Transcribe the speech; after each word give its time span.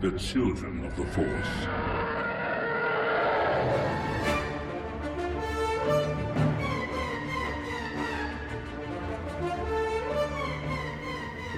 the 0.00 0.10
children 0.18 0.84
of 0.84 0.94
the 0.94 1.04
Force. 1.06 1.46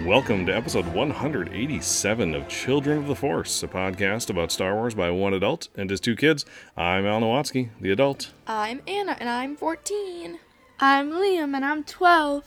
Welcome 0.06 0.46
to 0.46 0.54
episode 0.54 0.86
187 0.86 2.34
of 2.36 2.48
Children 2.48 2.98
of 2.98 3.08
the 3.08 3.16
Force, 3.16 3.60
a 3.64 3.68
podcast 3.68 4.30
about 4.30 4.52
Star 4.52 4.76
Wars 4.76 4.94
by 4.94 5.10
one 5.10 5.34
adult 5.34 5.68
and 5.76 5.90
his 5.90 6.00
two 6.00 6.14
kids. 6.14 6.46
I'm 6.76 7.06
Al 7.06 7.20
Nowatzki, 7.20 7.70
the 7.80 7.90
adult. 7.90 8.32
I'm 8.46 8.82
Anna 8.86 9.16
and 9.18 9.28
I'm 9.28 9.56
14. 9.56 10.38
I'm 10.78 11.10
Liam 11.10 11.56
and 11.56 11.64
I'm 11.64 11.82
12. 11.82 12.44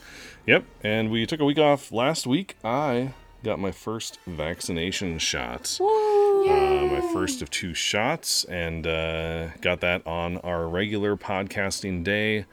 Yep, 0.48 0.64
and 0.84 1.12
we 1.12 1.26
took 1.26 1.42
a 1.42 1.46
week 1.46 1.60
off 1.60 1.92
last 1.92 2.26
week. 2.26 2.56
I 2.64 3.14
got 3.44 3.60
my 3.60 3.72
first 3.72 4.20
vaccination 4.28 5.18
shot. 5.20 5.78
Uh, 5.82 6.88
my 6.92 7.10
first 7.14 7.42
of 7.42 7.50
two 7.50 7.74
shots, 7.74 8.44
and 8.46 8.86
uh, 8.88 9.50
got 9.62 9.82
that 9.82 10.06
on 10.06 10.38
our 10.40 10.68
regular 10.68 11.16
podcasting 11.18 12.04
day. 12.04 12.46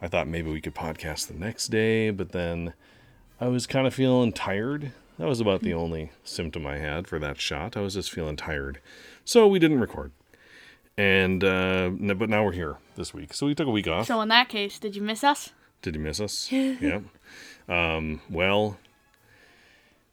I 0.00 0.08
thought 0.08 0.28
maybe 0.28 0.50
we 0.50 0.60
could 0.60 0.74
podcast 0.74 1.28
the 1.28 1.34
next 1.34 1.68
day, 1.68 2.10
but 2.10 2.32
then 2.32 2.74
I 3.40 3.48
was 3.48 3.66
kind 3.66 3.86
of 3.86 3.94
feeling 3.94 4.32
tired. 4.32 4.92
That 5.18 5.26
was 5.26 5.40
about 5.40 5.62
the 5.62 5.72
only 5.72 6.10
symptom 6.24 6.66
I 6.66 6.76
had 6.78 7.08
for 7.08 7.18
that 7.18 7.40
shot. 7.40 7.76
I 7.76 7.80
was 7.80 7.94
just 7.94 8.12
feeling 8.12 8.36
tired. 8.36 8.80
So 9.24 9.46
we 9.46 9.58
didn't 9.58 9.80
record. 9.80 10.12
And, 10.98 11.42
uh, 11.42 11.90
n- 11.98 12.16
but 12.18 12.28
now 12.28 12.44
we're 12.44 12.52
here 12.52 12.76
this 12.96 13.14
week. 13.14 13.32
So 13.32 13.46
we 13.46 13.54
took 13.54 13.66
a 13.66 13.70
week 13.70 13.88
off. 13.88 14.06
So 14.06 14.20
in 14.20 14.28
that 14.28 14.48
case, 14.50 14.78
did 14.78 14.94
you 14.94 15.02
miss 15.02 15.24
us? 15.24 15.50
Did 15.80 15.94
you 15.94 16.00
miss 16.02 16.20
us? 16.20 16.50
yeah. 16.52 17.00
Um, 17.68 18.20
well, 18.28 18.76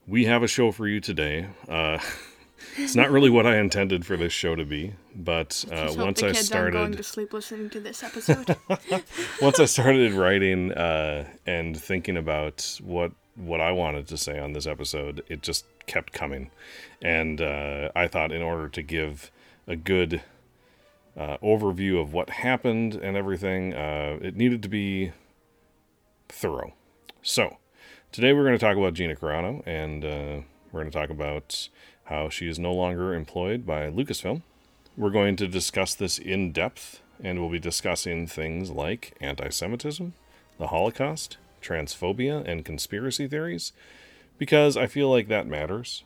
we 0.08 0.26
have 0.26 0.44
a 0.44 0.48
show 0.48 0.72
for 0.72 0.88
you 0.88 1.00
today. 1.00 1.48
Uh, 1.68 2.00
it's 2.78 2.96
not 2.96 3.12
really 3.12 3.30
what 3.30 3.46
I 3.46 3.58
intended 3.58 4.06
for 4.06 4.18
this 4.18 4.34
show 4.34 4.56
to 4.56 4.66
be, 4.66 4.94
but 5.16 5.64
uh, 5.72 5.94
once 5.96 6.22
I 6.22 6.32
kids 6.32 6.50
going 6.50 6.72
started, 6.72 6.98
to 6.98 7.04
sleep 7.04 7.34
listening 7.34 7.70
to 7.72 7.80
this 7.80 8.04
episode. 8.04 8.56
once 9.42 9.60
I 9.60 9.66
started 9.66 10.14
writing 10.14 10.72
uh, 10.74 11.28
and 11.46 11.78
thinking 11.78 12.18
about 12.18 12.80
what 12.84 13.12
what 13.36 13.60
I 13.60 13.72
wanted 13.72 14.08
to 14.10 14.18
say 14.18 14.38
on 14.38 14.54
this 14.54 14.68
episode, 14.68 15.24
it 15.28 15.42
just 15.42 15.66
kept 15.88 16.14
coming, 16.14 16.52
and 17.02 17.42
uh, 17.42 17.90
I 17.96 18.08
thought 18.08 18.32
in 18.32 18.42
order 18.42 18.70
to 18.70 18.82
give 18.82 19.32
a 19.68 19.76
good 19.76 20.22
uh, 21.18 21.38
overview 21.38 22.02
of 22.02 22.14
what 22.14 22.30
happened 22.30 22.96
and 22.96 23.16
everything, 23.16 23.74
uh, 23.74 24.18
it 24.22 24.36
needed 24.36 24.62
to 24.64 24.70
be 24.70 25.12
thorough. 26.30 26.74
So 27.22 27.58
today 28.14 28.32
we're 28.32 28.44
going 28.44 28.58
to 28.58 28.64
talk 28.64 28.78
about 28.78 28.94
Gina 28.94 29.16
Carano, 29.16 29.64
and 29.66 30.06
uh, 30.06 30.42
we're 30.72 30.82
going 30.82 30.92
to 30.92 30.98
talk 30.98 31.10
about 31.10 31.68
how 32.06 32.30
she 32.30 32.48
is 32.48 32.60
no 32.60 32.72
longer 32.72 33.14
employed 33.14 33.66
by 33.66 33.90
Lucasfilm. 33.90 34.44
We're 34.96 35.10
going 35.10 35.36
to 35.38 35.48
discuss 35.48 35.96
this 35.96 36.20
in 36.20 36.52
depth, 36.52 37.02
and 37.22 37.40
we'll 37.40 37.50
be 37.50 37.60
discussing 37.60 38.28
things 38.28 38.70
like 38.70 39.18
anti 39.20 39.50
Semitism, 39.50 40.14
the 40.60 40.68
Holocaust, 40.68 41.38
transphobia, 41.62 42.48
and 42.48 42.64
conspiracy 42.64 43.28
theories, 43.28 43.74
because 44.38 44.78
I 44.78 44.86
feel 44.86 45.10
like 45.10 45.28
that 45.30 45.48
matters. 45.48 46.04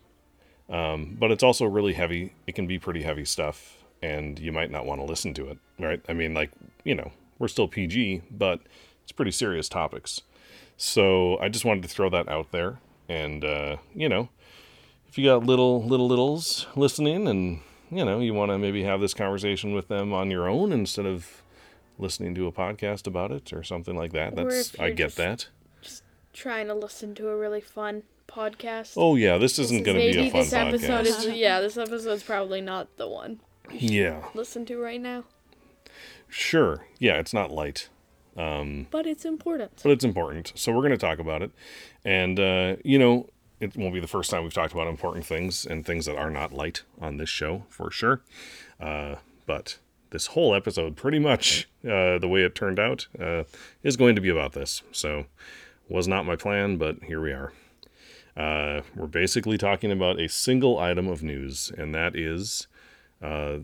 Um, 0.70 1.18
but 1.20 1.32
it's 1.32 1.44
also 1.44 1.66
really 1.66 1.94
heavy. 1.94 2.34
It 2.46 2.56
can 2.56 2.68
be 2.68 2.80
pretty 2.80 3.04
heavy 3.04 3.26
stuff, 3.26 3.84
and 4.02 4.40
you 4.40 4.54
might 4.54 4.72
not 4.72 4.86
want 4.86 5.02
to 5.02 5.06
listen 5.06 5.34
to 5.34 5.50
it, 5.50 5.58
right? 5.78 6.02
I 6.08 6.14
mean, 6.14 6.34
like, 6.34 6.52
you 6.86 6.96
know, 6.96 7.12
we're 7.38 7.50
still 7.50 7.68
PG, 7.68 8.22
but 8.32 8.62
it's 9.04 9.12
pretty 9.12 9.32
serious 9.32 9.68
topics. 9.68 10.22
So 10.78 11.38
I 11.40 11.50
just 11.50 11.66
wanted 11.66 11.84
to 11.84 11.90
throw 11.90 12.10
that 12.12 12.30
out 12.30 12.52
there. 12.52 12.80
And, 13.10 13.44
uh, 13.44 13.78
you 13.96 14.08
know, 14.08 14.30
if 15.08 15.18
you 15.18 15.26
got 15.26 15.44
little, 15.46 15.84
little, 15.84 16.08
littles 16.08 16.68
listening 16.76 17.28
and, 17.28 17.62
you 17.90 18.06
know, 18.06 18.20
you 18.20 18.34
want 18.34 18.52
to 18.52 18.58
maybe 18.58 18.84
have 18.84 19.02
this 19.02 19.14
conversation 19.14 19.74
with 19.74 19.88
them 19.88 20.14
on 20.14 20.30
your 20.30 20.48
own 20.48 20.72
instead 20.72 21.06
of 21.06 21.42
listening 21.98 22.36
to 22.36 22.48
a 22.48 22.52
podcast 22.52 23.08
about 23.08 23.32
it 23.32 23.52
or 23.54 23.64
something 23.64 23.96
like 23.96 24.14
that, 24.14 24.36
that's, 24.36 24.78
I 24.80 24.92
get 24.92 25.08
just- 25.08 25.18
that. 25.18 25.48
Just 25.82 26.04
trying 26.34 26.68
to 26.68 26.74
listen 26.76 27.16
to 27.16 27.30
a 27.30 27.36
really 27.38 27.62
fun 27.62 28.04
podcast. 28.28 28.94
Oh, 28.98 29.16
yeah, 29.16 29.38
this 29.38 29.58
isn't 29.58 29.84
going 29.84 29.98
to 29.98 30.20
be 30.20 30.28
a 30.28 30.32
fun 30.32 30.42
this 30.42 30.54
episode 30.54 31.06
podcast. 31.06 31.26
is 31.26 31.38
yeah, 31.38 31.62
this 31.62 31.78
episode's 31.78 32.24
probably 32.24 32.62
not 32.62 32.96
the 32.98 33.08
one 33.08 33.40
Yeah, 33.72 34.26
listen 34.34 34.66
to 34.66 34.78
right 34.78 35.02
now, 35.02 35.24
sure. 36.28 36.86
Yeah, 37.00 37.20
it's 37.20 37.34
not 37.34 37.52
light. 37.52 37.90
But 38.38 39.08
it's 39.08 39.26
important. 39.26 39.82
but 39.84 39.92
it's 39.92 40.04
important. 40.04 40.54
So 40.56 40.72
we're 40.72 40.82
going 40.82 40.92
to 40.92 40.98
talk 40.98 41.20
about 41.20 41.42
it. 41.42 41.52
And, 42.06 42.40
uh, 42.40 42.76
you 42.84 43.00
know, 43.00 43.30
it 43.60 43.76
won't 43.76 43.94
be 43.94 44.00
the 44.00 44.08
first 44.08 44.30
time 44.30 44.44
we've 44.44 44.54
talked 44.54 44.74
about 44.74 44.88
important 44.88 45.26
things 45.26 45.66
and 45.66 45.86
things 45.86 46.06
that 46.06 46.16
are 46.16 46.30
not 46.30 46.54
light 46.54 46.84
on 47.02 47.18
this 47.18 47.30
show, 47.30 47.64
for 47.70 47.90
sure. 47.90 48.22
Uh, 48.80 49.16
but 49.46 49.80
this 50.12 50.28
whole 50.28 50.54
episode, 50.54 50.96
pretty 50.96 51.20
much 51.20 51.68
uh, 51.84 52.20
the 52.20 52.28
way 52.28 52.44
it 52.44 52.56
turned 52.56 52.80
out, 52.80 53.08
uh, 53.20 53.44
is 53.84 53.98
going 53.98 54.16
to 54.16 54.22
be 54.22 54.30
about 54.30 54.54
this. 54.54 54.84
So, 54.92 55.26
was 55.90 56.08
not 56.08 56.26
my 56.26 56.36
plan, 56.36 56.78
but 56.78 57.04
here 57.04 57.22
we 57.22 57.32
are. 57.32 57.54
Uh, 58.36 58.82
we're 58.96 59.08
basically 59.08 59.58
talking 59.58 59.92
about 59.92 60.20
a 60.20 60.30
single 60.30 60.78
item 60.78 61.08
of 61.08 61.24
news, 61.24 61.72
and 61.76 61.96
that 61.96 62.16
is 62.16 62.68
uh, 63.22 63.58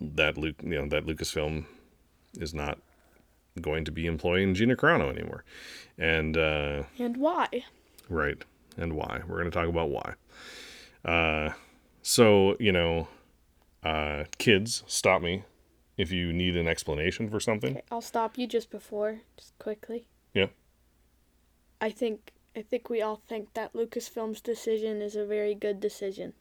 that 0.00 0.36
Luke, 0.36 0.56
you 0.62 0.70
know, 0.70 0.86
that 0.88 1.06
Lucasfilm 1.06 1.64
is 2.34 2.52
not 2.52 2.78
going 3.58 3.84
to 3.84 3.90
be 3.92 4.06
employing 4.06 4.54
Gina 4.54 4.76
Carano 4.76 5.10
anymore. 5.10 5.44
And 5.98 6.36
uh, 6.36 6.84
And 6.98 7.16
why? 7.16 7.48
right, 8.08 8.42
and 8.76 8.92
why? 8.94 9.20
We're 9.26 9.38
going 9.38 9.50
to 9.50 9.56
talk 9.58 9.68
about 9.68 9.90
why. 9.90 10.14
Uh, 11.04 11.52
so 12.02 12.56
you 12.58 12.72
know, 12.72 13.08
uh, 13.82 14.24
kids, 14.38 14.82
stop 14.86 15.22
me 15.22 15.44
if 15.96 16.12
you 16.12 16.32
need 16.32 16.56
an 16.56 16.68
explanation 16.68 17.28
for 17.28 17.40
something. 17.40 17.72
Okay, 17.76 17.84
I'll 17.90 18.00
stop 18.00 18.38
you 18.38 18.46
just 18.46 18.70
before, 18.70 19.20
just 19.36 19.58
quickly. 19.58 20.06
Yeah. 20.34 20.46
I 21.80 21.90
think 21.90 22.32
I 22.56 22.62
think 22.62 22.88
we 22.90 23.02
all 23.02 23.20
think 23.28 23.54
that 23.54 23.72
Lucasfilm's 23.72 24.40
decision 24.40 25.00
is 25.02 25.14
a 25.16 25.24
very 25.24 25.54
good 25.54 25.80
decision 25.80 26.32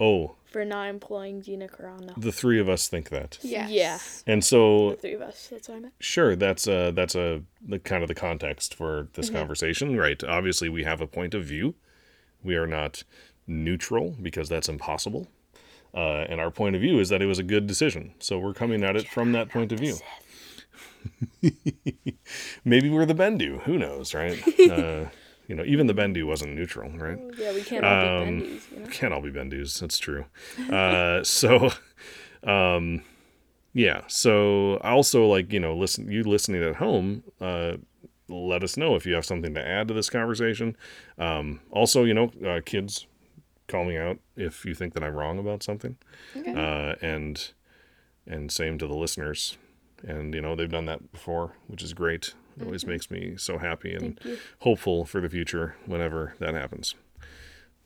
Oh, 0.00 0.36
for 0.44 0.64
not 0.64 0.88
employing 0.88 1.42
Gina 1.42 1.68
Carano. 1.68 2.14
the 2.16 2.32
three 2.32 2.60
of 2.60 2.68
us 2.68 2.88
think 2.88 3.10
that, 3.10 3.38
Yes. 3.42 3.70
Yeah, 3.70 4.32
and 4.32 4.44
so 4.44 4.90
the 4.90 4.96
three 4.96 5.14
of 5.14 5.22
us. 5.22 5.48
That's 5.50 5.68
what 5.68 5.76
I 5.76 5.80
meant. 5.80 5.94
Sure, 6.00 6.36
that's 6.36 6.68
uh 6.68 6.92
that's 6.92 7.14
a 7.14 7.42
the 7.66 7.78
kind 7.78 8.02
of 8.02 8.08
the 8.08 8.14
context 8.14 8.74
for 8.74 9.08
this 9.14 9.28
conversation, 9.30 9.96
right? 9.96 10.22
Obviously, 10.24 10.68
we 10.68 10.84
have 10.84 11.00
a 11.00 11.06
point 11.06 11.34
of 11.34 11.44
view. 11.44 11.74
We 12.42 12.54
are 12.56 12.66
not 12.66 13.02
neutral 13.46 14.14
because 14.22 14.48
that's 14.48 14.68
impossible. 14.68 15.26
Uh, 15.94 16.26
and 16.28 16.40
our 16.40 16.50
point 16.50 16.76
of 16.76 16.82
view 16.82 17.00
is 17.00 17.08
that 17.08 17.22
it 17.22 17.26
was 17.26 17.38
a 17.38 17.42
good 17.42 17.66
decision. 17.66 18.12
So 18.20 18.38
we're 18.38 18.52
coming 18.54 18.84
at 18.84 18.94
it 18.94 19.08
from 19.08 19.32
that 19.32 19.48
point 19.48 19.72
of 19.72 19.80
view. 19.80 19.96
Maybe 22.64 22.90
we're 22.90 23.06
the 23.06 23.14
Bendu. 23.14 23.62
Who 23.62 23.78
knows, 23.78 24.14
right? 24.14 24.38
uh, 24.70 25.06
you 25.48 25.54
know, 25.56 25.64
even 25.64 25.86
the 25.88 25.94
Bendu 25.94 26.24
wasn't 26.26 26.54
neutral, 26.54 26.90
right? 26.90 27.18
Yeah, 27.36 27.52
we 27.52 27.62
can't 27.62 27.84
all 27.84 28.22
Um, 28.22 28.38
be 28.38 28.44
bendies, 28.46 28.70
you 28.72 28.80
know. 28.80 28.86
Can't 28.90 29.12
all 29.14 29.20
be 29.22 29.30
Bendus. 29.30 29.80
That's 29.80 29.98
true. 29.98 30.26
Uh, 30.70 31.24
so, 31.24 31.70
um, 32.44 33.02
yeah. 33.72 34.02
So 34.06 34.76
also 34.84 35.26
like 35.26 35.52
you 35.52 35.58
know, 35.60 35.74
listen, 35.76 36.10
you 36.10 36.22
listening 36.22 36.62
at 36.62 36.76
home, 36.76 37.24
uh, 37.40 37.78
let 38.28 38.62
us 38.62 38.76
know 38.76 38.94
if 38.94 39.06
you 39.06 39.14
have 39.14 39.24
something 39.24 39.54
to 39.54 39.66
add 39.66 39.88
to 39.88 39.94
this 39.94 40.10
conversation. 40.10 40.76
Um, 41.18 41.60
also, 41.70 42.04
you 42.04 42.14
know, 42.14 42.30
uh, 42.46 42.60
kids, 42.64 43.06
call 43.68 43.84
me 43.84 43.96
out 43.96 44.18
if 44.36 44.64
you 44.64 44.74
think 44.74 44.94
that 44.94 45.02
I'm 45.02 45.14
wrong 45.14 45.38
about 45.38 45.62
something. 45.62 45.96
Okay. 46.36 46.52
Uh, 46.52 46.94
and 47.00 47.52
and 48.26 48.52
same 48.52 48.78
to 48.78 48.86
the 48.86 48.94
listeners. 48.96 49.56
And 50.06 50.34
you 50.34 50.40
know, 50.42 50.54
they've 50.54 50.70
done 50.70 50.84
that 50.86 51.10
before, 51.10 51.52
which 51.66 51.82
is 51.82 51.92
great. 51.94 52.34
It 52.58 52.64
always 52.64 52.82
mm-hmm. 52.82 52.90
makes 52.90 53.10
me 53.10 53.36
so 53.36 53.58
happy 53.58 53.94
and 53.94 54.18
hopeful 54.60 55.04
for 55.04 55.20
the 55.20 55.28
future 55.28 55.76
whenever 55.86 56.34
that 56.38 56.54
happens. 56.54 56.94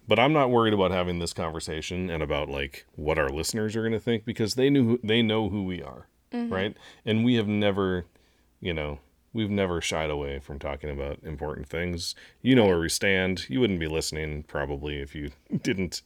But 0.09 0.19
I'm 0.19 0.33
not 0.33 0.51
worried 0.51 0.75
about 0.75 0.91
having 0.91 1.19
this 1.19 1.33
conversation 1.33 2.11
and 2.11 2.23
about 2.23 2.49
like 2.49 2.87
what 2.97 3.19
our 3.19 3.29
listeners 3.29 3.77
are 3.77 3.83
going 3.83 3.93
to 3.93 4.01
think 4.01 4.25
because 4.25 4.55
they 4.55 4.69
knew 4.69 4.99
they 5.03 5.23
know 5.23 5.49
who 5.49 5.65
we 5.65 5.83
are, 5.83 6.09
mm-hmm. 6.33 6.53
right? 6.53 6.77
And 7.05 7.25
we 7.25 7.35
have 7.35 7.47
never, 7.47 8.07
you 8.61 8.75
know, 8.75 8.99
we've 9.33 9.51
never 9.51 9.81
shied 9.81 10.11
away 10.11 10.41
from 10.41 10.59
talking 10.59 10.91
about 10.91 11.19
important 11.23 11.69
things. 11.69 12.15
You 12.41 12.55
know 12.55 12.67
where 12.67 12.81
we 12.81 12.89
stand. 12.89 13.49
You 13.49 13.61
wouldn't 13.61 13.81
be 13.81 13.89
listening 13.89 14.43
probably 14.43 15.01
if 15.01 15.15
you 15.15 15.31
didn't 15.63 16.03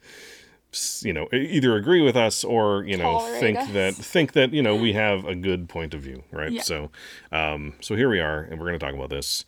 you 1.05 1.13
know 1.13 1.29
either 1.33 1.77
agree 1.77 2.01
with 2.03 2.17
us 2.17 2.45
or 2.45 2.85
you 2.85 2.97
know 2.97 3.19
Tolerate 3.19 3.41
think 3.41 3.59
us. 3.59 3.71
that 3.71 3.95
think 3.95 4.33
that 4.33 4.53
you 4.53 4.63
know 4.63 4.75
we 4.77 4.93
have 4.93 5.25
a 5.25 5.35
good 5.35 5.69
point 5.69 5.95
of 5.95 6.01
view 6.03 6.23
right 6.31 6.53
Yeah. 6.53 6.63
so 6.63 6.91
um 7.33 7.75
so 7.81 7.97
here 7.97 8.09
we 8.09 8.21
are 8.21 8.41
and 8.43 8.59
we're 8.61 8.67
going 8.67 8.79
to 8.79 8.85
talk 8.85 8.95
about 8.95 9.11
this 9.11 9.45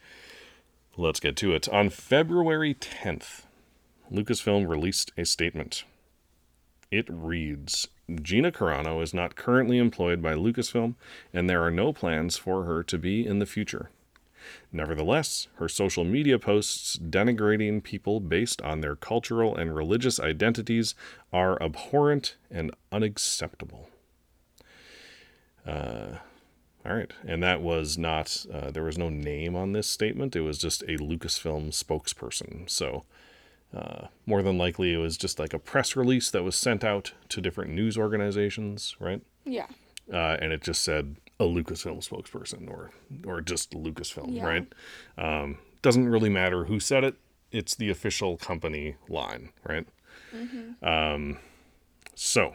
let's 0.97 1.21
get 1.21 1.37
to 1.37 1.55
it 1.55 1.69
on 1.69 1.91
february 1.91 2.75
10th 2.75 3.43
lucasfilm 4.13 4.69
released 4.69 5.13
a 5.17 5.25
statement 5.25 5.85
it 6.91 7.07
reads 7.09 7.89
Gina 8.23 8.51
Carano 8.51 9.03
is 9.03 9.13
not 9.13 9.37
currently 9.37 9.77
employed 9.77 10.23
by 10.23 10.33
Lucasfilm, 10.33 10.95
and 11.35 11.49
there 11.51 11.63
are 11.63 11.71
no 11.71 11.93
plans 11.93 12.39
for 12.39 12.65
her 12.65 12.83
to 12.85 12.97
be 12.97 13.27
in 13.27 13.39
the 13.39 13.45
future. 13.45 13.91
Nevertheless, 14.73 15.49
her 15.57 15.69
social 15.69 16.05
media 16.05 16.39
posts 16.39 16.99
denigrating 16.99 17.83
people 17.83 18.21
based 18.21 18.61
on 18.63 18.81
their 18.81 18.97
cultural 18.97 19.57
and 19.57 19.75
religious 19.75 20.19
identities 20.21 20.95
are 21.33 21.61
abhorrent 21.63 22.37
and 22.51 22.71
unacceptable. 22.93 23.89
Uh, 25.67 26.19
all 26.87 26.95
right, 26.95 27.13
and 27.27 27.43
that 27.43 27.61
was 27.61 27.99
not. 27.99 28.47
Uh, 28.53 28.71
there 28.71 28.85
was 28.85 28.97
no 28.97 29.11
name 29.11 29.55
on 29.55 29.73
this 29.73 29.87
statement. 29.89 30.35
It 30.35 30.41
was 30.41 30.59
just 30.59 30.83
a 30.83 30.97
Lucasfilm 30.97 31.69
spokesperson. 31.71 32.71
So, 32.71 33.05
uh, 33.77 34.07
more 34.25 34.43
than 34.43 34.57
likely, 34.57 34.95
it 34.95 34.99
was 34.99 35.19
just 35.19 35.39
like 35.39 35.53
a 35.53 35.59
press 35.59 35.97
release 35.97 36.31
that 36.31 36.45
was 36.45 36.57
sent 36.57 36.85
out 36.85 37.13
to 37.29 37.41
different 37.43 37.73
news 37.73 37.99
organizations, 37.99 38.97
right? 38.99 39.21
Yeah. 39.45 39.67
uh, 40.11 40.37
and 40.41 40.53
it 40.53 40.63
just 40.63 40.83
said 40.83 41.17
a 41.41 41.45
Lucasfilm 41.45 42.07
spokesperson 42.07 42.69
or 42.69 42.91
or 43.27 43.41
just 43.41 43.73
Lucasfilm, 43.73 44.35
Yeah. 44.37 44.45
right? 44.47 44.73
Um, 45.17 45.59
doesn't 45.83 46.09
really 46.09 46.29
matter 46.31 46.65
who 46.65 46.81
said 46.81 47.05
it. 47.05 47.17
It's 47.53 47.75
the 47.75 47.89
official 47.91 48.37
company 48.37 48.97
line, 49.09 49.51
right? 49.65 49.87
Um, 50.83 51.39
so, 52.15 52.55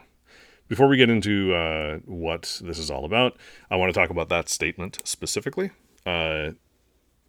before 0.68 0.88
we 0.88 0.98
get 0.98 1.10
into 1.10 1.54
uh, 1.54 2.00
what 2.06 2.60
this 2.64 2.78
is 2.78 2.92
all 2.92 3.06
about, 3.06 3.38
I 3.72 3.76
want 3.76 3.94
to 3.94 4.00
talk 4.00 4.10
about 4.10 4.30
that 4.30 4.50
statement 4.50 5.00
specifically. 5.04 5.72
Uh, 6.06 6.52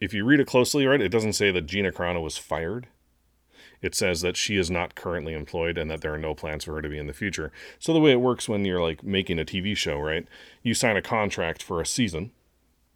if 0.01 0.13
you 0.13 0.25
read 0.25 0.41
it 0.41 0.47
closely, 0.47 0.85
right, 0.87 1.01
it 1.01 1.09
doesn't 1.11 1.33
say 1.35 1.51
that 1.53 1.63
Gina 1.63 1.93
Carano 1.93 2.23
was 2.23 2.37
fired. 2.37 2.89
It 3.85 3.95
says 3.95 4.23
that 4.23 4.35
she 4.35 4.57
is 4.57 4.71
not 4.71 4.95
currently 4.95 5.35
employed 5.35 5.77
and 5.77 5.91
that 5.91 6.01
there 6.01 6.15
are 6.15 6.19
no 6.19 6.35
plans 6.35 6.65
for 6.65 6.73
her 6.75 6.81
to 6.81 6.89
be 6.89 6.97
in 6.97 7.07
the 7.07 7.13
future. 7.13 7.53
So 7.79 7.93
the 7.93 8.01
way 8.01 8.13
it 8.13 8.21
works 8.21 8.49
when 8.49 8.65
you're 8.65 8.81
like 8.81 9.05
making 9.05 9.39
a 9.39 9.45
TV 9.45 9.77
show, 9.77 9.99
right? 9.99 10.27
You 10.63 10.73
sign 10.73 10.97
a 10.97 11.03
contract 11.03 11.63
for 11.63 11.83
a 11.83 11.87
season 11.87 12.33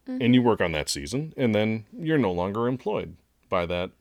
and 0.07 0.33
you 0.33 0.41
work 0.41 0.61
on 0.61 0.71
that 0.71 0.89
season 0.89 1.31
and 1.37 1.53
then 1.53 1.85
you're 1.95 2.17
no 2.17 2.31
longer 2.31 2.67
employed 2.67 3.17
by 3.49 3.67
that 3.67 3.91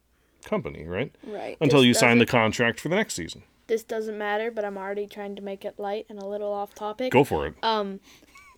company, 0.47 0.87
right? 0.87 1.15
Right. 1.23 1.59
Until 1.61 1.81
This 1.81 1.89
you 1.89 1.95
sign 1.95 2.21
the 2.21 2.25
contract 2.25 2.81
for 2.81 2.89
the 2.89 2.97
next 2.97 3.13
season. 3.13 3.43
This 3.67 3.83
doesn't 3.83 4.17
matter, 4.17 4.51
but 4.51 4.65
I'm 4.65 4.79
already 4.79 5.07
trying 5.07 5.37
to 5.37 5.43
make 5.43 5.67
it 5.67 5.79
light 5.79 6.07
and 6.09 6.19
a 6.19 6.27
little 6.27 6.51
off 6.51 6.75
topic. 6.75 7.13
Go 7.13 7.23
for 7.23 7.47
it. 7.47 7.55
Um, 7.63 8.01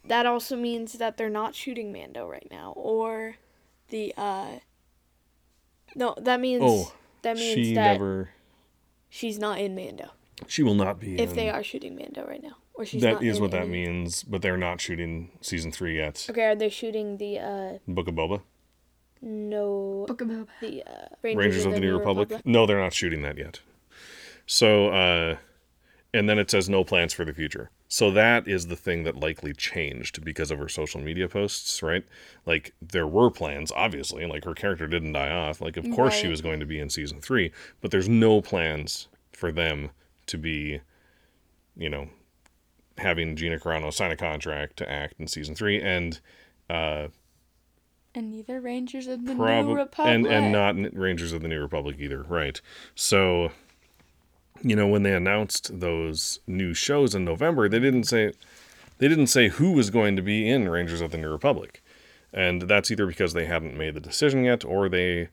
that 0.04 0.24
also 0.24 0.54
means 0.54 0.92
that 0.92 1.16
they're 1.16 1.28
not 1.28 1.56
shooting 1.56 1.92
Mando 1.92 2.28
right 2.28 2.46
now, 2.48 2.74
or 2.76 3.34
the 3.88 4.14
uh. 4.16 4.60
No, 5.96 6.14
that 6.18 6.38
means 6.38 6.62
Oh, 6.64 6.92
that 7.22 7.36
means 7.36 7.54
she 7.54 7.74
that 7.74 7.92
never 7.92 8.30
she's 9.08 9.38
not 9.38 9.58
in 9.60 9.74
Mando. 9.74 10.10
she 10.46 10.62
will 10.62 10.74
not 10.74 10.98
be 11.00 11.18
If 11.18 11.30
in- 11.30 11.36
they 11.36 11.50
are 11.50 11.62
shooting 11.62 11.96
Mando 11.96 12.26
right 12.26 12.42
now, 12.42 12.56
or 12.74 12.84
she's 12.84 13.02
That 13.02 13.14
not 13.14 13.24
is 13.24 13.36
in 13.36 13.42
what 13.42 13.50
that 13.52 13.62
any- 13.62 13.70
means, 13.86 14.22
but 14.22 14.42
they're 14.42 14.56
not 14.56 14.80
shooting 14.80 15.30
season 15.40 15.70
3 15.72 15.96
yet. 15.96 16.26
Okay, 16.30 16.44
are 16.44 16.54
they 16.56 16.68
shooting 16.68 17.16
the 17.18 17.38
uh 17.38 17.78
Book 17.88 18.08
of 18.08 18.14
Boba. 18.14 18.42
no 19.22 20.04
Book 20.08 20.20
of 20.20 20.28
Boba. 20.28 20.46
the 20.60 20.82
uh 20.84 21.08
Rangers, 21.22 21.64
of 21.66 21.72
the, 21.72 21.80
New 21.80 21.96
Republic. 21.98 22.44
No, 22.44 22.66
they're 22.66 22.80
not 22.80 22.92
shooting 22.92 23.22
that 23.22 23.36
yet. 23.38 23.60
So, 24.46 24.88
uh, 24.88 25.36
and 26.12 26.28
then 26.28 26.38
it 26.38 26.50
says 26.50 26.68
no 26.68 26.82
plans 26.84 27.12
for 27.12 27.24
the 27.24 27.32
future. 27.32 27.70
So 27.88 28.10
that 28.12 28.46
is 28.48 28.66
the 28.68 28.76
thing 28.76 29.04
that 29.04 29.16
likely 29.16 29.52
changed 29.52 30.24
because 30.24 30.50
of 30.50 30.58
her 30.58 30.68
social 30.68 31.00
media 31.00 31.28
posts, 31.28 31.82
right? 31.82 32.04
Like 32.46 32.72
there 32.80 33.06
were 33.06 33.30
plans, 33.30 33.72
obviously. 33.72 34.26
Like 34.26 34.44
her 34.44 34.54
character 34.54 34.86
didn't 34.86 35.12
die 35.12 35.30
off. 35.30 35.60
Like 35.60 35.76
of 35.76 35.90
course 35.94 36.14
she 36.14 36.28
was 36.28 36.40
going 36.40 36.60
to 36.60 36.66
be 36.66 36.78
in 36.78 36.90
season 36.90 37.20
three, 37.20 37.52
but 37.80 37.90
there's 37.90 38.08
no 38.08 38.40
plans 38.40 39.08
for 39.32 39.50
them 39.52 39.90
to 40.26 40.38
be, 40.38 40.80
you 41.76 41.88
know, 41.88 42.08
having 42.98 43.34
Gina 43.34 43.58
Carano 43.58 43.92
sign 43.92 44.10
a 44.10 44.16
contract 44.16 44.76
to 44.76 44.90
act 44.90 45.14
in 45.18 45.26
season 45.26 45.54
three, 45.54 45.80
and 45.80 46.20
uh, 46.68 47.08
And 48.14 48.30
neither 48.30 48.60
Rangers 48.60 49.06
of 49.06 49.24
the 49.26 49.34
New 49.34 49.74
Republic. 49.74 50.14
and 50.14 50.26
and 50.26 50.52
not 50.52 50.76
Rangers 50.94 51.32
of 51.32 51.42
the 51.42 51.48
New 51.48 51.60
Republic 51.60 51.96
either, 51.98 52.22
right? 52.24 52.60
So, 52.94 53.50
you 54.62 54.76
know, 54.76 54.86
when 54.86 55.02
they 55.02 55.14
announced 55.14 55.80
those 55.80 56.40
new 56.46 56.74
shows 56.74 57.14
in 57.14 57.24
November, 57.24 57.68
they 57.68 57.78
didn't 57.80 58.04
say 58.04 58.32
they 58.98 59.08
didn't 59.08 59.28
say 59.28 59.48
who 59.48 59.72
was 59.72 59.90
going 59.90 60.16
to 60.16 60.22
be 60.22 60.48
in 60.48 60.68
Rangers 60.68 61.00
of 61.00 61.10
the 61.10 61.18
New 61.18 61.30
Republic, 61.30 61.82
and 62.32 62.62
that's 62.62 62.90
either 62.90 63.06
because 63.06 63.32
they 63.32 63.46
hadn't 63.46 63.76
made 63.76 63.94
the 63.94 64.00
decision 64.00 64.44
yet, 64.44 64.64
or 64.64 64.88
they 64.88 65.28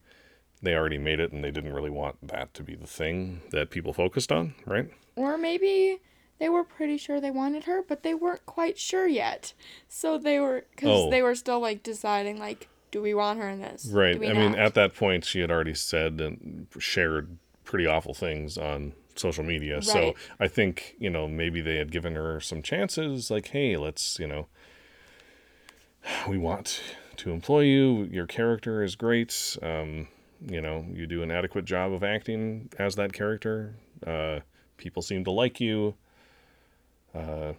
they 0.61 0.73
already 0.75 0.97
made 0.97 1.19
it 1.19 1.31
and 1.31 1.43
they 1.43 1.51
didn't 1.51 1.73
really 1.73 1.89
want 1.89 2.15
that 2.27 2.51
to 2.55 2.63
be 2.63 2.73
the 2.75 2.87
thing 2.87 3.41
that 3.51 3.69
people 3.69 3.93
focused 3.93 4.31
on, 4.31 4.55
right? 4.65 4.89
Or 5.15 5.37
maybe 5.37 5.99
they 6.39 6.49
were 6.49 6.63
pretty 6.63 6.97
sure 6.97 7.19
they 7.21 7.29
wanted 7.31 7.65
her, 7.65 7.83
but 7.87 8.01
they 8.01 8.15
weren't 8.15 8.45
quite 8.47 8.77
sure 8.79 9.05
yet. 9.07 9.53
So 9.87 10.17
they 10.17 10.39
were, 10.39 10.65
because 10.71 10.89
Oh. 10.89 11.09
they 11.11 11.21
were 11.21 11.35
still 11.35 11.59
like 11.59 11.83
deciding, 11.83 12.39
like, 12.39 12.69
do 12.89 13.01
we 13.03 13.13
want 13.13 13.39
her 13.39 13.47
in 13.49 13.59
this? 13.61 13.85
Right. 13.91 14.15
I 14.15 14.33
mean, 14.33 14.55
at 14.55 14.73
that 14.73 14.95
point, 14.95 15.25
she 15.25 15.41
had 15.41 15.51
already 15.51 15.75
said 15.75 16.19
and 16.21 16.65
shared 16.79 17.37
pretty 17.63 17.85
awful 17.85 18.15
things 18.15 18.57
on 18.57 18.93
social 19.17 19.43
media. 19.43 19.81
So 19.81 20.15
I 20.39 20.47
think, 20.47 20.95
you 20.99 21.09
know, 21.09 21.27
maybe 21.27 21.61
they 21.61 21.77
had 21.77 21.91
given 21.91 22.15
her 22.15 22.39
some 22.39 22.61
chances 22.61 23.29
like, 23.31 23.47
hey, 23.49 23.77
let's, 23.77 24.19
you 24.19 24.27
know, 24.27 24.47
we 26.27 26.37
want 26.37 26.81
to 27.17 27.31
employ 27.31 27.61
you. 27.61 28.07
Your 28.11 28.27
character 28.27 28.83
is 28.83 28.95
great. 28.95 29.57
Um, 29.61 30.07
you 30.45 30.61
know, 30.61 30.85
you 30.93 31.07
do 31.07 31.23
an 31.23 31.31
adequate 31.31 31.65
job 31.65 31.91
of 31.91 32.03
acting 32.03 32.69
as 32.77 32.95
that 32.95 33.11
character. 33.11 33.75
Uh, 34.05 34.39
people 34.77 35.01
seem 35.01 35.23
to 35.23 35.31
like 35.31 35.59
you. 35.59 35.95
Uh, 37.13 37.53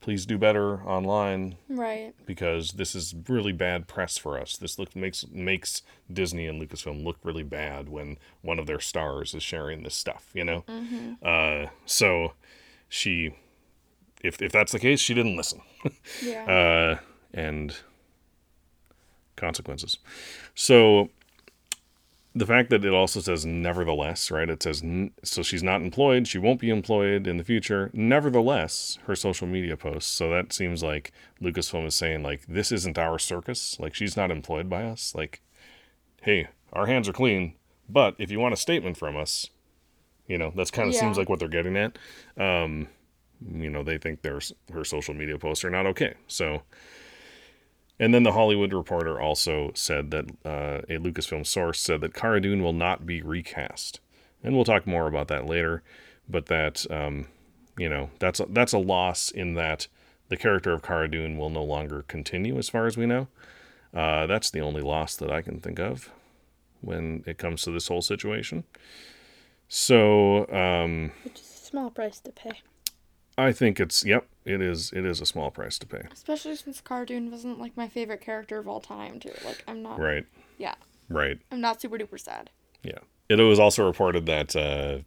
please 0.00 0.24
do 0.26 0.38
better 0.38 0.82
online 0.84 1.56
right. 1.68 2.14
because 2.24 2.72
this 2.72 2.94
is 2.94 3.14
really 3.28 3.52
bad 3.52 3.86
press 3.88 4.16
for 4.16 4.38
us. 4.38 4.56
This 4.56 4.78
look 4.78 4.94
makes 4.94 5.26
makes 5.28 5.82
Disney 6.12 6.46
and 6.46 6.60
Lucasfilm 6.60 7.04
look 7.04 7.18
really 7.22 7.42
bad 7.42 7.88
when 7.88 8.16
one 8.42 8.58
of 8.58 8.66
their 8.66 8.80
stars 8.80 9.34
is 9.34 9.42
sharing 9.42 9.82
this 9.82 9.94
stuff, 9.94 10.30
you 10.34 10.44
know. 10.44 10.64
Uh, 11.22 11.66
so 11.84 12.32
she, 12.88 13.34
if 14.22 14.40
if 14.40 14.52
that's 14.52 14.72
the 14.72 14.78
case, 14.78 15.00
she 15.00 15.14
didn't 15.14 15.36
listen, 15.36 15.60
Yeah. 16.22 16.98
uh, 16.98 17.02
and 17.34 17.76
consequences. 19.36 19.98
So 20.54 21.10
the 22.38 22.46
fact 22.46 22.70
that 22.70 22.84
it 22.84 22.92
also 22.92 23.20
says 23.20 23.44
nevertheless, 23.44 24.30
right? 24.30 24.48
It 24.48 24.62
says 24.62 24.82
n- 24.82 25.10
so 25.24 25.42
she's 25.42 25.62
not 25.62 25.82
employed. 25.82 26.26
She 26.28 26.38
won't 26.38 26.60
be 26.60 26.70
employed 26.70 27.26
in 27.26 27.36
the 27.36 27.44
future. 27.44 27.90
Nevertheless, 27.92 28.98
her 29.06 29.16
social 29.16 29.46
media 29.46 29.76
posts. 29.76 30.10
So 30.10 30.30
that 30.30 30.52
seems 30.52 30.82
like 30.82 31.12
Lucasfilm 31.42 31.86
is 31.86 31.94
saying 31.94 32.22
like 32.22 32.46
this 32.46 32.70
isn't 32.72 32.98
our 32.98 33.18
circus. 33.18 33.78
Like 33.80 33.94
she's 33.94 34.16
not 34.16 34.30
employed 34.30 34.68
by 34.70 34.84
us. 34.84 35.14
Like, 35.14 35.42
hey, 36.22 36.48
our 36.72 36.86
hands 36.86 37.08
are 37.08 37.12
clean. 37.12 37.54
But 37.88 38.14
if 38.18 38.30
you 38.30 38.38
want 38.40 38.54
a 38.54 38.58
statement 38.58 38.96
from 38.96 39.16
us, 39.16 39.48
you 40.26 40.38
know 40.38 40.52
that's 40.54 40.70
kind 40.70 40.88
of 40.88 40.94
Yeah. 40.94 41.00
seems 41.00 41.18
like 41.18 41.28
what 41.28 41.38
they're 41.40 41.48
getting 41.48 41.76
at. 41.76 41.98
Um, 42.36 42.88
you 43.52 43.70
know 43.70 43.82
they 43.82 43.98
think 43.98 44.22
their 44.22 44.40
her 44.72 44.84
social 44.84 45.14
media 45.14 45.38
posts 45.38 45.64
are 45.64 45.70
not 45.70 45.86
okay. 45.86 46.14
So. 46.26 46.62
And 48.00 48.14
then 48.14 48.22
the 48.22 48.32
Hollywood 48.32 48.72
Reporter 48.72 49.20
also 49.20 49.72
said 49.74 50.10
that 50.12 50.26
uh, 50.44 50.82
a 50.88 50.98
Lucasfilm 50.98 51.46
source 51.46 51.80
said 51.80 52.00
that 52.00 52.14
Cara 52.14 52.40
Dune 52.40 52.62
will 52.62 52.72
not 52.72 53.04
be 53.04 53.22
recast, 53.22 54.00
and 54.42 54.54
we'll 54.54 54.64
talk 54.64 54.86
more 54.86 55.08
about 55.08 55.28
that 55.28 55.46
later. 55.46 55.82
But 56.28 56.46
that 56.46 56.86
um, 56.90 57.26
you 57.76 57.88
know 57.88 58.10
that's 58.18 58.38
a, 58.38 58.46
that's 58.48 58.72
a 58.72 58.78
loss 58.78 59.30
in 59.30 59.54
that 59.54 59.88
the 60.28 60.36
character 60.36 60.72
of 60.72 60.82
Cara 60.82 61.10
Dune 61.10 61.36
will 61.36 61.50
no 61.50 61.64
longer 61.64 62.04
continue, 62.06 62.56
as 62.58 62.68
far 62.68 62.86
as 62.86 62.96
we 62.96 63.06
know. 63.06 63.28
Uh, 63.94 64.26
that's 64.26 64.50
the 64.50 64.60
only 64.60 64.82
loss 64.82 65.16
that 65.16 65.30
I 65.30 65.42
can 65.42 65.60
think 65.60 65.80
of 65.80 66.10
when 66.80 67.24
it 67.26 67.38
comes 67.38 67.62
to 67.62 67.70
this 67.70 67.88
whole 67.88 68.02
situation. 68.02 68.64
So 69.68 70.46
um, 70.52 71.12
Which 71.24 71.40
is 71.40 71.50
a 71.62 71.64
small 71.64 71.90
price 71.90 72.20
to 72.20 72.30
pay. 72.32 72.60
I 73.38 73.52
think 73.52 73.78
it's 73.78 74.04
yep, 74.04 74.26
it 74.44 74.60
is 74.60 74.92
it 74.92 75.04
is 75.06 75.20
a 75.20 75.26
small 75.26 75.50
price 75.50 75.78
to 75.78 75.86
pay. 75.86 76.02
Especially 76.12 76.56
since 76.56 76.80
Cara 76.80 77.06
Dune 77.06 77.30
wasn't 77.30 77.58
like 77.60 77.76
my 77.76 77.88
favorite 77.88 78.20
character 78.20 78.58
of 78.58 78.66
all 78.68 78.80
time, 78.80 79.20
too. 79.20 79.32
Like, 79.44 79.62
I'm 79.68 79.82
not. 79.82 79.98
Right, 79.98 80.26
Yeah. 80.58 80.74
right. 81.08 81.38
I'm 81.52 81.60
not 81.60 81.80
super 81.80 81.96
duper 81.96 82.18
sad. 82.20 82.50
Yeah. 82.82 82.98
It 83.28 83.36
was 83.38 83.58
also 83.60 83.86
reported 83.86 84.26
that 84.26 84.56
uh, 84.56 84.98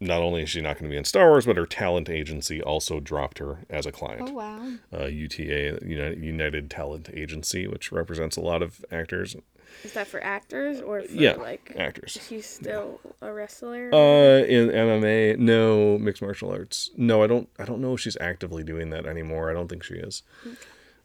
not 0.00 0.22
only 0.22 0.42
is 0.42 0.50
she 0.50 0.60
not 0.60 0.74
going 0.78 0.90
to 0.90 0.92
be 0.92 0.96
in 0.98 1.04
Star 1.04 1.28
Wars, 1.30 1.46
but 1.46 1.56
her 1.56 1.66
talent 1.66 2.10
agency 2.10 2.60
also 2.60 3.00
dropped 3.00 3.38
her 3.38 3.60
as 3.70 3.86
a 3.86 3.92
client. 3.92 4.28
Oh, 4.30 4.32
wow. 4.32 4.72
Uh, 4.92 5.04
UTA, 5.06 5.78
United, 5.84 6.22
United 6.22 6.70
Talent 6.70 7.08
Agency, 7.14 7.66
which 7.66 7.92
represents 7.92 8.36
a 8.36 8.40
lot 8.40 8.62
of 8.62 8.84
actors. 8.90 9.36
Is 9.84 9.92
that 9.94 10.06
for 10.06 10.22
actors 10.22 10.80
or 10.80 11.02
for 11.02 11.12
Yeah, 11.12 11.32
like? 11.32 11.72
actors. 11.76 12.16
Is 12.16 12.26
she 12.26 12.40
still 12.40 13.00
a 13.20 13.32
wrestler? 13.32 13.90
Uh, 13.94 14.44
in 14.44 14.68
MMA, 14.68 15.38
no 15.38 15.98
mixed 15.98 16.22
martial 16.22 16.50
arts. 16.50 16.90
No, 16.96 17.22
I 17.22 17.26
don't. 17.26 17.48
I 17.58 17.64
don't 17.64 17.80
know 17.80 17.94
if 17.94 18.00
she's 18.00 18.16
actively 18.20 18.62
doing 18.62 18.90
that 18.90 19.06
anymore. 19.06 19.50
I 19.50 19.54
don't 19.54 19.68
think 19.68 19.82
she 19.84 19.94
is. 19.94 20.22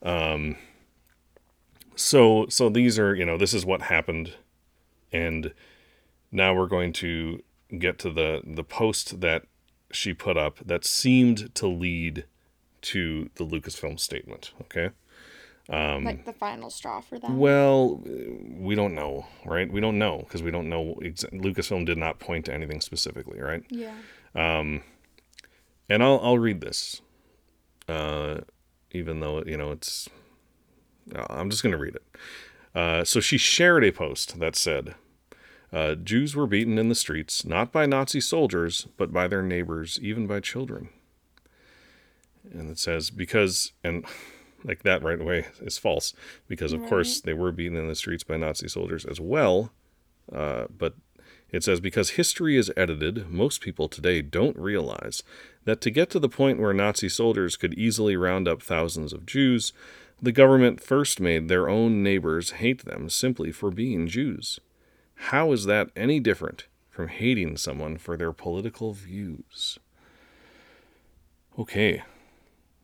Um. 0.04 0.58
So, 1.96 2.46
so 2.50 2.70
these 2.70 3.00
are 3.00 3.16
you 3.16 3.26
know 3.26 3.38
this 3.38 3.54
is 3.54 3.66
what 3.66 3.84
happened, 3.84 4.34
and 5.12 5.54
now 6.32 6.54
we're 6.54 6.68
going 6.68 6.92
to 6.94 7.42
get 7.80 7.98
to 8.00 8.10
the 8.10 8.42
the 8.44 8.64
post 8.64 9.22
that 9.22 9.44
she 9.92 10.14
put 10.14 10.36
up 10.38 10.60
that 10.66 10.84
seemed 10.84 11.54
to 11.56 11.68
lead 11.68 12.26
to 12.82 13.30
the 13.36 13.46
Lucasfilm 13.46 14.00
statement. 14.00 14.52
Okay. 14.62 14.90
Like 15.70 16.26
the 16.26 16.34
final 16.34 16.70
straw 16.70 17.02
for 17.02 17.18
them. 17.20 17.40
Well, 17.40 18.02
we 18.06 18.76
don't 18.76 18.94
know, 18.94 19.26
right? 19.46 19.72
We 19.72 19.82
don't 19.82 19.98
know 19.98 20.20
because 20.20 20.44
we 20.44 20.52
don't 20.52 20.70
know. 20.70 20.96
Lucasfilm 21.02 21.86
did 21.86 21.98
not 21.98 22.20
point 22.20 22.46
to 22.46 22.54
anything 22.54 22.82
specifically, 22.82 23.40
right? 23.40 23.64
yeah. 23.70 23.94
Um, 24.36 24.84
and 25.90 26.04
I'll 26.04 26.20
I'll 26.22 26.38
read 26.38 26.62
this, 26.62 27.02
uh, 27.88 28.42
even 28.92 29.20
though 29.22 29.44
you 29.44 29.58
know 29.58 29.72
it's. 29.72 30.10
uh, 31.16 31.26
I'm 31.30 31.50
just 31.50 31.64
going 31.64 31.74
to 31.74 31.80
read 31.80 31.96
it. 31.96 32.04
Uh, 32.74 33.04
so 33.04 33.20
she 33.20 33.38
shared 33.38 33.84
a 33.84 33.92
post 33.92 34.40
that 34.40 34.56
said, 34.56 34.96
uh, 35.72 35.96
"Jews 35.96 36.36
were 36.36 36.48
beaten 36.48 36.78
in 36.78 36.90
the 36.90 36.96
streets 36.96 37.46
not 37.46 37.72
by 37.72 37.86
Nazi 37.86 38.20
soldiers, 38.20 38.88
but 38.98 39.14
by 39.14 39.28
their 39.28 39.42
neighbors, 39.42 40.00
even 40.02 40.28
by 40.28 40.40
children." 40.42 40.90
And 42.52 42.70
it 42.70 42.78
says 42.78 43.10
because 43.10 43.72
and. 43.84 44.06
Like 44.66 44.84
that 44.84 45.04
right 45.04 45.22
away 45.22 45.46
is 45.62 45.78
false 45.78 46.14
because 46.48 46.74
of 46.74 46.84
course 46.88 47.22
they 47.22 47.34
were 47.34 47.52
beaten 47.52 47.78
in 47.78 47.88
the 47.88 47.96
streets 47.96 48.24
by 48.24 48.38
Nazi 48.38 48.68
soldiers 48.68 49.06
as 49.06 49.22
well, 49.22 49.72
uh, 50.34 50.66
but 50.76 50.96
it 51.52 51.64
says, 51.64 51.80
because 51.80 52.12
history 52.12 52.58
is 52.58 52.72
edited, 52.76 53.30
most 53.30 53.62
people 53.62 53.88
today 53.88 54.22
don't 54.22 54.58
realize 54.58 55.24
that 55.64 55.80
to 55.82 55.92
get 55.92 56.10
to 56.10 56.20
the 56.20 56.28
point 56.28 56.60
where 56.60 56.74
Nazi 56.74 57.08
soldiers 57.08 57.56
could 57.56 57.74
easily 57.76 58.18
round 58.18 58.48
up 58.48 58.62
thousands 58.62 59.14
of 59.14 59.26
Jews, 59.26 59.72
the 60.22 60.32
government 60.32 60.82
first 60.82 61.20
made 61.20 61.48
their 61.48 61.70
own 61.70 62.02
neighbors 62.02 62.52
hate 62.52 62.86
them 62.86 63.10
simply 63.10 63.52
for 63.52 63.72
being 63.72 64.08
Jews. 64.08 64.60
How 65.16 65.52
is 65.52 65.66
that 65.66 65.92
any 65.96 66.20
different 66.20 66.68
from 66.90 67.08
hating 67.08 67.58
someone 67.58 67.98
for 67.98 68.18
their 68.18 68.34
political 68.34 68.94
views? 68.94 69.80
Okay. 71.58 72.04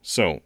So, 0.02 0.42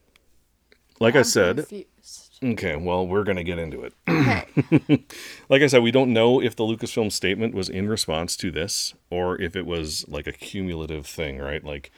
like 0.99 1.15
I 1.15 1.19
I'm 1.19 1.23
said, 1.25 1.57
confused. 1.57 2.39
okay, 2.43 2.75
well, 2.75 3.05
we're 3.07 3.23
going 3.23 3.37
to 3.37 3.43
get 3.43 3.59
into 3.59 3.83
it. 3.83 3.93
Okay. 4.07 5.05
like 5.49 5.61
I 5.61 5.67
said, 5.67 5.83
we 5.83 5.91
don't 5.91 6.13
know 6.13 6.41
if 6.41 6.55
the 6.55 6.63
Lucasfilm 6.63 7.11
statement 7.11 7.53
was 7.53 7.69
in 7.69 7.87
response 7.89 8.35
to 8.37 8.51
this 8.51 8.93
or 9.09 9.39
if 9.41 9.55
it 9.55 9.65
was 9.65 10.05
like 10.07 10.27
a 10.27 10.31
cumulative 10.31 11.05
thing, 11.05 11.39
right? 11.39 11.63
Like, 11.63 11.91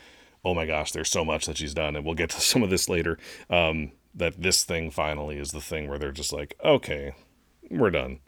oh 0.44 0.54
my 0.54 0.66
gosh, 0.66 0.92
there's 0.92 1.10
so 1.10 1.26
much 1.26 1.46
that 1.46 1.58
she's 1.58 1.74
done, 1.74 1.96
and 1.96 2.06
we'll 2.06 2.16
get 2.16 2.30
to 2.32 2.42
some 2.42 2.64
of 2.64 2.70
this 2.70 2.90
later. 2.90 3.18
Um, 3.50 3.92
that 4.16 4.42
this 4.42 4.64
thing 4.64 4.90
finally 4.90 5.38
is 5.38 5.52
the 5.52 5.62
thing 5.62 5.88
where 5.88 6.00
they're 6.00 6.12
just 6.12 6.34
like, 6.34 6.56
okay, 6.66 7.14
we're 7.70 7.92
done. 7.92 8.20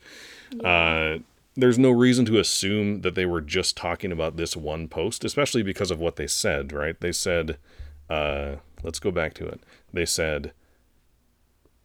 Uh, 0.64 1.18
there's 1.56 1.80
no 1.80 1.90
reason 1.90 2.26
to 2.26 2.38
assume 2.38 3.02
that 3.02 3.16
they 3.16 3.26
were 3.26 3.42
just 3.42 3.76
talking 3.76 4.12
about 4.12 4.38
this 4.38 4.56
one 4.56 4.88
post, 4.88 5.26
especially 5.26 5.64
because 5.64 5.90
of 5.90 6.00
what 6.00 6.16
they 6.16 6.28
said, 6.28 6.72
right? 6.72 7.00
They 7.00 7.12
said, 7.12 7.58
uh, 8.08 8.58
let's 8.84 9.00
go 9.00 9.10
back 9.10 9.34
to 9.36 9.48
it. 9.48 9.62
They 9.92 10.06
said, 10.06 10.54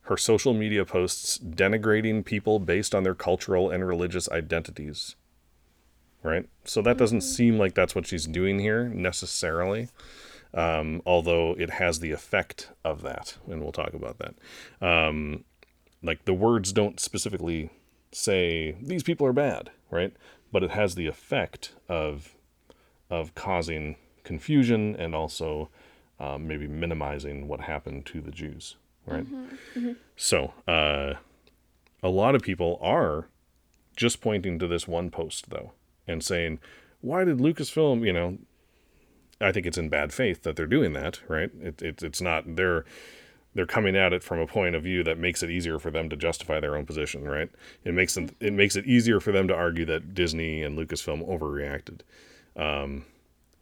her 0.04 0.16
social 0.16 0.52
media 0.52 0.84
posts 0.84 1.38
denigrating 1.38 2.24
people 2.24 2.58
based 2.58 2.94
on 2.94 3.02
their 3.02 3.14
cultural 3.14 3.70
and 3.70 3.86
religious 3.86 4.28
identities. 4.30 5.16
Right? 6.22 6.48
So 6.64 6.80
that 6.82 6.96
doesn't 6.96 7.20
seem 7.20 7.58
like 7.58 7.74
that's 7.74 7.94
what 7.94 8.06
she's 8.06 8.26
doing 8.26 8.58
here 8.58 8.88
necessarily, 8.88 9.88
um, 10.54 11.02
although 11.04 11.54
it 11.58 11.68
has 11.68 12.00
the 12.00 12.12
effect 12.12 12.70
of 12.82 13.02
that, 13.02 13.36
and 13.46 13.62
we'll 13.62 13.72
talk 13.72 13.92
about 13.92 14.18
that. 14.18 14.34
Um, 14.80 15.44
like 16.02 16.24
the 16.24 16.32
words 16.34 16.72
don't 16.72 16.98
specifically 16.98 17.70
say 18.12 18.76
these 18.80 19.02
people 19.02 19.26
are 19.26 19.32
bad, 19.32 19.70
right? 19.90 20.14
But 20.52 20.62
it 20.62 20.70
has 20.70 20.94
the 20.94 21.06
effect 21.06 21.74
of 21.88 22.34
of 23.10 23.34
causing 23.34 23.96
confusion 24.22 24.96
and 24.96 25.14
also 25.14 25.68
um, 26.18 26.48
maybe 26.48 26.66
minimizing 26.66 27.48
what 27.48 27.60
happened 27.60 28.06
to 28.06 28.20
the 28.20 28.30
Jews, 28.30 28.76
right? 29.06 29.26
So, 30.16 30.52
uh, 30.68 31.14
a 32.02 32.08
lot 32.08 32.34
of 32.34 32.42
people 32.42 32.78
are 32.82 33.28
just 33.96 34.20
pointing 34.20 34.58
to 34.58 34.66
this 34.66 34.86
one 34.86 35.10
post, 35.10 35.50
though, 35.50 35.72
and 36.06 36.22
saying, 36.22 36.58
why 37.00 37.24
did 37.24 37.38
Lucasfilm, 37.38 38.04
you 38.04 38.12
know, 38.12 38.38
I 39.40 39.52
think 39.52 39.66
it's 39.66 39.78
in 39.78 39.88
bad 39.88 40.12
faith 40.12 40.42
that 40.42 40.56
they're 40.56 40.66
doing 40.66 40.92
that, 40.94 41.20
right? 41.28 41.50
It, 41.60 41.82
it, 41.82 42.02
it's 42.02 42.20
not, 42.20 42.56
they're, 42.56 42.84
they're 43.54 43.66
coming 43.66 43.96
at 43.96 44.12
it 44.12 44.22
from 44.22 44.38
a 44.38 44.46
point 44.46 44.74
of 44.74 44.82
view 44.82 45.04
that 45.04 45.18
makes 45.18 45.42
it 45.42 45.50
easier 45.50 45.78
for 45.78 45.90
them 45.90 46.08
to 46.10 46.16
justify 46.16 46.60
their 46.60 46.76
own 46.76 46.86
position, 46.86 47.24
right? 47.24 47.50
It 47.84 47.94
makes 47.94 48.14
them, 48.14 48.30
it 48.40 48.52
makes 48.52 48.76
it 48.76 48.86
easier 48.86 49.20
for 49.20 49.32
them 49.32 49.48
to 49.48 49.54
argue 49.54 49.84
that 49.86 50.14
Disney 50.14 50.62
and 50.62 50.78
Lucasfilm 50.78 51.26
overreacted. 51.28 52.00
Um, 52.56 53.04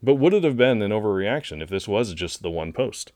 but 0.02 0.16
would 0.16 0.34
it 0.34 0.44
have 0.44 0.56
been 0.56 0.82
an 0.82 0.90
overreaction 0.90 1.62
if 1.62 1.68
this 1.68 1.86
was 1.86 2.14
just 2.14 2.42
the 2.42 2.50
one 2.50 2.72
post? 2.72 3.12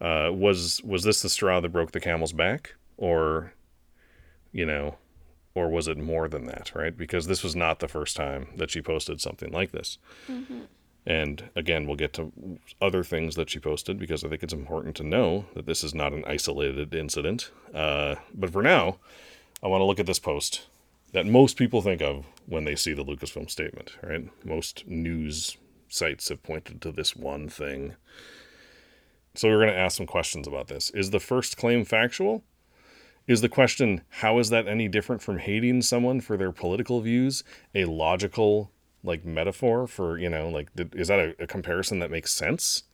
Uh, 0.00 0.30
was 0.32 0.82
was 0.84 1.04
this 1.04 1.22
the 1.22 1.28
straw 1.28 1.60
that 1.60 1.70
broke 1.70 1.92
the 1.92 2.00
camel's 2.00 2.32
back, 2.32 2.74
or, 2.96 3.52
you 4.52 4.66
know, 4.66 4.96
or 5.54 5.68
was 5.68 5.88
it 5.88 5.96
more 5.96 6.28
than 6.28 6.46
that? 6.46 6.72
Right? 6.74 6.96
Because 6.96 7.26
this 7.26 7.42
was 7.42 7.54
not 7.56 7.78
the 7.78 7.88
first 7.88 8.16
time 8.16 8.48
that 8.56 8.70
she 8.70 8.82
posted 8.82 9.20
something 9.20 9.52
like 9.52 9.72
this. 9.72 9.98
And 11.06 11.50
again, 11.54 11.86
we'll 11.86 11.96
get 11.96 12.14
to 12.14 12.32
other 12.80 13.04
things 13.04 13.34
that 13.34 13.50
she 13.50 13.58
posted 13.58 13.98
because 13.98 14.24
I 14.24 14.28
think 14.28 14.42
it's 14.42 14.54
important 14.54 14.96
to 14.96 15.02
know 15.02 15.44
that 15.54 15.66
this 15.66 15.84
is 15.84 15.94
not 15.94 16.14
an 16.14 16.24
isolated 16.26 16.94
incident. 16.94 17.50
Uh, 17.74 18.16
but 18.34 18.50
for 18.50 18.62
now, 18.62 18.96
I 19.62 19.68
want 19.68 19.80
to 19.82 19.84
look 19.84 20.00
at 20.00 20.06
this 20.06 20.18
post 20.18 20.66
that 21.12 21.26
most 21.26 21.56
people 21.56 21.82
think 21.82 22.00
of 22.02 22.26
when 22.46 22.64
they 22.64 22.74
see 22.74 22.92
the 22.92 23.04
Lucasfilm 23.04 23.50
statement, 23.50 23.96
right? 24.02 24.28
Most 24.44 24.86
news 24.86 25.56
sites 25.88 26.28
have 26.30 26.42
pointed 26.42 26.80
to 26.82 26.90
this 26.90 27.14
one 27.14 27.48
thing. 27.48 27.94
So 29.34 29.48
we're 29.48 29.58
going 29.58 29.68
to 29.68 29.78
ask 29.78 29.96
some 29.96 30.06
questions 30.06 30.46
about 30.46 30.68
this. 30.68 30.90
Is 30.90 31.10
the 31.10 31.20
first 31.20 31.56
claim 31.56 31.84
factual? 31.84 32.44
Is 33.26 33.40
the 33.40 33.48
question, 33.48 34.02
how 34.08 34.38
is 34.38 34.50
that 34.50 34.68
any 34.68 34.86
different 34.86 35.22
from 35.22 35.38
hating 35.38 35.82
someone 35.82 36.20
for 36.20 36.36
their 36.36 36.52
political 36.52 37.00
views, 37.00 37.42
a 37.74 37.86
logical 37.86 38.70
like 39.02 39.24
metaphor 39.24 39.86
for, 39.86 40.18
you 40.18 40.28
know, 40.28 40.48
like 40.48 40.74
th- 40.76 40.94
is 40.94 41.08
that 41.08 41.18
a, 41.18 41.42
a 41.42 41.46
comparison 41.46 41.98
that 41.98 42.10
makes 42.10 42.32
sense? 42.32 42.84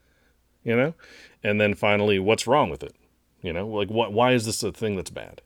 You 0.65 0.77
know? 0.77 0.95
And 1.43 1.61
then 1.61 1.75
finally, 1.75 2.19
what's 2.19 2.47
wrong 2.47 2.71
with 2.71 2.83
it? 2.83 2.95
You 3.43 3.53
know, 3.53 3.67
like 3.67 3.91
what 3.91 4.13
why 4.13 4.33
is 4.33 4.45
this 4.47 4.63
a 4.63 4.73
thing 4.73 4.97
that's 4.97 5.11
bad? 5.11 5.43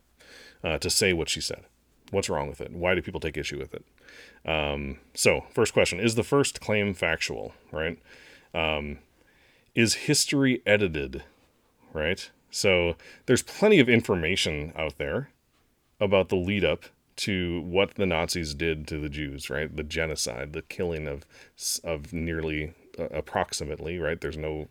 Uh, 0.63 0.77
to 0.79 0.89
say 0.89 1.13
what 1.13 1.29
she 1.29 1.41
said. 1.41 1.63
What's 2.11 2.29
wrong 2.29 2.49
with 2.49 2.59
it? 2.59 2.71
Why 2.71 2.95
do 2.95 3.01
people 3.01 3.19
take 3.19 3.37
issue 3.37 3.59
with 3.59 3.73
it? 3.73 3.85
Um, 4.49 4.99
so, 5.13 5.45
first 5.51 5.73
question 5.73 5.99
Is 5.99 6.15
the 6.15 6.23
first 6.23 6.59
claim 6.59 6.93
factual, 6.93 7.53
right? 7.71 7.99
Um, 8.53 8.99
is 9.75 9.93
history 9.93 10.61
edited, 10.65 11.23
right? 11.93 12.29
So, 12.49 12.95
there's 13.25 13.43
plenty 13.43 13.79
of 13.79 13.89
information 13.89 14.71
out 14.77 14.97
there 14.97 15.29
about 15.99 16.29
the 16.29 16.35
lead 16.37 16.63
up 16.63 16.85
to 17.17 17.61
what 17.61 17.95
the 17.95 18.05
Nazis 18.05 18.53
did 18.53 18.87
to 18.87 18.97
the 18.97 19.09
Jews, 19.09 19.49
right? 19.49 19.73
The 19.73 19.83
genocide, 19.83 20.53
the 20.53 20.61
killing 20.61 21.07
of 21.07 21.25
of 21.83 22.13
nearly 22.13 22.73
uh, 22.99 23.05
approximately, 23.05 23.99
right? 23.99 24.19
There's 24.19 24.37
no 24.37 24.67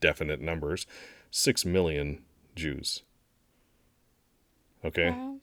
definite 0.00 0.40
numbers, 0.40 0.86
6 1.30 1.64
million 1.64 2.22
Jews. 2.54 3.02
Okay? 4.84 5.10
Wow. 5.10 5.36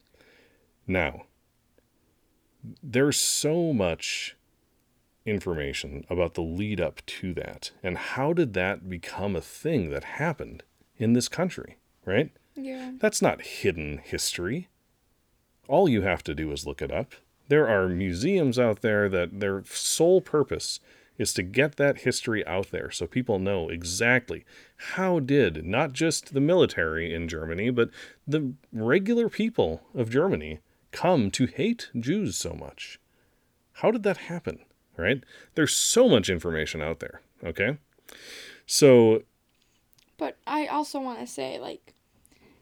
Now, 0.87 1.25
there's 2.81 3.19
so 3.19 3.73
much 3.73 4.35
information 5.25 6.05
about 6.09 6.33
the 6.33 6.41
lead 6.41 6.81
up 6.81 7.05
to 7.05 7.33
that. 7.33 7.71
And 7.81 7.97
how 7.97 8.33
did 8.33 8.53
that 8.53 8.89
become 8.89 9.35
a 9.35 9.41
thing 9.41 9.89
that 9.91 10.03
happened 10.03 10.63
in 10.97 11.13
this 11.13 11.27
country, 11.27 11.77
right? 12.05 12.31
Yeah. 12.55 12.91
That's 12.99 13.21
not 13.21 13.41
hidden 13.41 13.99
history. 14.03 14.69
All 15.67 15.87
you 15.87 16.01
have 16.01 16.23
to 16.23 16.35
do 16.35 16.51
is 16.51 16.67
look 16.67 16.81
it 16.81 16.91
up. 16.91 17.13
There 17.47 17.67
are 17.67 17.87
museums 17.87 18.59
out 18.59 18.81
there 18.81 19.09
that 19.09 19.39
their 19.39 19.63
sole 19.65 20.21
purpose 20.21 20.79
is 21.17 21.33
to 21.33 21.43
get 21.43 21.75
that 21.75 21.99
history 21.99 22.45
out 22.47 22.71
there 22.71 22.89
so 22.89 23.05
people 23.05 23.37
know 23.37 23.69
exactly 23.69 24.43
how 24.77 25.19
did 25.19 25.63
not 25.65 25.93
just 25.93 26.33
the 26.33 26.41
military 26.41 27.13
in 27.13 27.27
Germany, 27.27 27.69
but 27.69 27.89
the 28.27 28.53
regular 28.71 29.29
people 29.29 29.81
of 29.93 30.09
Germany 30.09 30.59
come 30.91 31.29
to 31.31 31.45
hate 31.45 31.89
Jews 31.97 32.35
so 32.35 32.53
much. 32.53 32.99
How 33.73 33.91
did 33.91 34.03
that 34.03 34.17
happen? 34.17 34.59
Right? 34.97 35.23
There's 35.55 35.73
so 35.73 36.07
much 36.07 36.29
information 36.29 36.81
out 36.81 36.99
there. 36.99 37.21
Okay? 37.43 37.77
So 38.65 39.23
But 40.17 40.37
I 40.47 40.67
also 40.67 40.99
want 40.99 41.19
to 41.19 41.27
say, 41.27 41.59
like, 41.59 41.93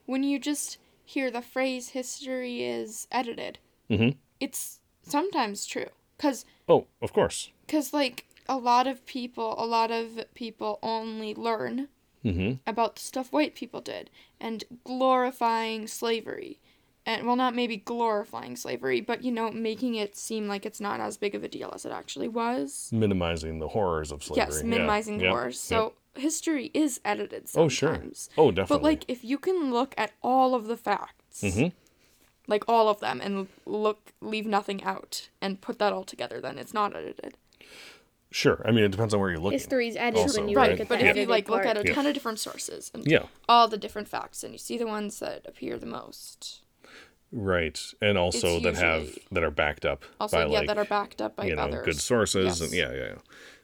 when 0.05 0.23
you 0.23 0.39
just 0.39 0.77
hear 1.05 1.29
the 1.29 1.41
phrase 1.41 1.89
history 1.89 2.63
is 2.63 3.07
edited, 3.11 3.59
Mhm. 3.89 4.15
it's 4.39 4.79
sometimes 5.03 5.65
true. 5.65 5.89
Because, 6.17 6.45
oh, 6.69 6.87
of 7.01 7.13
course. 7.13 7.51
cause, 7.67 7.93
like, 7.93 8.25
a 8.47 8.57
lot 8.57 8.87
of 8.87 9.05
people, 9.05 9.53
a 9.57 9.65
lot 9.65 9.91
of 9.91 10.23
people 10.33 10.79
only 10.81 11.33
learn 11.35 11.89
Mhm. 12.23 12.59
about 12.65 12.95
the 12.95 13.01
stuff 13.01 13.31
white 13.31 13.55
people 13.55 13.81
did 13.81 14.09
and 14.39 14.63
glorifying 14.83 15.87
slavery. 15.87 16.59
And, 17.05 17.25
well, 17.25 17.35
not 17.35 17.55
maybe 17.55 17.77
glorifying 17.77 18.55
slavery, 18.55 19.01
but, 19.01 19.23
you 19.23 19.31
know, 19.31 19.49
making 19.51 19.95
it 19.95 20.15
seem 20.15 20.47
like 20.47 20.67
it's 20.67 20.79
not 20.79 20.99
as 20.99 21.17
big 21.17 21.33
of 21.33 21.43
a 21.43 21.47
deal 21.47 21.71
as 21.73 21.83
it 21.83 21.91
actually 21.91 22.27
was. 22.27 22.89
Minimizing 22.91 23.57
the 23.57 23.69
horrors 23.69 24.11
of 24.11 24.23
slavery. 24.23 24.45
Yes, 24.47 24.61
Yeah. 24.63 24.69
minimizing 24.69 25.19
Yep. 25.19 25.29
horrors. 25.29 25.59
So 25.59 25.93
history 26.13 26.69
is 26.75 27.01
edited 27.03 27.49
Oh, 27.55 27.69
sure. 27.69 28.03
Oh, 28.37 28.51
definitely. 28.51 28.65
But 28.77 28.83
like 28.83 29.05
if 29.07 29.23
you 29.23 29.39
can 29.39 29.71
look 29.71 29.95
at 29.97 30.11
all 30.21 30.53
of 30.53 30.67
the 30.67 30.77
facts, 30.77 31.41
Mhm. 31.41 31.71
like 32.47 32.63
all 32.67 32.87
of 32.87 32.99
them, 32.99 33.19
and 33.19 33.47
look 33.65 34.13
leave 34.21 34.45
nothing 34.45 34.83
out 34.83 35.29
and 35.41 35.59
put 35.59 35.79
that 35.79 35.91
all 35.93 36.03
together, 36.03 36.39
then 36.39 36.59
it's 36.59 36.73
not 36.73 36.95
edited. 36.95 37.35
Sure. 38.29 38.61
I 38.63 38.71
mean, 38.71 38.83
it 38.83 38.91
depends 38.91 39.13
on 39.13 39.19
where 39.19 39.29
you're 39.31 39.39
looking. 39.39 39.57
History's 39.57 39.95
edited 39.95 40.21
Also, 40.21 40.39
when 40.41 40.49
you 40.49 40.55
right. 40.55 40.71
look 40.71 40.79
at 40.81 40.87
But 40.87 40.99
if 40.99 41.03
you 41.05 41.09
edited 41.09 41.29
like 41.29 41.49
look 41.49 41.65
at 41.65 41.77
a 41.77 41.83
Yeah. 41.85 41.93
ton 41.93 42.05
of 42.05 42.13
different 42.13 42.39
sources 42.39 42.91
and 42.93 43.05
Yeah. 43.07 43.25
all 43.49 43.67
the 43.67 43.77
different 43.77 44.07
facts, 44.07 44.43
and 44.43 44.53
you 44.53 44.57
see 44.59 44.77
the 44.77 44.85
ones 44.87 45.19
that 45.19 45.45
appear 45.47 45.77
the 45.79 45.85
most, 45.87 46.61
Right. 47.31 47.79
And 48.01 48.17
also 48.17 48.57
It's 48.57 48.63
that 48.63 48.75
have 48.75 49.17
that 49.31 49.43
are 49.43 49.51
backed 49.51 49.85
up 49.85 50.03
also 50.19 50.37
by 50.37 50.43
yeah, 50.43 50.59
like 50.59 50.67
that 50.67 50.77
are 50.77 50.85
backed 50.85 51.21
up 51.21 51.35
by 51.35 51.45
you 51.45 51.55
know 51.55 51.63
others. 51.63 51.85
good 51.85 51.99
sources 51.99 52.61
and 52.61 52.73
yeah, 52.73 52.91
yeah, 52.91 52.97
yeah. 52.97 53.15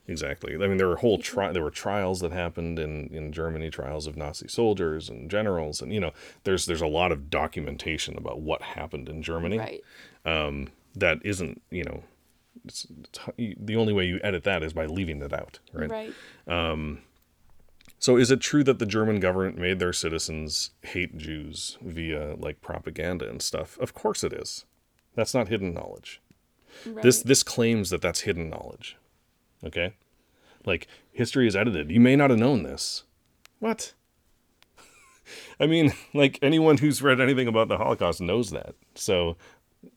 Exactly. 0.10 0.56
I 0.56 0.68
mean, 0.68 0.78
there 0.78 0.88
were 0.88 0.96
whole 0.96 1.18
tri- 1.18 1.52
there 1.52 1.64
were 1.64 1.70
trials 1.70 2.22
that 2.22 2.32
happened 2.32 2.80
in, 2.80 3.08
in 3.08 3.34
Germany, 3.34 3.70
trials 3.70 4.08
of 4.08 4.16
Nazi 4.16 4.48
soldiers 4.48 5.10
and 5.10 5.30
generals, 5.30 5.82
and 5.82 5.94
you 5.94 6.00
know, 6.00 6.14
there's 6.46 6.66
there's 6.66 6.82
a 6.82 6.88
lot 6.88 7.12
of 7.12 7.30
documentation 7.30 8.18
about 8.18 8.40
what 8.40 8.62
happened 8.62 9.10
in 9.10 9.22
Germany. 9.22 9.58
Right. 9.58 9.84
Um, 10.26 10.70
that 10.96 11.20
isn't, 11.24 11.62
you 11.70 11.84
know, 11.84 12.04
it's, 12.66 12.88
it's, 13.00 13.20
the 13.38 13.76
only 13.76 13.94
way 13.94 14.06
you 14.06 14.20
edit 14.24 14.44
that 14.46 14.64
is 14.64 14.74
by 14.74 14.86
leaving 14.86 15.22
it 15.22 15.34
out, 15.34 15.60
right? 15.74 15.90
Right. 15.90 16.14
Um, 16.48 17.02
So, 18.00 18.18
is 18.18 18.30
it 18.30 18.42
true 18.42 18.64
that 18.64 18.80
the 18.80 18.86
German 18.86 19.20
government 19.20 19.58
made 19.58 19.80
their 19.80 19.94
citizens 19.94 20.72
hate 20.84 21.18
Jews 21.18 21.78
via 21.82 22.36
like 22.36 22.62
propaganda 22.62 23.28
and 23.28 23.42
stuff? 23.42 23.78
Of 23.80 23.94
course 23.94 24.24
it 24.24 24.34
is. 24.34 24.66
That's 25.16 25.34
not 25.34 25.48
hidden 25.48 25.74
knowledge. 25.74 26.22
right. 26.86 27.02
This 27.02 27.22
this 27.22 27.44
claims 27.44 27.90
that 27.90 28.02
that's 28.02 28.22
hidden 28.22 28.50
knowledge. 28.50 28.98
Okay? 29.64 29.96
Like 30.66 30.88
history 31.12 31.48
is 31.48 31.56
edited. 31.56 31.90
You 31.90 32.00
may 32.00 32.16
not 32.16 32.30
have 32.30 32.40
known 32.40 32.64
this. 32.64 33.04
What? 33.60 33.94
I 35.60 35.66
mean, 35.66 35.94
like 36.14 36.38
anyone 36.42 36.78
who's 36.78 37.02
read 37.02 37.20
anything 37.20 37.48
about 37.48 37.68
the 37.68 37.78
Holocaust 37.78 38.22
knows 38.22 38.52
that. 38.52 38.76
So 38.94 39.38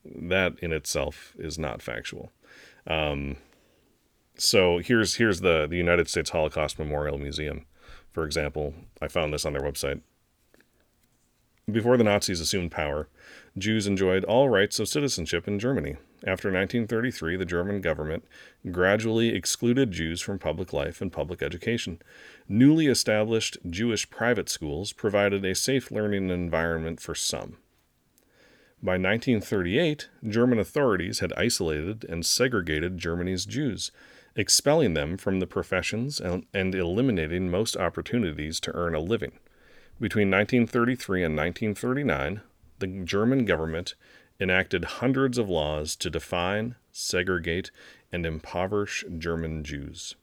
that 0.05 0.53
in 0.59 0.71
itself 0.71 1.33
is 1.37 1.59
not 1.59 1.81
factual. 1.81 2.31
Um, 2.87 3.37
so 4.37 4.79
here's 4.79 5.15
here's 5.15 5.41
the 5.41 5.67
the 5.67 5.77
United 5.77 6.09
States 6.09 6.31
Holocaust 6.31 6.79
Memorial 6.79 7.17
Museum, 7.17 7.65
for 8.11 8.25
example. 8.25 8.73
I 9.01 9.07
found 9.07 9.33
this 9.33 9.45
on 9.45 9.53
their 9.53 9.61
website. 9.61 10.01
Before 11.71 11.95
the 11.95 12.03
Nazis 12.03 12.41
assumed 12.41 12.71
power, 12.71 13.07
Jews 13.57 13.87
enjoyed 13.87 14.23
all 14.25 14.49
rights 14.49 14.79
of 14.79 14.87
citizenship 14.87 15.47
in 15.47 15.59
Germany. 15.59 15.95
After 16.25 16.49
1933, 16.49 17.35
the 17.37 17.45
German 17.45 17.81
government 17.81 18.25
gradually 18.71 19.29
excluded 19.29 19.91
Jews 19.91 20.21
from 20.21 20.39
public 20.39 20.73
life 20.73 21.01
and 21.01 21.11
public 21.11 21.41
education. 21.41 21.99
Newly 22.47 22.87
established 22.87 23.57
Jewish 23.69 24.09
private 24.09 24.49
schools 24.49 24.91
provided 24.91 25.45
a 25.45 25.55
safe 25.55 25.91
learning 25.91 26.29
environment 26.29 26.99
for 26.99 27.15
some. 27.15 27.57
By 28.83 28.93
1938, 28.93 30.09
German 30.27 30.57
authorities 30.57 31.19
had 31.19 31.33
isolated 31.37 32.03
and 32.09 32.25
segregated 32.25 32.97
Germany's 32.97 33.45
Jews, 33.45 33.91
expelling 34.35 34.93
them 34.93 35.17
from 35.17 35.39
the 35.39 35.47
professions 35.47 36.19
and, 36.19 36.45
and 36.53 36.73
eliminating 36.73 37.49
most 37.49 37.75
opportunities 37.75 38.59
to 38.59 38.75
earn 38.75 38.95
a 38.95 38.99
living. 38.99 39.33
Between 39.99 40.31
1933 40.31 41.23
and 41.23 41.35
1939, 41.35 42.41
the 42.79 42.87
German 43.03 43.45
government 43.45 43.95
enacted 44.39 44.85
hundreds 44.85 45.37
of 45.37 45.49
laws 45.49 45.95
to 45.97 46.09
define, 46.09 46.75
segregate, 46.91 47.71
and 48.11 48.25
impoverish 48.25 49.05
German 49.17 49.63
Jews. 49.63 50.15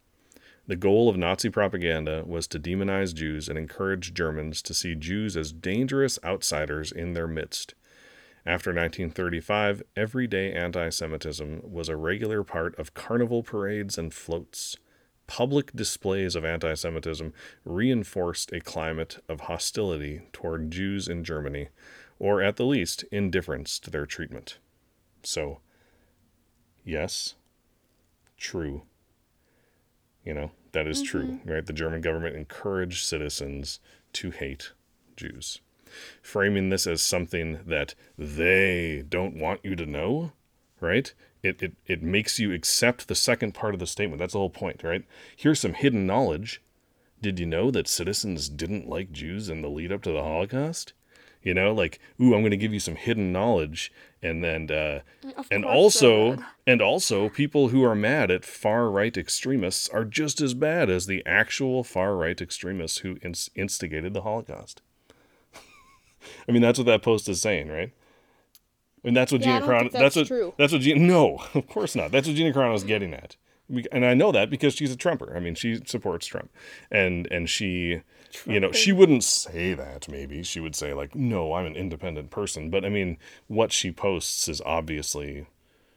The 0.67 0.77
goal 0.77 1.09
of 1.09 1.17
Nazi 1.17 1.49
propaganda 1.49 2.25
was 2.27 2.47
to 2.49 2.61
demonize 2.61 3.15
Jews 3.15 3.49
and 3.49 3.57
encourage 3.57 4.13
Germans 4.13 4.61
to 4.63 4.75
see 4.75 4.95
Jews 4.95 5.37
as 5.37 5.53
dangerous 5.53 6.19
outsiders 6.23 6.93
in 6.93 7.15
their 7.15 7.27
midst. 7.27 7.75
After 8.47 8.71
1935, 8.71 9.83
everyday 9.97 10.53
anti 10.53 10.89
Semitism 10.91 11.61
was 11.65 11.89
a 11.89 11.97
regular 11.97 12.45
part 12.45 12.79
of 12.79 12.95
carnival 12.95 13.43
parades 13.43 13.99
and 13.99 14.13
floats. 14.15 14.77
Public 15.27 15.73
displays 15.75 16.35
of 16.35 16.45
anti 16.45 16.75
Semitism 16.75 17.33
reinforced 17.65 18.53
a 18.53 18.61
climate 18.61 19.23
of 19.29 19.43
hostility 19.43 20.23
toward 20.33 20.71
Jews 20.71 21.09
in 21.09 21.25
Germany, 21.25 21.69
or 22.19 22.41
at 22.41 22.57
the 22.57 22.65
least, 22.65 23.05
indifference 23.11 23.79
to 23.81 23.91
their 23.91 24.07
treatment. 24.07 24.59
So, 25.23 25.61
yes, 26.85 27.35
true. 28.39 28.83
You 30.25 30.35
know, 30.35 30.51
that 30.73 30.87
is 30.87 31.03
true, 31.03 31.25
mm-hmm. 31.25 31.51
right? 31.51 31.67
The 31.67 31.73
German 31.73 32.01
government 32.01 32.37
encouraged 32.37 33.05
citizens 33.05 33.81
to 34.15 34.31
hate 34.31 34.73
Jews 35.17 35.61
framing 36.23 36.71
this 36.71 36.87
as 36.87 37.03
something 37.03 37.61
that 37.67 37.95
they 38.17 39.05
don't 39.09 39.37
want 39.37 39.61
you 39.65 39.77
to 39.77 39.87
know, 39.87 40.33
right? 40.81 41.13
It, 41.43 41.63
it, 41.63 41.73
it 41.87 42.03
makes 42.03 42.39
you 42.39 42.53
accept 42.53 43.09
the 43.09 43.15
second 43.15 43.53
part 43.53 43.75
of 43.75 43.81
the 43.81 43.87
statement. 43.87 44.19
That's 44.19 44.33
the 44.33 44.39
whole 44.41 44.51
point, 44.51 44.83
right? 44.83 45.05
Here's 45.37 45.61
some 45.61 45.75
hidden 45.75 46.07
knowledge. 46.07 46.61
Did 47.21 47.39
you 47.39 47.47
know 47.47 47.71
that 47.71 47.89
citizens 47.89 48.49
didn't 48.49 48.89
like 48.89 49.13
Jews 49.13 49.49
in 49.49 49.63
the 49.63 49.69
lead 49.69 49.93
up 49.93 50.03
to 50.03 50.13
the 50.13 50.23
Holocaust? 50.23 50.93
You 51.43 51.55
know, 51.55 51.73
like, 51.73 52.01
ooh, 52.21 52.35
I'm 52.35 52.41
going 52.41 52.51
to 52.51 52.57
give 52.57 52.75
you 52.75 52.81
some 52.81 52.97
hidden 52.97 53.33
knowledge, 53.33 53.93
and 54.21 54.43
then, 54.43 54.71
uh, 54.71 55.01
and 55.51 55.65
also, 55.65 56.37
and 56.67 56.83
also, 56.83 57.29
people 57.29 57.69
who 57.69 57.85
are 57.85 57.95
mad 57.95 58.31
at 58.31 58.45
far 58.45 58.91
right 58.91 59.17
extremists 59.17 59.89
are 59.89 60.05
just 60.05 60.41
as 60.41 60.55
bad 60.55 60.91
as 60.91 61.07
the 61.07 61.25
actual 61.25 61.85
far 61.85 62.17
right 62.17 62.41
extremists 62.41 62.99
who 62.99 63.19
ins- 63.23 63.51
instigated 63.55 64.15
the 64.15 64.23
Holocaust. 64.23 64.83
I 66.49 66.53
mean, 66.53 66.63
that's 66.63 66.79
what 66.79 66.87
that 66.87 67.03
post 67.03 67.29
is 67.29 67.41
saying, 67.41 67.69
right? 67.69 67.93
And 69.05 69.17
that's 69.17 69.31
what 69.33 69.41
Yeah, 69.43 69.61
Gina 69.61 69.67
Carano. 69.73 69.93
That's, 69.93 69.95
that's 69.95 70.17
what. 70.17 70.27
true. 70.27 70.55
That's 70.59 70.73
what 70.73 70.83
Gina. 70.83 71.01
No, 71.01 71.43
of 71.55 71.67
course 71.69 71.95
not. 71.95 72.11
That's 72.11 72.27
what 72.27 72.37
Gina 72.37 72.53
Carano 72.53 72.75
is 72.75 72.85
getting 72.85 73.15
at, 73.15 73.37
and 73.93 74.05
I 74.05 74.15
know 74.15 74.33
that 74.33 74.51
because 74.51 74.75
she's 74.75 74.93
a 74.93 74.97
Trumper. 74.97 75.35
I 75.37 75.41
mean, 75.41 75.55
she 75.55 75.81
supports 75.87 76.27
Trump, 76.27 76.51
and 76.91 77.29
and 77.31 77.49
she, 77.49 78.03
you 78.47 78.59
know, 78.61 78.73
she 78.73 78.91
wouldn't 78.93 79.23
say 79.25 79.73
that. 79.75 80.09
Maybe 80.09 80.43
she 80.43 80.59
would 80.61 80.75
say 80.75 80.95
like, 80.95 81.15
"No, 81.15 81.55
I'm 81.55 81.67
an 81.67 81.77
independent 81.77 82.31
person." 82.31 82.71
But 82.71 82.85
I 82.85 82.89
mean, 82.89 83.19
what 83.47 83.73
she 83.73 83.93
posts 83.93 84.49
is 84.49 84.61
obviously, 84.63 85.47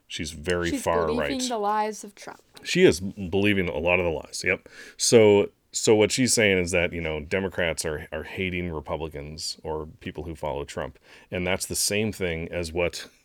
she's 0.07 0.31
very 0.31 0.69
She's 0.69 0.83
far 0.83 1.07
believing 1.07 1.39
right 1.39 1.49
the 1.49 1.57
lies 1.57 2.03
of 2.03 2.13
Trump. 2.13 2.41
she 2.63 2.83
is 2.83 2.99
believing 2.99 3.67
a 3.67 3.77
lot 3.79 3.99
of 3.99 4.05
the 4.05 4.11
lies. 4.11 4.43
Yep. 4.45 4.69
So 4.97 5.49
so 5.71 5.95
what 5.95 6.11
she's 6.11 6.33
saying 6.33 6.57
is 6.59 6.71
that 6.71 6.93
you 6.93 7.01
know 7.01 7.19
Democrats 7.19 7.85
are 7.85 8.07
are 8.11 8.23
hating 8.23 8.71
Republicans 8.71 9.57
or 9.63 9.87
people 9.99 10.23
who 10.25 10.35
follow 10.35 10.63
Trump, 10.65 10.97
and 11.31 11.45
that's 11.47 11.65
the 11.65 11.75
same 11.75 12.11
thing 12.11 12.51
as 12.51 12.71
what. 12.71 13.07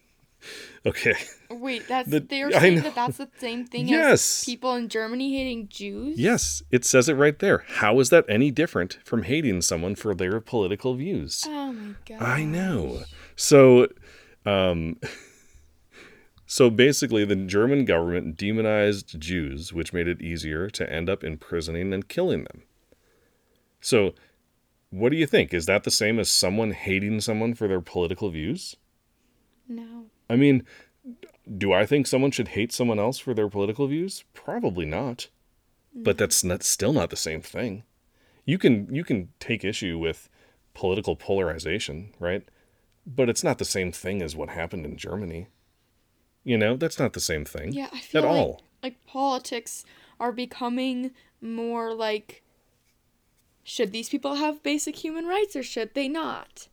Okay. 0.85 1.15
Wait, 1.51 1.89
that's 1.89 2.09
The- 2.09 2.21
they're 2.21 2.53
saying 2.53 2.83
that 2.83 2.95
that's 2.95 3.17
the 3.17 3.29
same 3.39 3.65
thing 3.73 3.89
Yes. 3.89 4.43
as 4.43 4.45
people 4.45 4.75
in 4.77 4.89
Germany 4.89 5.35
hating 5.37 5.67
Jews. 5.69 6.19
Yes, 6.19 6.63
it 6.71 6.85
says 6.85 7.09
it 7.09 7.15
right 7.15 7.37
there. 7.39 7.65
How 7.67 7.99
is 7.99 8.11
that 8.11 8.25
any 8.29 8.53
different 8.53 8.99
from 9.05 9.25
hating 9.25 9.63
someone 9.63 9.97
for 9.97 10.15
their 10.15 10.39
political 10.41 10.95
views? 10.95 11.43
Oh 11.49 11.73
my 11.73 11.95
god. 12.07 12.23
I 12.23 12.45
know. 12.45 13.03
So, 13.35 13.89
um, 14.45 15.01
so 16.47 16.71
basically, 16.71 17.25
the 17.25 17.35
German 17.35 17.85
government 17.85 18.37
demonized 18.37 19.21
Jews, 19.21 19.73
which 19.73 19.93
made 19.93 20.07
it 20.07 20.23
easier 20.23 20.71
to 20.71 20.91
end 20.91 21.11
up 21.11 21.25
imprisoning 21.25 21.93
and 21.93 22.09
killing 22.09 22.45
them. 22.45 22.63
So, 23.81 24.15
what 24.91 25.11
do 25.11 25.17
you 25.17 25.27
think? 25.27 25.53
Is 25.53 25.67
that 25.67 25.83
the 25.83 25.91
same 25.91 26.21
as 26.21 26.31
someone 26.31 26.71
hating 26.71 27.21
someone 27.21 27.55
for 27.55 27.67
their 27.67 27.81
political 27.81 28.31
views? 28.31 28.77
No. 29.69 30.05
I 30.31 30.37
mean, 30.37 30.65
do 31.59 31.73
I 31.73 31.85
think 31.85 32.07
someone 32.07 32.31
should 32.31 32.49
hate 32.49 32.73
someone 32.73 33.01
else 33.01 33.19
for 33.19 33.35
their 33.35 33.49
political 33.49 33.89
views? 33.89 34.25
Probably 34.33 34.87
not. 34.87 35.29
But 35.95 36.15
mm. 36.15 36.19
that's 36.19 36.45
not 36.45 36.63
still 36.63 36.93
not 36.93 37.11
the 37.11 37.17
same 37.17 37.41
thing. 37.43 37.83
You 38.45 38.59
can 38.59 38.95
you 38.95 39.03
can 39.03 39.31
take 39.41 39.65
issue 39.65 39.99
with 39.99 40.29
political 40.75 41.17
polarization, 41.17 42.15
right? 42.21 42.45
But 43.05 43.29
it's 43.29 43.43
not 43.43 43.59
the 43.59 43.65
same 43.65 43.91
thing 43.91 44.23
as 44.23 44.37
what 44.37 44.51
happened 44.51 44.85
in 44.85 44.97
Germany. 44.97 45.49
You 46.47 46.57
know, 46.57 46.77
that's 46.77 47.01
not 47.01 47.13
the 47.13 47.21
same 47.21 47.45
thing. 47.45 47.73
Yeah, 47.73 47.89
I 47.93 47.99
feel 47.99 48.23
at 48.23 48.29
like 48.29 48.37
all. 48.37 48.63
like 48.81 49.05
politics 49.05 49.85
are 50.21 50.31
becoming 50.31 51.11
more 51.41 51.93
like 51.93 52.45
should 53.65 53.91
these 53.91 54.09
people 54.09 54.37
have 54.37 54.63
basic 54.63 54.95
human 54.95 55.27
rights 55.27 55.57
or 55.57 55.65
should 55.65 55.93
they 55.95 56.07
not? 56.07 56.69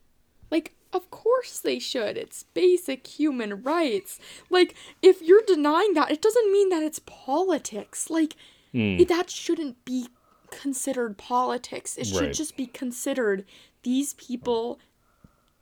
Like 0.52 0.76
of 0.94 1.10
course 1.10 1.60
they 1.60 1.80
should. 1.80 2.18
It's 2.18 2.44
basic 2.44 3.08
human 3.08 3.64
rights. 3.64 4.20
Like 4.52 4.76
if 5.02 5.24
you're 5.24 5.42
denying 5.48 5.96
that, 5.96 6.12
it 6.12 6.22
doesn't 6.22 6.52
mean 6.52 6.70
that 6.70 6.84
it's 6.84 7.00
politics. 7.00 8.12
Like 8.12 8.36
hmm. 8.74 8.98
it- 9.00 9.08
that 9.08 9.32
shouldn't 9.32 9.84
be 9.86 10.10
considered 10.52 11.18
politics. 11.18 11.98
It 11.98 12.06
should 12.06 12.22
Right. 12.22 12.34
just 12.34 12.56
be 12.56 12.68
considered 12.68 13.44
these 13.82 14.14
people 14.14 14.80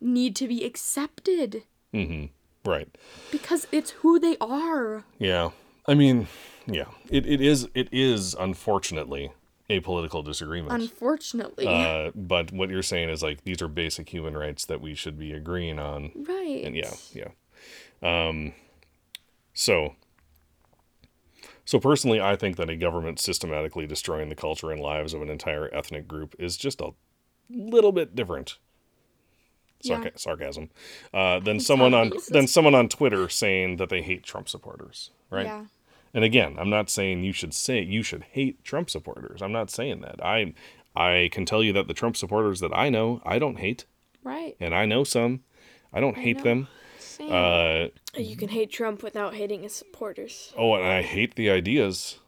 need 0.02 0.36
to 0.36 0.46
be 0.46 0.64
accepted 0.64 1.62
mm-hmm. 1.94 2.26
Right. 2.64 2.88
because 3.30 3.66
it's 3.72 3.90
who 3.90 4.18
they 4.18 4.36
are. 4.40 5.04
Yeah. 5.18 5.50
I 5.86 5.94
mean, 5.94 6.28
yeah. 6.66 6.86
It, 7.08 7.26
it 7.26 7.40
is 7.40 7.68
it 7.74 7.88
is 7.90 8.34
unfortunately 8.38 9.32
a 9.68 9.80
political 9.80 10.22
disagreement. 10.22 10.80
Unfortunately. 10.80 11.66
Uh, 11.66 12.10
but 12.14 12.52
what 12.52 12.70
you're 12.70 12.82
saying 12.82 13.08
is 13.08 13.22
like 13.22 13.44
these 13.44 13.62
are 13.62 13.68
basic 13.68 14.08
human 14.08 14.36
rights 14.36 14.64
that 14.66 14.80
we 14.80 14.94
should 14.94 15.18
be 15.18 15.32
agreeing 15.32 15.78
on. 15.78 16.12
right. 16.14 16.62
And 16.64 16.76
yeah, 16.76 16.92
yeah. 17.12 17.28
Um, 18.02 18.52
so, 19.54 19.94
so 21.64 21.78
personally, 21.78 22.20
I 22.20 22.36
think 22.36 22.56
that 22.56 22.68
a 22.68 22.76
government 22.76 23.20
systematically 23.20 23.86
destroying 23.86 24.28
the 24.28 24.34
culture 24.34 24.70
and 24.70 24.80
lives 24.80 25.14
of 25.14 25.22
an 25.22 25.30
entire 25.30 25.72
ethnic 25.74 26.08
group 26.08 26.34
is 26.38 26.56
just 26.56 26.80
a 26.80 26.90
little 27.48 27.92
bit 27.92 28.14
different. 28.14 28.58
Sarca- 29.82 30.04
Yeah. 30.04 30.10
Sarcasm. 30.16 30.70
Uh, 31.12 31.38
than 31.40 31.60
someone 31.60 31.94
on 31.94 32.10
racist. 32.10 32.26
than 32.28 32.46
someone 32.46 32.74
on 32.74 32.88
Twitter 32.88 33.28
saying 33.28 33.76
that 33.76 33.88
they 33.88 34.02
hate 34.02 34.22
Trump 34.22 34.48
supporters, 34.48 35.10
right? 35.30 35.46
Yeah. 35.46 35.64
And 36.14 36.24
again, 36.24 36.56
I'm 36.58 36.68
not 36.70 36.90
saying 36.90 37.24
you 37.24 37.32
should 37.32 37.54
say 37.54 37.80
you 37.80 38.02
should 38.02 38.22
hate 38.32 38.62
Trump 38.64 38.90
supporters. 38.90 39.40
I'm 39.42 39.52
not 39.52 39.70
saying 39.70 40.00
that. 40.02 40.22
I 40.24 40.54
I 40.94 41.30
can 41.32 41.46
tell 41.46 41.62
you 41.64 41.72
that 41.72 41.88
the 41.88 41.94
Trump 41.94 42.16
supporters 42.18 42.60
that 42.60 42.70
I 42.76 42.90
know, 42.90 43.22
I 43.24 43.38
don't 43.38 43.58
hate, 43.58 43.86
Right. 44.22 44.56
and 44.60 44.74
I 44.74 44.84
know 44.84 45.04
some. 45.04 45.42
I 45.92 46.00
don't 46.00 46.18
hate 46.18 46.36
know. 46.38 46.42
them. 46.42 46.68
Same. 46.98 47.32
Uh, 47.32 47.88
You 48.16 48.36
can 48.36 48.48
hate 48.50 48.70
Trump 48.70 49.02
without 49.02 49.34
hating 49.34 49.62
his 49.62 49.72
supporters. 49.74 50.52
oh, 50.56 50.74
and 50.74 50.84
I 50.84 51.00
hate 51.02 51.34
the 51.34 51.48
ideas. 51.50 52.18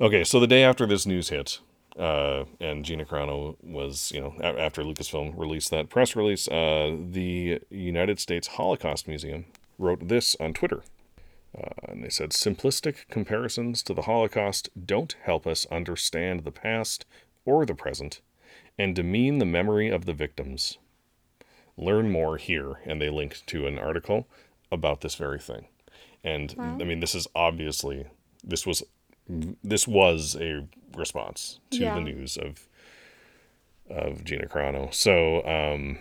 Okay, 0.00 0.24
so 0.24 0.40
the 0.40 0.46
day 0.46 0.64
after 0.64 0.86
this 0.86 1.06
news 1.06 1.28
hit, 1.28 1.60
uh, 2.00 2.44
and 2.60 2.84
Gina 2.84 3.04
Carano 3.04 3.56
was, 3.62 4.10
you 4.12 4.20
know, 4.20 4.34
a- 4.40 4.58
after 4.60 4.82
Lucasfilm 4.82 5.38
released 5.38 5.70
that 5.70 5.90
press 5.90 6.16
release, 6.16 6.48
uh, 6.48 6.96
the 7.10 7.60
United 7.70 8.18
States 8.18 8.48
Holocaust 8.48 9.06
Museum 9.06 9.44
wrote 9.78 10.08
this 10.08 10.34
on 10.40 10.54
Twitter. 10.54 10.82
Uh, 11.56 11.68
and 11.88 12.02
they 12.04 12.08
said 12.08 12.30
simplistic 12.30 13.08
comparisons 13.10 13.82
to 13.82 13.92
the 13.92 14.02
Holocaust 14.02 14.68
don't 14.86 15.16
help 15.22 15.46
us 15.46 15.66
understand 15.70 16.44
the 16.44 16.52
past 16.52 17.04
or 17.44 17.66
the 17.66 17.74
present 17.74 18.20
and 18.78 18.94
demean 18.94 19.38
the 19.38 19.44
memory 19.44 19.88
of 19.88 20.06
the 20.06 20.12
victims. 20.14 20.78
Learn 21.76 22.10
more 22.10 22.36
here. 22.36 22.80
And 22.86 23.00
they 23.00 23.10
linked 23.10 23.46
to 23.48 23.66
an 23.66 23.78
article 23.78 24.26
about 24.72 25.00
this 25.00 25.16
very 25.16 25.38
thing. 25.40 25.66
And 26.22 26.54
I 26.80 26.84
mean, 26.84 27.00
this 27.00 27.14
is 27.14 27.26
obviously, 27.34 28.06
this 28.44 28.66
was, 28.66 28.82
this 29.62 29.86
was 29.86 30.36
a 30.40 30.66
response 30.96 31.60
to 31.70 31.78
Yeah. 31.78 31.94
the 31.94 32.00
news 32.00 32.36
of, 32.36 32.66
of 33.88 34.24
Gina 34.24 34.46
Carano. 34.46 34.92
So, 34.92 35.46
um, 35.46 35.98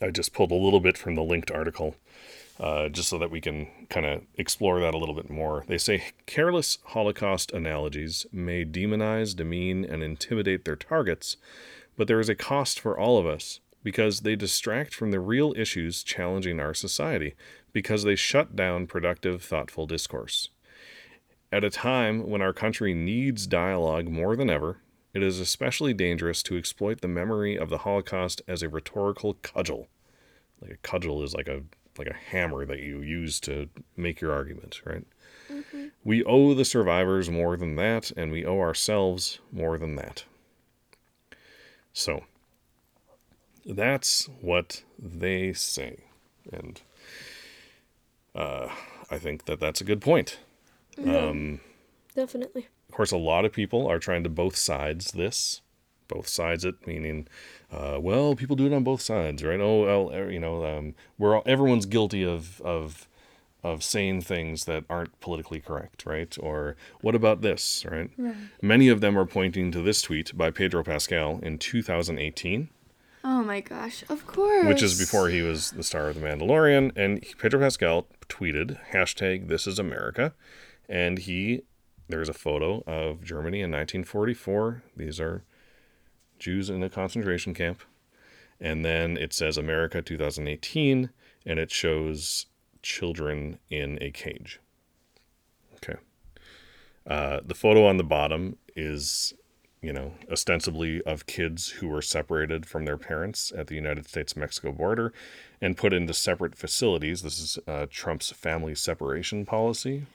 I 0.00 0.10
just 0.10 0.32
pulled 0.34 0.50
a 0.50 0.56
little 0.56 0.80
bit 0.80 0.98
from 0.98 1.14
the 1.14 1.22
linked 1.22 1.50
article 1.50 1.94
uh, 2.58 2.88
just 2.88 3.08
so 3.08 3.18
that 3.18 3.30
we 3.30 3.40
can 3.40 3.68
kind 3.88 4.04
of 4.06 4.22
explore 4.36 4.80
that 4.80 4.94
a 4.94 4.98
little 4.98 5.14
bit 5.14 5.30
more. 5.30 5.64
They 5.68 5.78
say 5.78 6.04
careless 6.26 6.78
Holocaust 6.86 7.52
analogies 7.52 8.26
may 8.32 8.64
demonize, 8.64 9.34
demean, 9.36 9.84
and 9.84 10.02
intimidate 10.02 10.64
their 10.64 10.76
targets, 10.76 11.36
but 11.96 12.08
there 12.08 12.20
is 12.20 12.28
a 12.28 12.34
cost 12.34 12.80
for 12.80 12.98
all 12.98 13.18
of 13.18 13.26
us 13.26 13.60
because 13.84 14.20
they 14.20 14.36
distract 14.36 14.94
from 14.94 15.10
the 15.10 15.20
real 15.20 15.52
issues 15.56 16.02
challenging 16.02 16.60
our 16.60 16.74
society, 16.74 17.34
because 17.72 18.04
they 18.04 18.14
shut 18.14 18.54
down 18.54 18.86
productive, 18.86 19.42
thoughtful 19.42 19.86
discourse. 19.86 20.50
At 21.52 21.64
a 21.64 21.70
time 21.70 22.30
when 22.30 22.40
our 22.40 22.54
country 22.54 22.94
needs 22.94 23.46
dialogue 23.46 24.08
more 24.08 24.36
than 24.36 24.48
ever, 24.48 24.78
it 25.12 25.22
is 25.22 25.38
especially 25.38 25.92
dangerous 25.92 26.42
to 26.44 26.56
exploit 26.56 27.02
the 27.02 27.08
memory 27.08 27.58
of 27.58 27.68
the 27.68 27.78
Holocaust 27.78 28.40
as 28.48 28.62
a 28.62 28.70
rhetorical 28.70 29.34
cudgel. 29.34 29.88
Like 30.62 30.70
a 30.70 30.76
cudgel 30.78 31.22
is 31.22 31.34
like 31.34 31.48
a 31.48 31.62
like 31.98 32.08
a 32.08 32.14
hammer 32.14 32.64
that 32.64 32.80
you 32.80 33.02
use 33.02 33.38
to 33.40 33.68
make 33.98 34.22
your 34.22 34.32
argument, 34.32 34.80
right? 34.86 35.04
We 36.02 36.24
owe 36.24 36.54
the 36.54 36.64
survivors 36.64 37.28
more 37.28 37.58
than 37.58 37.76
that, 37.76 38.10
and 38.16 38.32
we 38.32 38.46
owe 38.46 38.60
ourselves 38.60 39.40
more 39.52 39.76
than 39.76 39.96
that. 39.96 40.24
So, 41.92 42.24
that's 43.66 44.24
what 44.40 44.84
they 44.98 45.52
say. 45.52 46.04
And 46.50 46.80
uh, 48.34 48.68
I 49.10 49.18
think 49.18 49.44
that 49.44 49.60
that's 49.60 49.82
a 49.82 49.84
good 49.84 50.00
point. 50.00 50.38
Definitely. 52.14 52.68
Of 52.88 52.94
course, 52.94 53.12
a 53.12 53.16
lot 53.16 53.44
of 53.44 53.52
people 53.52 53.86
are 53.86 53.98
trying 53.98 54.22
to 54.24 54.28
both 54.28 54.56
sides 54.56 55.12
this. 55.12 55.62
Both 56.08 56.28
sides 56.28 56.64
it, 56.64 56.86
meaning, 56.86 57.26
uh, 57.70 57.98
well, 57.98 58.34
people 58.34 58.54
do 58.54 58.66
it 58.66 58.72
on 58.74 58.84
both 58.84 59.00
sides, 59.00 59.42
right? 59.42 59.60
Oh, 59.60 59.84
well, 59.84 60.14
er, 60.14 60.30
you 60.30 60.40
know, 60.40 60.66
um, 60.66 60.94
we're 61.16 61.36
all, 61.36 61.42
everyone's 61.46 61.86
guilty 61.86 62.22
of 62.22 62.60
of 62.60 63.08
of 63.64 63.82
saying 63.82 64.20
things 64.20 64.64
that 64.64 64.84
aren't 64.90 65.18
politically 65.20 65.60
correct, 65.60 66.04
right? 66.04 66.36
Or 66.40 66.76
what 67.00 67.14
about 67.14 67.40
this, 67.40 67.86
right? 67.88 68.10
Many 68.60 68.88
of 68.88 69.00
them 69.00 69.16
are 69.16 69.24
pointing 69.24 69.70
to 69.70 69.80
this 69.80 70.02
tweet 70.02 70.36
by 70.36 70.50
Pedro 70.50 70.82
Pascal 70.82 71.38
in 71.42 71.58
2018 71.58 72.68
oh 73.24 73.42
my 73.42 73.60
gosh. 73.60 74.04
Of 74.08 74.26
course. 74.26 74.66
which 74.66 74.82
is 74.82 74.98
before 74.98 75.28
he 75.28 75.42
was 75.42 75.70
the 75.72 75.82
star 75.82 76.08
of 76.08 76.20
The 76.20 76.26
Mandalorian. 76.26 76.92
And 76.96 77.24
Pedro 77.38 77.60
Pascal 77.60 78.06
tweeted 78.28 78.78
hashtag 78.92 79.48
This 79.48 79.66
is 79.66 79.78
America, 79.78 80.34
and 80.92 81.20
he 81.20 81.62
there's 82.08 82.28
a 82.28 82.34
photo 82.34 82.84
of 82.86 83.24
Germany 83.24 83.60
in 83.60 83.70
1944. 83.70 84.82
These 84.94 85.18
are 85.18 85.42
Jews 86.38 86.68
in 86.68 86.82
a 86.82 86.90
concentration 86.90 87.54
camp, 87.54 87.82
and 88.60 88.84
then 88.84 89.16
it 89.16 89.32
says 89.32 89.56
America 89.56 90.02
2018, 90.02 91.08
and 91.46 91.58
it 91.58 91.70
shows 91.70 92.46
children 92.82 93.58
in 93.70 93.98
a 94.02 94.10
cage. 94.10 94.60
Okay. 95.76 95.98
Uh, 97.06 97.40
the 97.44 97.54
photo 97.54 97.86
on 97.86 97.96
the 97.96 98.04
bottom 98.04 98.58
is 98.76 99.32
you 99.80 99.92
know, 99.92 100.12
ostensibly 100.30 101.02
of 101.02 101.26
kids 101.26 101.70
who 101.70 101.88
were 101.88 102.02
separated 102.02 102.66
from 102.66 102.84
their 102.84 102.96
parents 102.96 103.52
at 103.56 103.66
the 103.66 103.74
United 103.74 104.06
States 104.06 104.36
Mexico 104.36 104.70
border 104.70 105.12
and 105.60 105.76
put 105.76 105.92
into 105.92 106.14
separate 106.14 106.54
facilities. 106.54 107.22
This 107.22 107.40
is 107.40 107.58
uh, 107.66 107.86
Trump's 107.90 108.30
family 108.30 108.76
separation 108.76 109.44
policy, 109.44 110.06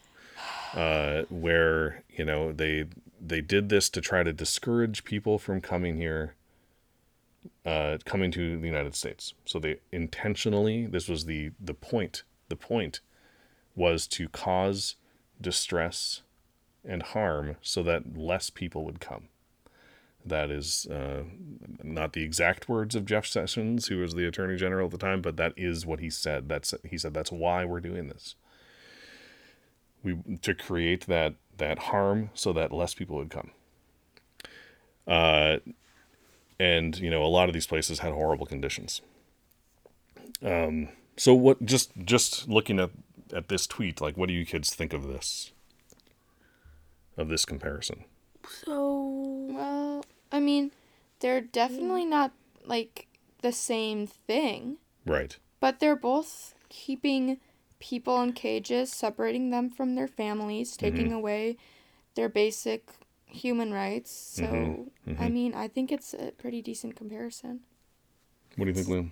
uh, 0.74 1.24
where 1.30 2.04
you 2.10 2.26
know 2.26 2.52
they 2.52 2.86
they 3.20 3.42
did 3.42 3.70
this 3.70 3.90
to 3.90 4.02
try 4.02 4.24
to 4.24 4.34
discourage 4.34 5.04
people 5.04 5.40
from 5.40 5.62
coming 5.62 5.98
here, 5.98 6.36
uh, 7.66 7.98
coming 8.06 8.32
to 8.32 8.60
the 8.60 8.68
United 8.68 8.96
States. 8.96 9.34
So 9.46 9.60
they 9.60 9.80
intentionally 9.92 10.86
this 10.86 11.08
was 11.08 11.26
the 11.26 11.52
the 11.60 11.74
point. 11.74 12.24
The 12.50 12.56
point 12.56 13.02
was 13.76 14.08
to 14.08 14.30
cause 14.30 14.96
distress 15.40 16.22
and 16.84 17.04
harm 17.04 17.58
so 17.62 17.84
that 17.84 18.18
less 18.18 18.50
people 18.50 18.86
would 18.86 19.00
come. 19.00 19.28
That 20.26 20.50
is 20.50 20.88
uh, 20.88 21.24
not 21.84 22.14
the 22.14 22.24
exact 22.24 22.68
words 22.68 22.96
of 22.96 23.06
Jeff 23.06 23.26
Sessions, 23.26 23.88
who 23.88 24.00
was 24.00 24.14
the 24.14 24.26
Attorney 24.26 24.58
General 24.58 24.86
at 24.86 24.92
the 24.92 24.98
time, 24.98 25.22
but 25.22 25.38
that 25.38 25.54
is 25.56 25.86
what 25.86 26.00
he 26.00 26.10
said. 26.10 26.50
That's 26.50 26.74
he 26.84 26.98
said 26.98 27.14
that's 27.14 27.32
why 27.32 27.64
we're 27.64 27.80
doing 27.80 28.10
this. 28.10 28.36
We 30.04 30.18
to 30.42 30.54
create 30.54 31.08
that 31.08 31.36
that 31.58 31.80
harm 31.80 32.30
so 32.34 32.54
that 32.54 32.72
less 32.72 32.94
people 32.94 33.18
would 33.18 33.30
come. 33.30 33.52
Uh, 35.08 35.58
and 36.60 36.98
you 37.00 37.10
know 37.10 37.24
a 37.24 37.28
lot 37.28 37.50
of 37.50 37.54
these 37.54 37.68
places 37.68 38.00
had 38.00 38.14
horrible 38.14 38.46
conditions. 38.46 39.02
Um, 40.44 40.90
so 41.16 41.34
what? 41.34 41.64
Just 41.66 41.92
just 41.98 42.48
looking 42.48 42.80
at 42.80 42.92
at 43.34 43.50
this 43.50 43.68
tweet, 43.68 44.00
like, 44.02 44.16
what 44.18 44.28
do 44.28 44.34
you 44.34 44.46
kids 44.46 44.74
think 44.74 44.94
of 44.94 45.08
this? 45.08 45.52
Of 47.18 47.30
this 47.30 47.46
comparison? 47.46 48.06
So 48.48 49.48
Well, 49.50 50.06
I 50.32 50.40
mean, 50.40 50.72
they're 51.20 51.42
definitely 51.42 52.06
not 52.06 52.32
like 52.64 53.08
the 53.42 53.52
same 53.52 54.08
thing, 54.08 54.78
Right. 55.06 55.38
but 55.60 55.80
they're 55.80 55.96
both 55.96 56.54
keeping 56.70 57.40
people 57.80 58.22
in 58.22 58.34
cages, 58.34 58.92
separating 58.92 59.50
them 59.50 59.70
from 59.70 59.96
their 59.96 60.08
families, 60.08 60.72
mm-hmm. 60.72 60.86
taking 60.86 61.14
away 61.14 61.58
their 62.16 62.30
basic 62.30 62.90
human 63.26 63.74
rights. 63.74 64.12
So, 64.12 64.44
mm-hmm. 64.44 65.12
Mm-hmm. 65.12 65.24
I 65.24 65.30
mean, 65.30 65.54
I 65.54 65.68
think 65.68 65.92
it's 65.92 66.14
a 66.14 66.32
pretty 66.32 66.62
decent 66.62 66.96
comparison. 66.96 67.62
What 68.56 68.66
do 68.66 68.72
you 68.72 68.76
think, 68.76 68.88
Liam? 68.88 69.12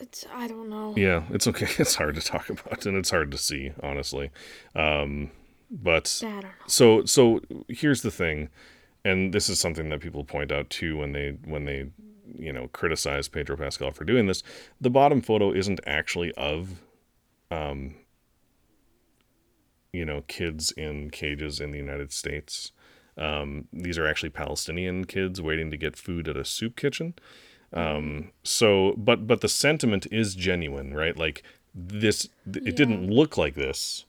it's 0.00 0.26
I 0.32 0.46
don't 0.46 0.68
know. 0.68 0.94
Yeah, 0.96 1.24
it's 1.30 1.46
okay. 1.46 1.68
It's 1.78 1.94
hard 1.94 2.14
to 2.14 2.20
talk 2.20 2.48
about 2.48 2.86
and 2.86 2.96
it's 2.96 3.10
hard 3.10 3.30
to 3.32 3.38
see, 3.38 3.72
honestly. 3.82 4.30
Um, 4.74 5.30
but 5.70 6.20
I 6.22 6.26
don't 6.26 6.42
know. 6.42 6.48
so 6.66 7.04
so 7.04 7.40
here's 7.68 8.02
the 8.02 8.10
thing, 8.10 8.48
and 9.04 9.32
this 9.32 9.48
is 9.48 9.58
something 9.58 9.88
that 9.88 10.00
people 10.00 10.24
point 10.24 10.52
out 10.52 10.70
too 10.70 10.98
when 10.98 11.12
they 11.12 11.36
when 11.44 11.64
they 11.64 11.86
you 12.38 12.52
know 12.52 12.68
criticize 12.68 13.28
Pedro 13.28 13.56
Pascal 13.56 13.90
for 13.90 14.04
doing 14.04 14.26
this. 14.26 14.42
The 14.80 14.90
bottom 14.90 15.20
photo 15.20 15.52
isn't 15.52 15.80
actually 15.86 16.32
of, 16.32 16.82
um, 17.54 17.94
you 19.92 20.04
know, 20.04 20.22
kids 20.26 20.72
in 20.72 21.10
cages 21.10 21.60
in 21.60 21.70
the 21.70 21.78
United 21.78 22.12
States. 22.12 22.72
Um, 23.16 23.68
these 23.72 23.96
are 23.98 24.06
actually 24.06 24.30
Palestinian 24.30 25.04
kids 25.04 25.40
waiting 25.40 25.70
to 25.70 25.76
get 25.76 25.96
food 25.96 26.28
at 26.28 26.36
a 26.36 26.44
soup 26.44 26.74
kitchen. 26.76 27.14
Um, 27.72 28.32
so, 28.42 28.94
but 28.96 29.26
but 29.26 29.40
the 29.40 29.48
sentiment 29.48 30.06
is 30.10 30.34
genuine, 30.34 30.94
right? 30.94 31.16
Like 31.16 31.42
this, 31.74 32.28
th- 32.52 32.66
it 32.66 32.76
didn't 32.76 33.08
look 33.10 33.36
like 33.36 33.54
this, 33.54 34.04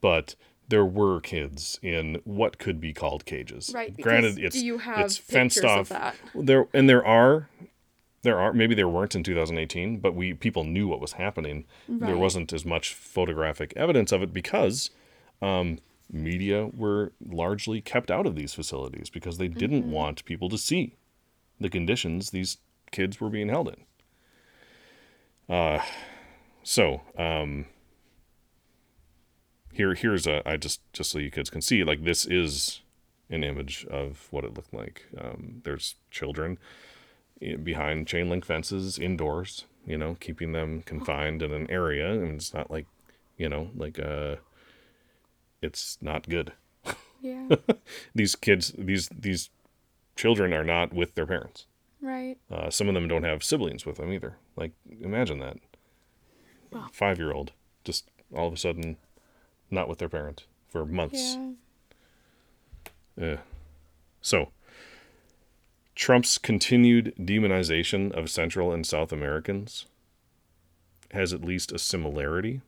but 0.00 0.34
there 0.68 0.84
were 0.84 1.20
kids 1.20 1.78
in 1.82 2.20
what 2.24 2.58
could 2.58 2.80
be 2.80 2.92
called 2.92 3.24
cages. 3.24 3.70
Right, 3.74 3.98
Granted, 4.00 4.38
it's 4.38 4.56
do 4.56 4.66
you 4.66 4.78
have 4.78 5.06
it's 5.06 5.16
fenced 5.16 5.64
off. 5.64 5.78
of 5.80 5.88
that? 5.90 6.14
There 6.34 6.68
and 6.72 6.88
there 6.88 7.04
are, 7.04 7.48
there 8.28 8.38
are 8.38 8.52
maybe 8.52 8.74
there 8.74 8.88
weren't 8.88 9.14
in 9.14 9.22
2018, 9.22 10.00
but 10.00 10.14
we 10.14 10.34
people 10.34 10.62
knew 10.62 10.86
what 10.86 11.00
was 11.00 11.12
happening. 11.12 11.64
There 11.88 12.18
wasn't 12.18 12.52
as 12.52 12.62
much 12.62 12.92
photographic 12.92 13.72
evidence 13.74 14.12
of 14.12 14.22
it 14.22 14.34
because 14.34 14.90
um, 15.40 15.78
media 16.12 16.66
were 16.76 17.12
largely 17.26 17.80
kept 17.80 18.10
out 18.10 18.26
of 18.26 18.34
these 18.36 18.52
facilities 18.52 19.08
because 19.08 19.38
they 19.38 19.48
didn't 19.48 19.84
Mm-hmm. 19.84 19.92
want 19.92 20.24
people 20.26 20.50
to 20.50 20.58
see 20.58 20.96
the 21.58 21.70
conditions 21.70 22.28
these 22.30 22.58
kids 22.90 23.18
were 23.18 23.30
being 23.30 23.48
held 23.48 23.68
in. 23.68 23.80
Uh, 25.54 25.82
so 26.62 27.00
um, 27.16 27.64
here 29.72 29.94
here's 29.94 30.26
a 30.26 30.46
I 30.46 30.58
just 30.58 30.80
just 30.92 31.10
so 31.10 31.18
you 31.18 31.30
kids 31.30 31.48
can 31.48 31.62
see 31.62 31.82
like 31.82 32.04
this 32.04 32.26
is 32.26 32.82
an 33.30 33.42
image 33.42 33.86
of 33.90 34.28
what 34.30 34.44
it 34.44 34.52
looked 34.54 34.74
like. 34.74 35.06
Um, 35.18 35.62
there's 35.64 35.94
children 36.10 36.58
behind 37.62 38.06
chain 38.06 38.28
link 38.28 38.44
fences 38.44 38.98
indoors, 38.98 39.64
you 39.86 39.96
know, 39.96 40.16
keeping 40.20 40.52
them 40.52 40.82
confined 40.82 41.42
in 41.42 41.52
an 41.52 41.70
area. 41.70 42.12
I 42.12 42.16
mean, 42.16 42.34
it's 42.36 42.52
not 42.54 42.70
like, 42.70 42.86
you 43.36 43.48
know, 43.48 43.70
like 43.76 43.98
uh, 43.98 44.36
it's 45.62 45.98
not 46.00 46.28
good. 46.28 46.52
Yeah. 47.20 47.48
These 48.14 48.36
kids, 48.36 48.72
these 48.78 49.08
these 49.08 49.50
children 50.14 50.52
are 50.52 50.64
not 50.64 50.92
with 50.92 51.14
their 51.16 51.26
parents. 51.26 51.66
right. 52.00 52.36
Uh, 52.50 52.70
some 52.70 52.88
of 52.88 52.94
them 52.94 53.08
don't 53.08 53.24
have 53.24 53.42
siblings 53.42 53.84
with 53.84 53.96
them 53.96 54.12
either. 54.12 54.36
Like, 54.56 54.72
imagine 55.00 55.38
that. 55.40 55.56
Five 56.92 57.18
year 57.18 57.32
old, 57.32 57.52
just 57.82 58.08
all 58.34 58.46
of 58.46 58.52
a 58.52 58.56
sudden, 58.56 58.98
not 59.70 59.88
with 59.88 59.98
their 59.98 60.08
parent 60.08 60.46
for 60.68 60.84
months. 60.86 61.34
Yeah. 61.36 61.50
Yeah. 63.16 63.36
So, 64.20 64.50
Trump's 65.98 66.38
continued 66.38 67.12
demonization 67.18 68.12
of 68.12 68.30
Central 68.30 68.72
and 68.72 68.86
South 68.86 69.10
Americans 69.10 69.86
has 71.10 71.32
at 71.32 71.44
least 71.44 71.72
a 71.72 71.78
similarity 71.78 72.60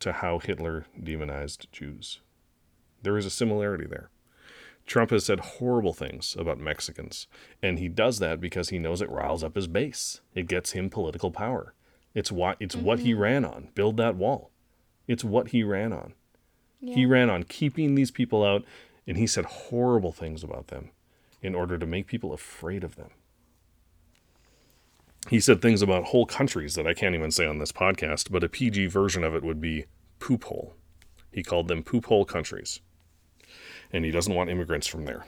to 0.00 0.14
how 0.14 0.40
Hitler 0.40 0.86
demonized 1.00 1.68
Jews. 1.70 2.18
There 3.00 3.16
is 3.16 3.24
a 3.24 3.30
similarity 3.30 3.86
there. 3.86 4.10
Trump 4.84 5.10
has 5.10 5.24
said 5.24 5.38
horrible 5.38 5.92
things 5.92 6.34
about 6.36 6.58
Mexicans, 6.58 7.28
and 7.62 7.78
he 7.78 7.86
does 7.86 8.18
that 8.18 8.40
because 8.40 8.70
he 8.70 8.80
knows 8.80 9.00
it 9.00 9.08
riles 9.10 9.44
up 9.44 9.54
his 9.54 9.68
base. 9.68 10.20
It 10.34 10.48
gets 10.48 10.72
him 10.72 10.90
political 10.90 11.30
power. 11.30 11.74
It's 12.14 12.32
why 12.32 12.56
it's 12.58 12.74
what 12.74 12.98
he 12.98 13.12
mm-hmm. 13.12 13.22
ran 13.22 13.44
on. 13.44 13.68
Build 13.76 13.96
that 13.98 14.16
wall. 14.16 14.50
It's 15.06 15.22
what 15.22 15.50
he 15.50 15.62
ran 15.62 15.92
on. 15.92 16.14
He 16.80 17.06
ran 17.06 17.30
on 17.30 17.44
keeping 17.44 17.94
these 17.94 18.10
people 18.10 18.44
out, 18.44 18.64
and 19.06 19.16
he 19.16 19.28
said 19.28 19.44
horrible 19.44 20.10
things 20.10 20.42
about 20.42 20.66
them 20.66 20.90
in 21.42 21.54
order 21.54 21.76
to 21.76 21.86
make 21.86 22.06
people 22.06 22.32
afraid 22.32 22.84
of 22.84 22.96
them. 22.96 23.10
He 25.28 25.38
said 25.40 25.62
things 25.62 25.82
about 25.82 26.04
whole 26.04 26.26
countries 26.26 26.74
that 26.74 26.86
I 26.86 26.94
can't 26.94 27.14
even 27.14 27.30
say 27.30 27.46
on 27.46 27.58
this 27.58 27.72
podcast, 27.72 28.30
but 28.30 28.42
a 28.42 28.48
PG 28.48 28.86
version 28.86 29.22
of 29.22 29.34
it 29.34 29.42
would 29.44 29.60
be 29.60 29.84
poop 30.18 30.44
hole. 30.44 30.74
He 31.30 31.42
called 31.42 31.68
them 31.68 31.82
poop 31.82 32.06
hole 32.06 32.24
countries. 32.24 32.80
And 33.92 34.04
he 34.04 34.10
doesn't 34.10 34.34
want 34.34 34.50
immigrants 34.50 34.86
from 34.86 35.04
there. 35.04 35.26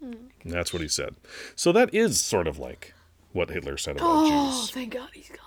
And 0.00 0.30
that's 0.44 0.72
what 0.72 0.82
he 0.82 0.88
said. 0.88 1.14
So 1.54 1.70
that 1.72 1.94
is 1.94 2.20
sort 2.20 2.48
of 2.48 2.58
like 2.58 2.92
what 3.32 3.50
Hitler 3.50 3.76
said 3.76 3.96
about 3.96 4.08
Oh, 4.08 4.24
Jews. 4.28 4.70
Oh, 4.70 4.74
thank 4.74 4.92
God 4.92 5.10
he's 5.12 5.28
gone. 5.28 5.38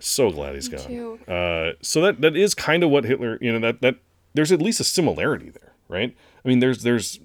So 0.00 0.30
glad 0.30 0.54
he's 0.56 0.68
gone. 0.68 0.80
too. 0.80 1.20
Uh, 1.28 1.72
so 1.80 2.00
that 2.00 2.20
that 2.22 2.34
is 2.34 2.54
kind 2.54 2.82
of 2.82 2.90
what 2.90 3.04
Hitler, 3.04 3.38
you 3.40 3.52
know, 3.52 3.60
that 3.60 3.80
that 3.82 3.96
there's 4.34 4.50
at 4.50 4.60
least 4.60 4.80
a 4.80 4.84
similarity 4.84 5.50
there, 5.50 5.74
right? 5.88 6.16
I 6.44 6.48
mean, 6.48 6.58
there's 6.58 6.82
there's, 6.82 7.20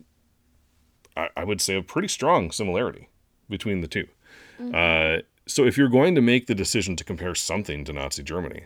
I, 1.15 1.29
I 1.37 1.43
would 1.43 1.61
say 1.61 1.75
a 1.75 1.81
pretty 1.81 2.07
strong 2.07 2.51
similarity 2.51 3.09
between 3.49 3.81
the 3.81 3.87
2 3.87 4.07
Uh, 4.73 5.21
so 5.47 5.65
if 5.65 5.77
you're 5.77 5.89
going 5.89 6.15
to 6.15 6.21
make 6.21 6.47
the 6.47 6.55
decision 6.55 6.95
to 6.95 7.03
compare 7.03 7.35
something 7.35 7.85
to 7.85 7.93
Nazi 7.93 8.23
Germany, 8.23 8.63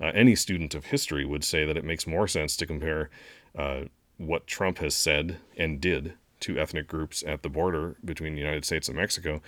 uh, 0.00 0.12
any 0.14 0.36
student 0.36 0.74
of 0.74 0.86
history 0.86 1.24
would 1.24 1.44
say 1.44 1.64
that 1.64 1.76
it 1.76 1.84
makes 1.84 2.06
more 2.06 2.28
sense 2.28 2.56
to 2.56 2.66
compare 2.66 3.10
uh, 3.58 3.82
what 4.16 4.46
Trump 4.46 4.78
has 4.78 4.94
said 4.94 5.38
and 5.56 5.80
did 5.80 6.14
to 6.40 6.58
ethnic 6.58 6.86
groups 6.86 7.22
at 7.26 7.42
the 7.42 7.48
border 7.48 7.96
between 8.04 8.34
the 8.34 8.40
United 8.40 8.64
States 8.64 8.88
and 8.88 8.96
Mexico. 8.96 9.42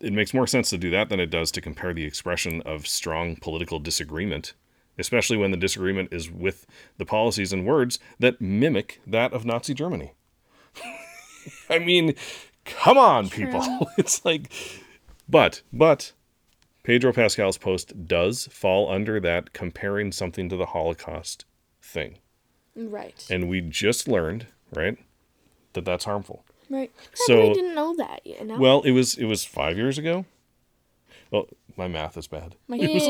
It 0.00 0.12
makes 0.12 0.34
more 0.34 0.46
sense 0.46 0.70
to 0.70 0.78
do 0.78 0.90
that 0.90 1.08
than 1.08 1.18
it 1.18 1.30
does 1.30 1.50
to 1.52 1.60
compare 1.60 1.92
the 1.92 2.04
expression 2.04 2.62
of 2.62 2.86
strong 2.86 3.36
political 3.36 3.80
disagreement, 3.80 4.52
especially 4.98 5.36
when 5.36 5.50
the 5.50 5.56
disagreement 5.56 6.12
is 6.12 6.30
with 6.30 6.66
the 6.96 7.06
policies 7.06 7.52
and 7.52 7.66
words 7.66 7.98
that 8.20 8.40
mimic 8.40 9.00
that 9.06 9.32
of 9.32 9.44
Nazi 9.44 9.74
Germany. 9.74 10.12
I 11.70 11.78
mean, 11.78 12.14
come 12.64 12.98
on, 12.98 13.28
people. 13.28 13.88
it's 13.98 14.24
like, 14.24 14.50
but, 15.28 15.62
but, 15.72 16.12
Pedro 16.82 17.12
Pascal's 17.12 17.58
post 17.58 18.06
does 18.06 18.46
fall 18.50 18.90
under 18.90 19.20
that 19.20 19.52
comparing 19.52 20.10
something 20.12 20.48
to 20.48 20.56
the 20.56 20.66
Holocaust 20.66 21.44
thing. 21.82 22.18
Right. 22.74 23.26
And 23.30 23.48
we 23.48 23.60
just 23.60 24.08
learned, 24.08 24.46
right, 24.74 24.96
that 25.74 25.84
that's 25.84 26.04
harmful. 26.04 26.44
Right. 26.70 26.90
So, 27.14 27.24
So, 27.26 27.50
I 27.50 27.54
didn't 27.54 27.74
know 27.74 27.94
that 27.96 28.20
yet. 28.24 28.46
No? 28.46 28.58
well, 28.58 28.82
it 28.82 28.92
was 28.92 29.16
it 29.16 29.24
was 29.24 29.44
five 29.44 29.76
years 29.76 29.98
ago. 29.98 30.24
Well, 31.30 31.48
my 31.76 31.88
math 31.88 32.16
is 32.16 32.26
bad. 32.26 32.56
My 32.68 32.76
It 32.76 32.86
gosh, 32.86 32.94
was- 32.94 33.06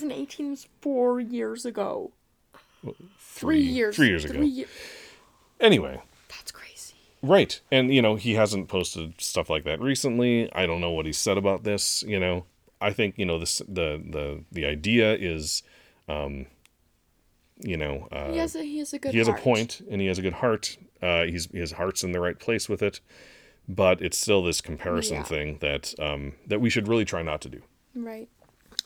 2018 0.00 0.50
was 0.50 0.68
four 0.80 1.20
years 1.20 1.64
ago. 1.64 2.12
Three 3.18 3.60
years. 3.62 3.94
Three 3.96 4.08
years 4.08 4.24
ago. 4.24 4.34
Three 4.34 4.46
ye- 4.46 4.66
Anyway, 5.60 5.92
That's 5.92 6.00
crazy. 6.00 6.11
Right, 7.22 7.60
and 7.70 7.92
you 7.94 8.02
know 8.02 8.16
he 8.16 8.34
hasn't 8.34 8.68
posted 8.68 9.20
stuff 9.20 9.48
like 9.50 9.64
that 9.64 9.80
recently. 9.80 10.52
I 10.52 10.66
don't 10.66 10.80
know 10.80 10.90
what 10.90 11.06
he 11.06 11.12
said 11.12 11.38
about 11.38 11.64
this. 11.64 12.02
You 12.02 12.20
know, 12.20 12.44
I 12.80 12.92
think 12.92 13.16
you 13.18 13.24
know 13.26 13.38
this 13.38 13.58
the 13.68 14.02
the 14.08 14.44
the 14.52 14.66
idea 14.66 15.14
is, 15.14 15.62
um, 16.08 16.46
you 17.60 17.76
know, 17.76 18.08
uh, 18.12 18.30
He 18.32 18.38
has 18.38 18.54
a 18.56 18.62
he 18.62 18.78
has 18.78 18.92
a 18.92 18.98
good. 18.98 19.12
he 19.12 19.18
has 19.18 19.28
heart. 19.28 19.40
a 19.40 19.42
point 19.42 19.80
and 19.90 20.00
he 20.00 20.06
has 20.08 20.18
a 20.18 20.22
good 20.22 20.34
heart. 20.34 20.76
Uh, 21.00 21.24
he's 21.24 21.46
his 21.52 21.72
heart's 21.72 22.04
in 22.04 22.12
the 22.12 22.20
right 22.20 22.38
place 22.38 22.68
with 22.68 22.82
it, 22.82 23.00
but 23.68 24.00
it's 24.02 24.18
still 24.18 24.42
this 24.42 24.60
comparison 24.60 25.16
Yeah. 25.18 25.22
thing 25.24 25.58
that 25.60 25.94
um, 25.98 26.34
that 26.46 26.60
we 26.60 26.70
should 26.70 26.88
really 26.88 27.04
try 27.04 27.22
not 27.22 27.40
to 27.42 27.48
do. 27.48 27.62
Right. 27.94 28.28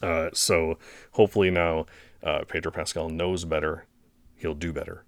Uh, 0.01 0.29
so 0.33 0.77
hopefully 1.11 1.49
now 1.49 1.85
uh, 2.23 2.43
Pedro 2.47 2.71
Pascal 2.71 3.09
knows 3.09 3.45
better. 3.45 3.85
He'll 4.35 4.53
do 4.53 4.71
better. 4.73 5.03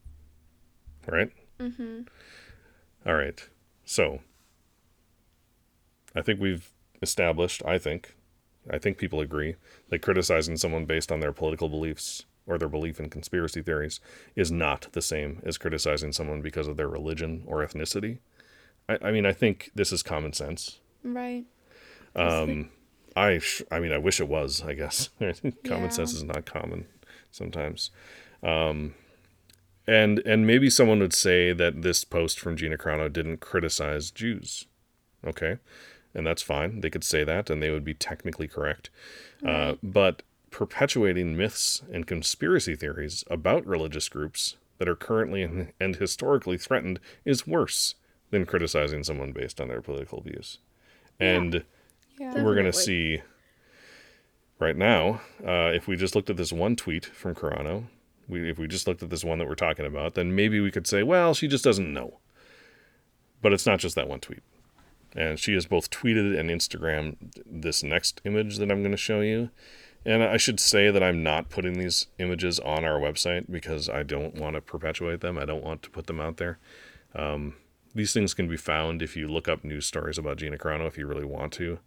Right. 1.07 1.31
Mm-hmm. 1.59 2.01
All 3.05 3.15
right. 3.15 3.47
So 3.85 4.19
I 6.15 6.21
think 6.21 6.39
we've 6.39 6.69
established. 7.01 7.61
I 7.65 7.77
think, 7.77 8.15
I 8.69 8.77
think 8.77 8.97
people 8.97 9.19
agree 9.21 9.55
that 9.89 10.01
criticizing 10.01 10.57
someone 10.57 10.85
based 10.85 11.11
on 11.11 11.19
their 11.19 11.31
political 11.31 11.69
beliefs 11.69 12.25
or 12.45 12.57
their 12.57 12.69
belief 12.69 12.99
in 12.99 13.09
conspiracy 13.09 13.61
theories 13.61 13.99
is 14.35 14.51
not 14.51 14.87
the 14.93 15.01
same 15.01 15.41
as 15.45 15.57
criticizing 15.57 16.11
someone 16.11 16.41
because 16.41 16.67
of 16.67 16.77
their 16.77 16.87
religion 16.87 17.43
or 17.45 17.65
ethnicity. 17.65 18.19
I, 18.87 18.97
I 19.03 19.11
mean, 19.11 19.25
I 19.25 19.33
think 19.33 19.69
this 19.75 19.91
is 19.91 20.01
common 20.03 20.33
sense. 20.33 20.79
Right. 21.03 21.45
Um, 22.15 22.69
I, 23.15 23.37
sh- 23.39 23.61
I 23.71 23.79
mean, 23.79 23.91
I 23.91 23.97
wish 23.99 24.19
it 24.19 24.27
was. 24.27 24.63
I 24.65 24.73
guess 24.73 25.09
common 25.19 25.53
Yeah. 25.83 25.89
sense 25.89 26.13
is 26.13 26.23
not 26.23 26.45
common 26.45 26.87
sometimes. 27.31 27.91
Um, 28.41 28.95
and 29.89 30.19
and 30.19 30.45
maybe 30.45 30.69
someone 30.69 30.99
would 30.99 31.13
say 31.13 31.53
that 31.53 31.81
this 31.81 32.03
post 32.03 32.39
from 32.39 32.55
Gina 32.55 32.77
Carano 32.77 33.11
didn't 33.11 33.39
criticize 33.39 34.11
Jews. 34.11 34.67
Okay, 35.25 35.57
and 36.13 36.25
that's 36.25 36.41
fine. 36.41 36.81
They 36.81 36.89
could 36.89 37.03
say 37.03 37.23
that, 37.23 37.49
and 37.49 37.61
they 37.61 37.71
would 37.71 37.83
be 37.83 37.93
technically 37.93 38.47
correct. 38.47 38.89
Uh, 39.45 39.75
but 39.81 40.21
perpetuating 40.51 41.37
myths 41.37 41.81
and 41.91 42.07
conspiracy 42.07 42.75
theories 42.75 43.23
about 43.29 43.65
religious 43.65 44.09
groups 44.09 44.57
that 44.77 44.87
are 44.87 44.95
currently 44.95 45.43
and, 45.43 45.73
and 45.79 45.95
historically 45.97 46.57
threatened 46.57 46.99
is 47.25 47.45
worse 47.47 47.95
than 48.31 48.45
criticizing 48.45 49.03
someone 49.03 49.31
based 49.31 49.59
on 49.61 49.67
their 49.67 49.81
political 49.81 50.21
views. 50.21 50.59
And 51.19 51.63
Yeah. 52.19 52.43
we're 52.43 52.53
going 52.55 52.65
to 52.65 52.73
see 52.73 53.21
right 54.59 54.75
now, 54.77 55.21
uh, 55.45 55.71
if 55.73 55.87
we 55.87 55.95
just 55.95 56.15
looked 56.15 56.29
at 56.29 56.37
this 56.37 56.51
one 56.51 56.75
tweet 56.75 57.05
from 57.05 57.35
Carano, 57.35 57.85
we, 58.29 58.49
if 58.49 58.57
we 58.57 58.67
just 58.67 58.87
looked 58.87 59.03
at 59.03 59.09
this 59.09 59.23
one 59.23 59.39
that 59.39 59.47
we're 59.47 59.55
talking 59.55 59.85
about, 59.85 60.13
then 60.13 60.35
maybe 60.35 60.59
we 60.59 60.71
could 60.71 60.87
say, 60.87 61.03
well, 61.03 61.33
she 61.33 61.47
just 61.47 61.63
doesn't 61.63 61.93
know. 61.93 62.19
But 63.41 63.53
it's 63.53 63.65
not 63.65 63.79
just 63.79 63.95
that 63.95 64.07
one 64.07 64.19
tweet. 64.19 64.43
And 65.15 65.39
she 65.39 65.53
has 65.53 65.65
both 65.65 65.89
tweeted 65.89 66.37
and 66.39 66.49
Instagrammed 66.49 67.41
this 67.45 67.83
next 67.83 68.21
image 68.25 68.57
that 68.57 68.71
I'm 68.71 68.81
going 68.81 68.91
to 68.91 68.97
show 68.97 69.21
you. 69.21 69.49
And 70.05 70.23
I 70.23 70.37
should 70.37 70.59
say 70.59 70.91
that 70.91 71.03
I'm 71.03 71.23
not 71.23 71.49
putting 71.49 71.73
these 71.73 72.07
images 72.19 72.59
on 72.59 72.85
our 72.85 72.99
website 72.99 73.51
because 73.51 73.89
I 73.89 74.03
don't 74.03 74.35
want 74.35 74.55
to 74.55 74.61
perpetuate 74.61 75.21
them. 75.21 75.37
I 75.37 75.45
don't 75.45 75.63
want 75.63 75.81
to 75.83 75.89
put 75.89 76.07
them 76.07 76.21
out 76.21 76.37
there. 76.37 76.57
Um, 77.15 77.55
these 77.93 78.13
things 78.13 78.33
can 78.33 78.47
be 78.47 78.55
found 78.55 79.01
if 79.01 79.17
you 79.17 79.27
look 79.27 79.47
up 79.49 79.63
news 79.63 79.85
stories 79.85 80.17
about 80.17 80.37
Gina 80.37 80.57
Carano 80.57 80.87
if 80.87 80.97
you 80.97 81.07
really 81.07 81.25
want 81.25 81.51
to. 81.53 81.79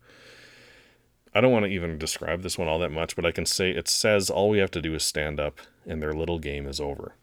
I 1.35 1.41
don't 1.41 1.53
want 1.53 1.65
to 1.65 1.71
even 1.71 1.99
describe 1.99 2.43
this 2.43 2.59
one 2.59 2.69
all 2.69 2.79
that 2.81 2.93
much, 2.93 3.17
but 3.17 3.25
I 3.25 3.33
can 3.33 3.47
say 3.47 3.71
it 3.71 3.89
says 3.89 4.29
all 4.29 4.51
we 4.51 4.59
have 4.59 4.71
to 4.73 4.83
do 4.83 4.95
is 4.95 5.03
stand 5.03 5.41
up 5.41 5.59
and 5.87 6.03
their 6.03 6.13
little 6.13 6.39
game 6.39 6.67
is 6.67 6.81
over. 6.81 7.15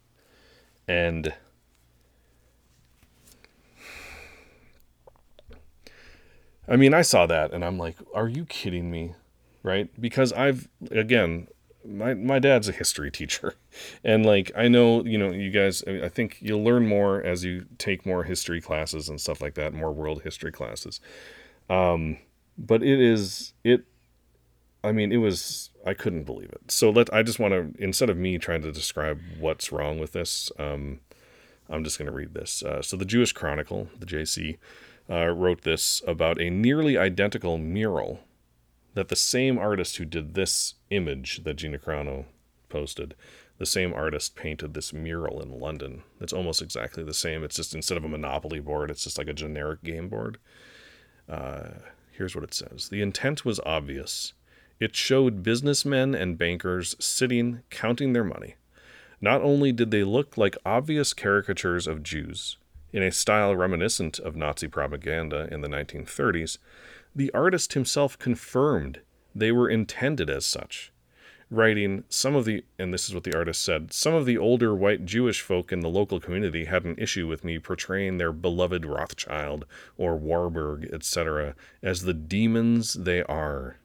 And 0.88 1.34
I 6.68 6.76
mean, 6.76 6.94
I 6.94 7.02
saw 7.02 7.26
that 7.26 7.52
and 7.52 7.66
I'm 7.66 7.78
like, 7.78 7.98
are 8.14 8.28
you 8.28 8.46
kidding 8.46 8.92
me? 8.92 9.16
Right? 9.64 9.90
Because 10.00 10.32
I've, 10.34 10.70
again, 10.92 11.48
my, 11.86 12.14
my 12.14 12.40
dad's 12.40 12.70
a 12.70 12.72
history 12.72 13.12
teacher. 13.20 13.56
And 14.04 14.26
like, 14.26 14.52
I 14.56 14.68
know, 14.68 15.04
you 15.04 15.18
know, 15.18 15.32
you 15.32 15.50
guys, 15.50 15.84
I 15.84 16.10
think 16.10 16.38
you'll 16.42 16.64
learn 16.64 16.88
more 16.88 17.22
as 17.22 17.44
you 17.44 17.66
take 17.78 18.06
more 18.06 18.24
history 18.24 18.62
classes 18.62 19.10
and 19.10 19.20
stuff 19.20 19.42
like 19.42 19.56
that, 19.56 19.74
more 19.74 19.92
world 19.92 20.22
history 20.24 20.52
classes. 20.52 21.00
Um, 21.70 22.18
but 22.58 22.84
it 22.84 23.00
is, 23.00 23.54
it, 23.64 23.86
I 24.84 24.92
mean, 24.92 25.12
it 25.12 25.18
was 25.18 25.70
I 25.86 25.94
couldn't 25.94 26.24
believe 26.24 26.50
it. 26.50 26.72
So 26.72 26.90
let 26.90 27.14
I 27.14 27.24
just 27.24 27.40
want 27.40 27.54
to 27.54 27.84
instead 27.84 28.10
of 28.10 28.18
me 28.18 28.38
trying 28.38 28.62
to 28.62 28.72
describe 28.72 29.20
what's 29.40 29.72
wrong 29.72 30.00
with 30.00 30.14
this, 30.14 30.52
um, 30.58 31.00
I'm 31.70 31.84
just 31.84 31.98
going 31.98 32.08
to 32.08 32.16
read 32.16 32.34
this. 32.34 32.64
Uh, 32.64 32.82
so 32.82 32.98
the 32.98 33.06
Jewish 33.06 33.34
Chronicle, 33.34 33.90
the 34.00 34.06
JC, 34.06 34.58
uh, 35.10 35.28
wrote 35.28 35.62
this 35.62 36.02
about 36.08 36.42
a 36.42 36.50
nearly 36.50 36.98
identical 36.98 37.58
mural 37.58 38.22
that 38.94 39.10
the 39.10 39.16
same 39.16 39.58
artist 39.58 39.98
who 39.98 40.06
did 40.06 40.34
this 40.34 40.76
image 40.90 41.44
that 41.44 41.56
Gina 41.56 41.78
Carano 41.78 42.26
posted, 42.70 43.16
the 43.58 43.66
same 43.66 43.94
artist 43.94 44.36
painted 44.36 44.74
this 44.74 44.94
mural 44.94 45.42
in 45.42 45.60
London. 45.60 46.04
It's 46.20 46.34
almost 46.34 46.62
exactly 46.62 47.04
the 47.04 47.14
same. 47.14 47.44
It's 47.44 47.56
just 47.56 47.76
instead 47.76 47.98
of 47.98 48.04
a 48.04 48.10
Monopoly 48.10 48.60
board, 48.60 48.90
it's 48.90 49.04
just 49.04 49.18
like 49.18 49.28
a 49.28 49.34
generic 49.34 49.84
game 49.84 50.10
board. 50.10 50.38
Uh, 51.28 51.70
here's 52.12 52.36
what 52.36 52.44
it 52.44 52.54
says 52.54 52.90
The 52.90 53.02
intent 53.02 53.46
was 53.46 53.60
obvious. 53.66 54.34
It 54.80 54.96
showed 54.96 55.44
businessmen 55.44 56.16
and 56.16 56.38
bankers 56.38 56.96
sitting, 57.00 57.64
counting 57.70 58.14
their 58.14 58.24
money. 58.24 58.56
Not 59.20 59.42
only 59.42 59.74
did 59.74 59.92
they 59.92 60.06
look 60.06 60.38
like 60.38 60.56
obvious 60.66 61.14
caricatures 61.14 61.86
of 61.86 62.04
Jews, 62.04 62.56
in 62.94 63.04
a 63.04 63.12
style 63.12 63.56
reminiscent 63.56 64.20
of 64.20 64.36
Nazi 64.38 64.68
propaganda 64.68 65.50
in 65.52 65.62
the 65.62 65.68
1930s, 65.68 66.58
the 67.14 67.32
artist 67.34 67.74
himself 67.74 68.18
confirmed 68.18 69.02
they 69.36 69.52
were 69.52 69.70
intended 69.70 70.30
as 70.30 70.46
such, 70.46 70.94
writing, 71.52 72.06
Some 72.08 72.36
of 72.36 72.46
the, 72.46 72.64
and 72.78 72.94
this 72.94 73.10
is 73.10 73.14
what 73.14 73.26
the 73.26 73.36
artist 73.36 73.62
said, 73.62 73.92
some 73.92 74.14
of 74.14 74.26
the 74.26 74.38
older 74.38 74.74
white 74.74 75.06
Jewish 75.06 75.42
folk 75.42 75.74
in 75.74 75.82
the 75.82 75.90
local 75.90 76.22
community 76.22 76.66
had 76.66 76.86
an 76.86 76.96
issue 76.98 77.28
with 77.28 77.44
me 77.44 77.60
portraying 77.60 78.18
their 78.18 78.32
beloved 78.32 78.86
Rothschild 78.86 79.66
or 79.98 80.16
Warburg, 80.16 80.90
etc., 80.94 81.56
as 81.84 82.04
the 82.04 82.14
demons 82.14 82.94
they 82.94 83.24
are. 83.24 83.79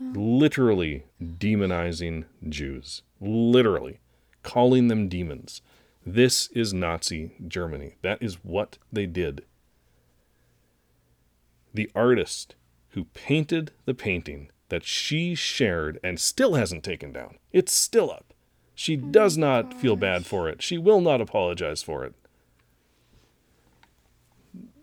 Literally 0.00 1.04
demonizing 1.20 2.24
Jews. 2.48 3.02
Literally 3.20 4.00
calling 4.42 4.88
them 4.88 5.08
demons. 5.08 5.60
This 6.06 6.48
is 6.52 6.72
Nazi 6.72 7.32
Germany. 7.46 7.96
That 8.02 8.22
is 8.22 8.36
what 8.42 8.78
they 8.92 9.06
did. 9.06 9.44
The 11.74 11.90
artist 11.94 12.54
who 12.90 13.04
painted 13.04 13.72
the 13.84 13.94
painting 13.94 14.50
that 14.70 14.84
she 14.84 15.34
shared 15.34 15.98
and 16.02 16.18
still 16.18 16.54
hasn't 16.54 16.84
taken 16.84 17.12
down, 17.12 17.36
it's 17.52 17.72
still 17.72 18.10
up. 18.10 18.32
She 18.74 18.96
oh 18.96 19.10
does 19.10 19.36
not 19.36 19.74
feel 19.74 19.96
bad 19.96 20.24
for 20.24 20.48
it. 20.48 20.62
She 20.62 20.78
will 20.78 21.00
not 21.00 21.20
apologize 21.20 21.82
for 21.82 22.04
it. 22.04 22.14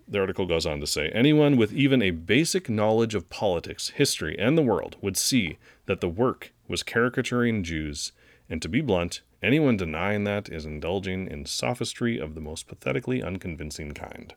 The 0.08 0.20
article 0.20 0.46
goes 0.46 0.65
on 0.68 0.80
to 0.82 0.88
say 0.88 1.10
anyone 1.10 1.58
with 1.58 1.74
even 1.74 2.02
a 2.02 2.12
basic 2.12 2.70
knowledge 2.70 3.15
of 3.15 3.30
politics, 3.30 3.89
history, 3.89 4.36
and 4.38 4.58
the 4.58 4.62
world 4.62 4.98
would 5.02 5.18
see 5.18 5.58
that 5.88 6.00
the 6.00 6.10
work 6.10 6.54
was 6.68 6.84
caricaturing 6.84 7.63
Jews, 7.63 8.12
and 8.48 8.62
to 8.62 8.70
be 8.70 8.82
blunt, 8.82 9.22
anyone 9.41 9.78
denying 9.78 10.24
that 10.26 10.48
is 10.50 10.65
indulging 10.65 11.28
in 11.28 11.46
sophistry 11.46 12.20
of 12.20 12.36
the 12.36 12.41
most 12.41 12.68
pathetically 12.68 13.24
unconvincing 13.24 13.94
kind. 13.94 14.36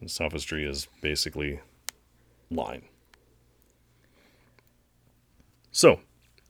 And 0.00 0.10
sophistry 0.10 0.64
is 0.64 0.86
basically 1.00 1.60
lying. 2.50 2.84
So, 5.72 6.00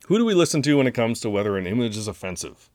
who 0.07 0.17
do 0.17 0.25
we 0.25 0.33
listen 0.33 0.61
to 0.63 0.77
when 0.77 0.87
it 0.87 0.93
comes 0.93 1.19
to 1.21 1.29
whether 1.29 1.57
an 1.57 1.65
image 1.65 1.97
is 1.97 2.07
offensive? 2.07 2.69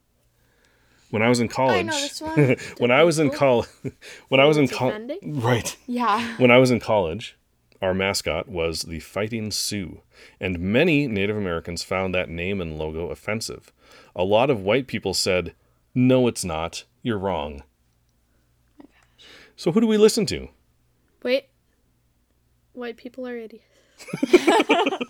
When 1.10 1.22
I 1.22 1.28
was 1.28 1.40
in 1.40 1.48
college, 1.48 1.86
know 1.86 2.00
this 2.00 2.20
one. 2.20 2.56
when 2.78 2.90
I 2.90 3.02
was 3.02 3.18
in 3.18 3.28
oh, 3.28 3.32
college, 3.32 3.68
when 4.28 4.40
I 4.40 4.44
was 4.44 4.56
in 4.56 4.68
college, 4.68 5.18
right? 5.24 5.76
Yeah. 5.86 6.36
When 6.36 6.50
I 6.50 6.58
was 6.58 6.70
in 6.70 6.80
college, 6.80 7.36
our 7.80 7.94
mascot 7.94 8.48
was 8.48 8.82
the 8.82 9.00
Fighting 9.00 9.50
Sioux, 9.50 10.02
and 10.38 10.58
many 10.58 11.06
Native 11.06 11.36
Americans 11.36 11.82
found 11.82 12.14
that 12.14 12.28
name 12.28 12.60
and 12.60 12.78
logo 12.78 13.08
offensive. 13.08 13.72
A 14.14 14.24
lot 14.24 14.50
of 14.50 14.60
white 14.60 14.86
people 14.86 15.14
said, 15.14 15.54
"No, 15.94 16.26
it's 16.26 16.44
not. 16.44 16.84
You're 17.02 17.18
wrong." 17.18 17.62
So 19.56 19.72
who 19.72 19.80
do 19.80 19.86
we 19.86 19.96
listen 19.96 20.26
to? 20.26 20.48
Wait. 21.22 21.46
White 22.74 22.96
people 22.96 23.26
are 23.26 23.36
idiots. 23.36 23.64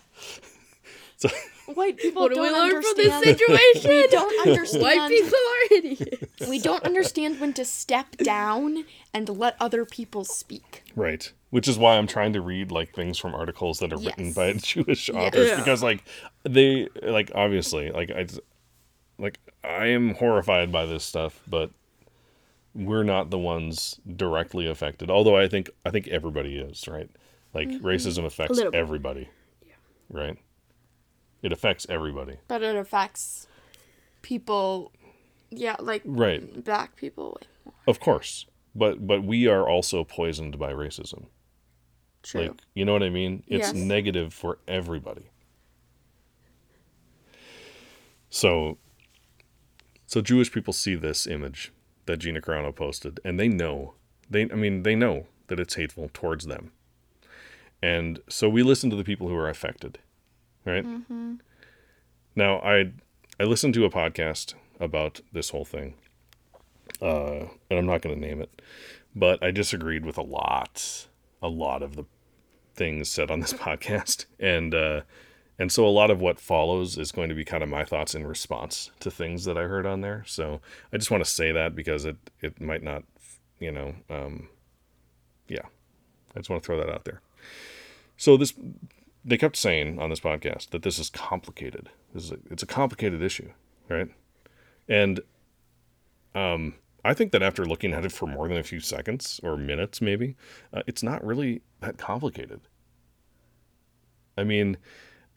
So, 1.18 1.28
White 1.74 1.98
people 1.98 2.22
What 2.22 2.28
do 2.30 2.34
don't 2.36 2.44
we 2.44 2.50
learn 2.50 2.70
from 2.70 2.76
understand. 2.76 3.22
this 3.24 3.38
situation? 3.38 3.90
We 3.90 4.06
don't 4.08 4.48
understand. 4.48 4.82
White 4.82 5.08
people 5.08 5.38
are 5.38 5.76
idiots. 5.76 6.48
We 6.48 6.58
don't 6.58 6.82
understand 6.84 7.40
when 7.40 7.52
to 7.54 7.64
step 7.64 8.16
down 8.18 8.84
and 9.12 9.28
let 9.28 9.56
other 9.60 9.84
people 9.84 10.24
speak. 10.24 10.82
right, 10.96 11.30
which 11.50 11.68
is 11.68 11.78
why 11.78 11.96
I'm 11.96 12.06
trying 12.06 12.32
to 12.34 12.40
read 12.40 12.70
like 12.70 12.94
things 12.94 13.18
from 13.18 13.34
articles 13.34 13.78
that 13.80 13.92
are 13.92 13.98
written 13.98 14.32
by 14.32 14.52
Jewish 14.54 15.10
authors 15.10 15.48
Yeah. 15.48 15.56
because 15.56 15.82
like 15.82 16.04
they 16.44 16.88
like 17.02 17.30
obviously 17.34 17.90
like 17.90 18.10
I 18.10 18.26
like 19.18 19.38
I 19.64 19.86
am 19.88 20.14
horrified 20.14 20.70
by 20.72 20.86
this 20.86 21.04
stuff, 21.04 21.40
but 21.48 21.70
we're 22.74 23.02
not 23.02 23.30
the 23.30 23.38
ones 23.38 23.98
directly 24.16 24.66
affected. 24.68 25.10
Although 25.10 25.36
I 25.36 25.48
think 25.48 25.70
I 25.84 25.90
think 25.90 26.08
everybody 26.08 26.56
is, 26.58 26.86
right? 26.88 27.10
Like 27.54 27.68
mm-hmm. 27.68 27.84
racism 27.86 28.24
affects 28.24 28.56
little 28.56 28.72
bit. 28.72 28.78
everybody. 28.78 29.28
Right? 30.10 30.38
It 31.42 31.52
affects 31.52 31.86
everybody. 31.88 32.36
But 32.48 32.62
it 32.62 32.74
affects 32.76 33.46
people, 34.22 34.92
yeah, 35.50 35.76
like 35.78 36.02
Right. 36.04 36.64
black 36.64 36.96
people. 36.96 37.40
Of 37.86 38.00
course. 38.00 38.46
But 38.74 39.06
but 39.06 39.24
we 39.24 39.46
are 39.46 39.68
also 39.68 40.04
poisoned 40.04 40.58
by 40.58 40.72
racism. 40.72 41.26
True. 42.22 42.42
Like, 42.42 42.60
you 42.74 42.84
know 42.84 42.92
what 42.92 43.02
I 43.02 43.10
mean? 43.10 43.42
It's 43.46 43.68
Yes. 43.68 43.74
negative 43.74 44.34
for 44.34 44.58
everybody. 44.68 45.30
So 48.30 48.78
so 50.06 50.20
Jewish 50.20 50.52
people 50.52 50.72
see 50.72 50.94
this 50.94 51.26
image 51.26 51.72
that 52.06 52.18
Gina 52.18 52.40
Carano 52.40 52.74
posted 52.74 53.20
and 53.24 53.38
they 53.38 53.48
know. 53.48 53.94
They 54.28 54.42
I 54.42 54.54
mean, 54.54 54.82
they 54.82 54.94
know 54.94 55.26
that 55.48 55.60
it's 55.60 55.74
hateful 55.74 56.10
towards 56.12 56.46
them. 56.46 56.72
And 57.82 58.20
so 58.28 58.48
we 58.48 58.62
listen 58.62 58.90
to 58.90 58.96
the 58.96 59.04
people 59.04 59.28
who 59.28 59.36
are 59.36 59.48
affected. 59.48 59.98
Right? 60.68 60.84
Now, 62.36 62.58
I 62.58 62.92
I 63.40 63.44
listened 63.44 63.74
to 63.74 63.84
a 63.84 63.90
podcast 63.90 64.54
about 64.78 65.20
this 65.32 65.50
whole 65.50 65.64
thing. 65.64 65.94
Uh, 67.00 67.46
and 67.70 67.78
I'm 67.78 67.86
not 67.86 68.02
going 68.02 68.14
to 68.14 68.20
name 68.20 68.40
it, 68.40 68.62
but 69.14 69.42
I 69.42 69.50
disagreed 69.50 70.04
with 70.04 70.18
a 70.18 70.22
lot, 70.22 71.06
a 71.42 71.48
lot 71.48 71.82
of 71.82 71.96
the 71.96 72.04
things 72.74 73.08
said 73.08 73.30
on 73.30 73.40
this 73.40 73.52
podcast, 73.66 74.26
and 74.40 74.74
uh, 74.74 75.02
and 75.58 75.70
so 75.70 75.86
a 75.86 75.90
lot 75.90 76.10
of 76.10 76.20
what 76.20 76.40
follows 76.40 76.96
is 76.98 77.12
going 77.12 77.28
to 77.28 77.34
be 77.34 77.44
kind 77.44 77.62
of 77.62 77.68
my 77.68 77.84
thoughts 77.84 78.14
in 78.14 78.26
response 78.26 78.90
to 79.00 79.10
things 79.10 79.44
that 79.44 79.58
I 79.58 79.62
heard 79.62 79.86
on 79.86 80.00
there. 80.00 80.24
So 80.26 80.60
I 80.92 80.96
just 80.96 81.10
want 81.10 81.24
to 81.24 81.30
say 81.30 81.52
that 81.52 81.74
because 81.74 82.04
it 82.04 82.16
it 82.40 82.60
might 82.60 82.82
not, 82.82 83.04
you 83.58 83.72
know, 83.72 83.94
um, 84.08 84.48
yeah, 85.48 85.66
I 86.34 86.38
just 86.38 86.50
want 86.50 86.62
to 86.62 86.66
throw 86.66 86.78
that 86.78 86.90
out 86.90 87.04
there. 87.04 87.20
So 88.16 88.36
this 88.36 88.52
they 89.28 89.36
kept 89.36 89.56
saying 89.56 89.98
on 89.98 90.08
this 90.08 90.20
podcast 90.20 90.70
that 90.70 90.82
this 90.82 90.98
is 90.98 91.10
complicated. 91.10 91.90
This 92.14 92.24
is 92.24 92.32
a, 92.32 92.38
it's 92.50 92.62
a 92.62 92.66
complicated 92.66 93.22
issue, 93.22 93.50
right? 93.88 94.08
And 94.88 95.20
um, 96.34 96.74
I 97.04 97.12
think 97.12 97.32
that 97.32 97.42
after 97.42 97.66
looking 97.66 97.92
at 97.92 98.06
it 98.06 98.12
for 98.12 98.26
more 98.26 98.48
than 98.48 98.56
a 98.56 98.62
few 98.62 98.80
seconds 98.80 99.38
or 99.42 99.56
minutes, 99.56 100.00
maybe, 100.00 100.34
uh, 100.72 100.82
it's 100.86 101.02
not 101.02 101.24
really 101.24 101.60
that 101.80 101.98
complicated. 101.98 102.62
I 104.38 104.44
mean, 104.44 104.78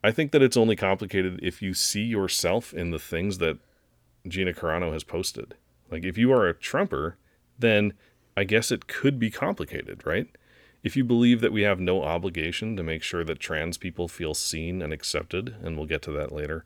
I 0.02 0.10
think 0.10 0.32
that 0.32 0.42
it's 0.42 0.56
only 0.56 0.74
complicated 0.74 1.40
if 1.42 1.60
you 1.60 1.74
see 1.74 2.02
yourself 2.02 2.72
in 2.72 2.92
the 2.92 2.98
things 2.98 3.38
that 3.38 3.58
Gina 4.26 4.54
Carano 4.54 4.92
has 4.92 5.04
posted. 5.04 5.54
Like, 5.90 6.04
if 6.04 6.16
you 6.16 6.32
are 6.32 6.48
a 6.48 6.54
Trumper, 6.54 7.18
then 7.58 7.92
I 8.38 8.44
guess 8.44 8.72
it 8.72 8.86
could 8.86 9.18
be 9.18 9.30
complicated, 9.30 10.06
right? 10.06 10.28
If 10.82 10.96
you 10.96 11.04
believe 11.04 11.40
that 11.40 11.52
we 11.52 11.62
have 11.62 11.78
no 11.80 12.02
obligation 12.02 12.76
to 12.76 12.82
make 12.82 13.02
sure 13.02 13.22
that 13.24 13.38
trans 13.38 13.78
people 13.78 14.08
feel 14.08 14.34
seen 14.34 14.82
and 14.82 14.92
accepted, 14.92 15.54
and 15.62 15.76
we'll 15.76 15.86
get 15.86 16.02
to 16.02 16.12
that 16.12 16.32
later 16.32 16.64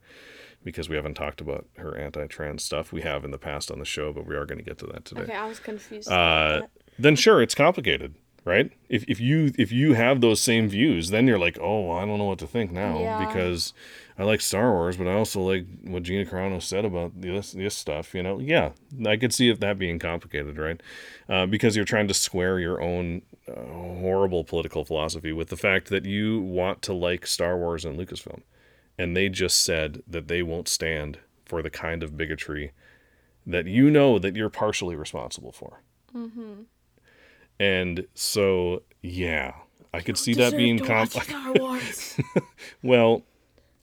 because 0.64 0.88
we 0.88 0.96
haven't 0.96 1.14
talked 1.14 1.40
about 1.40 1.66
her 1.76 1.96
anti 1.96 2.26
trans 2.26 2.64
stuff. 2.64 2.92
We 2.92 3.02
have 3.02 3.24
in 3.24 3.30
the 3.30 3.38
past 3.38 3.70
on 3.70 3.78
the 3.78 3.84
show, 3.84 4.12
but 4.12 4.26
we 4.26 4.34
are 4.34 4.46
going 4.46 4.58
to 4.58 4.64
get 4.64 4.78
to 4.78 4.86
that 4.86 5.04
today 5.04 5.22
Okay, 5.22 5.34
I 5.34 5.46
was 5.46 5.58
confused. 5.60 6.10
uh, 6.10 6.62
then 6.98 7.14
sure, 7.14 7.42
it's 7.42 7.54
complicated, 7.54 8.14
right? 8.44 8.72
If 8.88 9.04
if 9.06 9.20
you 9.20 9.52
if 9.58 9.70
you 9.70 9.92
have 9.94 10.20
those 10.22 10.40
same 10.40 10.68
views, 10.68 11.10
then 11.10 11.26
you're 11.26 11.38
like, 11.38 11.58
oh, 11.60 11.90
I 11.92 12.06
don't 12.06 12.16
know 12.18 12.24
what 12.24 12.38
to 12.38 12.46
think 12.46 12.72
now 12.72 12.98
Yeah. 13.00 13.26
because 13.26 13.74
I 14.18 14.24
like 14.24 14.40
Star 14.40 14.72
Wars, 14.72 14.96
but 14.96 15.06
I 15.06 15.12
also 15.12 15.40
like 15.42 15.66
what 15.82 16.02
Gina 16.02 16.24
Carano 16.24 16.62
said 16.62 16.84
about 16.84 17.20
this 17.20 17.52
this 17.52 17.76
stuff. 17.76 18.14
You 18.14 18.22
know, 18.22 18.38
yeah, 18.38 18.70
I 19.06 19.16
could 19.16 19.34
see 19.34 19.52
that 19.52 19.78
being 19.78 19.98
complicated, 19.98 20.56
right? 20.56 20.80
Uh, 21.28 21.46
because 21.46 21.76
you're 21.76 21.84
trying 21.84 22.08
to 22.08 22.14
square 22.14 22.58
your 22.58 22.80
own 22.80 23.22
uh, 23.46 23.60
horrible 23.60 24.42
political 24.42 24.84
philosophy 24.84 25.32
with 25.32 25.48
the 25.48 25.56
fact 25.56 25.88
that 25.90 26.06
you 26.06 26.40
want 26.40 26.80
to 26.82 26.94
like 26.94 27.26
Star 27.26 27.58
Wars 27.58 27.84
and 27.84 27.98
Lucasfilm, 27.98 28.40
and 28.98 29.14
they 29.16 29.28
just 29.28 29.62
said 29.62 30.02
that 30.06 30.28
they 30.28 30.42
won't 30.42 30.68
stand 30.68 31.18
for 31.44 31.60
the 31.62 31.70
kind 31.70 32.02
of 32.02 32.16
bigotry 32.16 32.72
that 33.46 33.66
you 33.66 33.90
know 33.90 34.18
that 34.18 34.34
you're 34.34 34.48
partially 34.50 34.96
responsible 34.96 35.52
for. 35.52 35.82
And 37.60 38.06
so, 38.14 38.82
yeah, 39.02 39.52
I 39.94 40.00
could 40.00 40.18
see 40.18 40.34
that 40.34 40.56
being 40.56 40.78
complicated. 40.78 41.60
Well, 42.82 43.22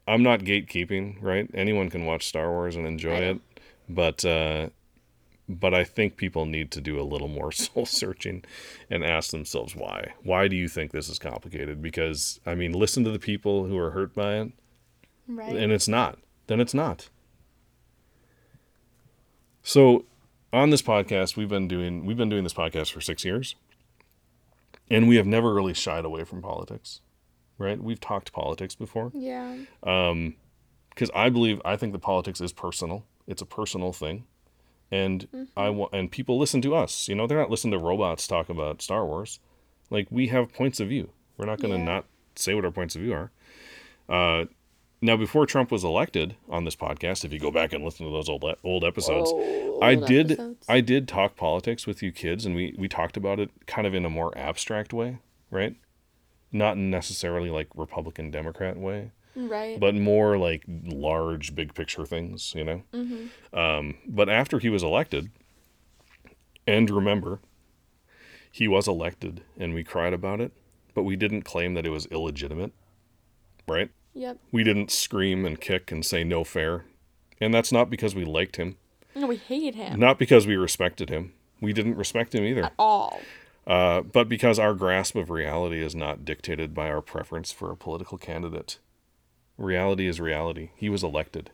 I'm 0.08 0.22
not 0.24 0.42
gatekeeping, 0.42 1.18
right? 1.22 1.50
Anyone 1.54 1.90
can 1.90 2.06
watch 2.06 2.28
Star 2.28 2.50
Wars 2.50 2.76
and 2.76 2.86
enjoy 2.86 3.16
it, 3.16 3.42
but 3.88 4.26
uh, 4.26 4.70
but 5.48 5.74
I 5.74 5.84
think 5.84 6.18
people 6.18 6.46
need 6.46 6.72
to 6.72 6.82
do 6.82 7.00
a 7.00 7.04
little 7.04 7.28
more 7.28 7.52
soul 7.54 7.86
searching 7.86 8.44
and 8.90 9.04
ask 9.04 9.32
themselves 9.32 9.76
why. 9.76 10.14
Why 10.24 10.48
do 10.48 10.56
you 10.56 10.68
think 10.68 10.92
this 10.92 11.10
is 11.10 11.20
complicated? 11.20 11.82
Because 11.82 12.40
I 12.46 12.56
mean, 12.56 12.74
listen 12.74 13.04
to 13.06 13.12
the 13.12 13.20
people 13.20 13.66
who 13.66 13.78
are 13.78 13.92
hurt 13.92 14.14
by 14.14 14.36
it, 14.40 14.52
Right. 15.28 15.56
and 15.56 15.72
it's 15.72 15.88
not. 15.88 16.20
Then 16.48 16.60
it's 16.60 16.74
not. 16.74 17.10
So, 19.62 20.04
on 20.52 20.70
this 20.70 20.82
podcast, 20.82 21.38
we've 21.38 21.48
been 21.50 21.68
doing 21.68 22.06
we've 22.06 22.18
been 22.18 22.30
doing 22.30 22.44
this 22.44 22.54
podcast 22.54 22.92
for 22.92 23.00
six 23.02 23.24
years, 23.24 23.56
and 24.90 25.08
we 25.08 25.16
have 25.16 25.26
never 25.26 25.54
really 25.54 25.74
shied 25.74 26.04
away 26.04 26.26
from 26.26 26.42
politics, 26.42 27.00
right? 27.58 27.82
We've 27.82 28.00
talked 28.00 28.32
politics 28.34 28.76
before 28.76 29.12
yeah. 29.14 29.58
because 29.82 31.10
I 31.16 31.30
believe 31.30 31.62
I 31.66 31.76
think 31.76 31.94
the 31.94 32.00
politics 32.00 32.42
is 32.42 32.52
personal. 32.52 33.06
It's 33.28 33.42
a 33.42 33.46
personal 33.46 33.94
thing, 33.94 34.26
and 34.92 35.28
I 35.56 35.70
want 35.70 35.94
and 35.94 36.12
people 36.12 36.38
listen 36.38 36.62
to 36.64 36.76
us. 36.76 37.08
You 37.08 37.16
know, 37.16 37.28
they're 37.28 37.38
not 37.40 37.50
listening 37.50 37.72
to 37.72 37.78
robots 37.86 38.28
talk 38.28 38.50
about 38.50 38.82
Star 38.82 39.06
Wars. 39.06 39.40
Like 39.90 40.08
we 40.10 40.28
have 40.28 40.54
points 40.54 40.80
of 40.80 40.90
view. 40.90 41.10
We're 41.38 41.46
not 41.46 41.60
going 41.60 41.74
to 41.74 41.80
Yeah. 41.80 41.86
not 41.86 42.06
say 42.36 42.54
what 42.54 42.66
our 42.66 42.72
points 42.72 42.96
of 42.96 43.02
view 43.02 43.14
are. 43.14 43.32
Uh, 44.10 44.46
now, 45.02 45.18
before 45.18 45.46
Trump 45.46 45.70
was 45.70 45.84
elected 45.84 46.36
on 46.50 46.64
this 46.64 46.78
podcast, 46.78 47.26
if 47.26 47.34
you 47.34 47.40
go 47.40 47.52
back 47.52 47.74
and 47.74 47.84
listen 47.84 48.06
to 48.06 48.12
those 48.12 48.30
old 48.30 48.46
old 48.64 48.86
episodes, 48.86 49.32
I 49.82 49.96
Old 49.96 50.08
did 50.08 50.32
episodes. 50.32 50.66
I 50.70 50.80
did 50.80 51.08
talk 51.10 51.36
politics 51.36 51.86
with 51.86 52.02
you 52.02 52.12
kids, 52.12 52.46
and 52.46 52.56
we 52.56 52.74
we 52.78 52.88
talked 52.88 53.18
about 53.18 53.40
it 53.40 53.50
kind 53.68 53.86
of 53.86 53.94
in 53.94 54.06
a 54.06 54.10
more 54.10 54.36
abstract 54.38 54.94
way, 54.94 55.20
right? 55.52 55.76
Not 56.54 56.78
necessarily 56.78 57.50
like 57.50 57.68
Republican 57.76 58.32
Democrat 58.32 58.78
way 58.78 59.12
Right. 59.36 59.80
but 59.80 59.96
more 59.96 60.38
like 60.38 60.64
large 60.68 61.56
big 61.56 61.74
picture 61.74 62.06
things 62.06 62.54
you 62.56 62.64
know? 62.64 62.84
Um, 63.52 63.96
but 64.08 64.30
after 64.30 64.60
he 64.60 64.70
was 64.70 64.84
elected 64.84 65.32
and 66.68 66.90
remember 66.90 67.40
he 68.52 68.68
was 68.68 68.88
elected 68.88 69.42
and 69.58 69.74
we 69.74 69.84
cried 69.84 70.14
about 70.14 70.40
it 70.40 70.52
but 70.94 71.02
we 71.04 71.16
didn't 71.16 71.42
claim 71.42 71.74
that 71.74 71.86
it 71.86 71.90
was 71.90 72.06
illegitimate 72.08 72.72
right? 73.68 73.90
Yep. 74.14 74.38
we 74.52 74.64
didn't 74.64 74.92
scream 74.92 75.44
and 75.46 75.60
kick 75.60 75.92
and 75.92 76.06
say 76.06 76.24
no 76.24 76.44
fair. 76.44 76.86
And 77.42 77.52
that's 77.52 77.72
not 77.72 77.90
because 77.90 78.14
we 78.14 78.24
liked 78.26 78.58
him. 78.58 78.78
No, 79.16 79.26
we 79.26 79.38
hate 79.38 79.74
him. 79.74 80.00
Not 80.00 80.20
because 80.20 80.46
we 80.46 80.56
respected 80.56 81.10
him. 81.10 81.34
We 81.60 81.74
didn't 81.74 81.96
respect 81.96 82.36
him 82.36 82.44
either. 82.44 82.66
At 82.66 82.74
all. 82.78 83.20
Uh, 83.68 84.02
but 84.02 84.28
because 84.30 84.60
our 84.60 84.74
grasp 84.74 85.16
of 85.16 85.30
reality 85.30 85.82
is 85.82 85.96
not 85.96 86.26
dictated 86.26 86.74
by 86.74 86.90
our 86.90 87.02
preference 87.02 87.52
for 87.52 87.72
a 87.72 87.78
political 87.78 88.18
candidate 88.18 88.80
reality 89.58 90.08
is 90.08 90.20
reality 90.20 90.70
he 90.76 90.90
was 90.90 91.04
elected 91.04 91.52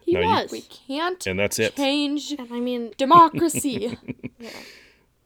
He 0.00 0.12
Now 0.14 0.20
you- 0.20 0.26
was. 0.28 0.52
We 0.52 0.62
can't 0.62 1.26
and 1.26 1.38
that's 1.38 1.58
it 1.58 1.76
change 1.76 2.32
and 2.38 2.52
I 2.52 2.60
mean, 2.60 2.92
democracy, 2.98 3.98
yeah. 4.38 4.50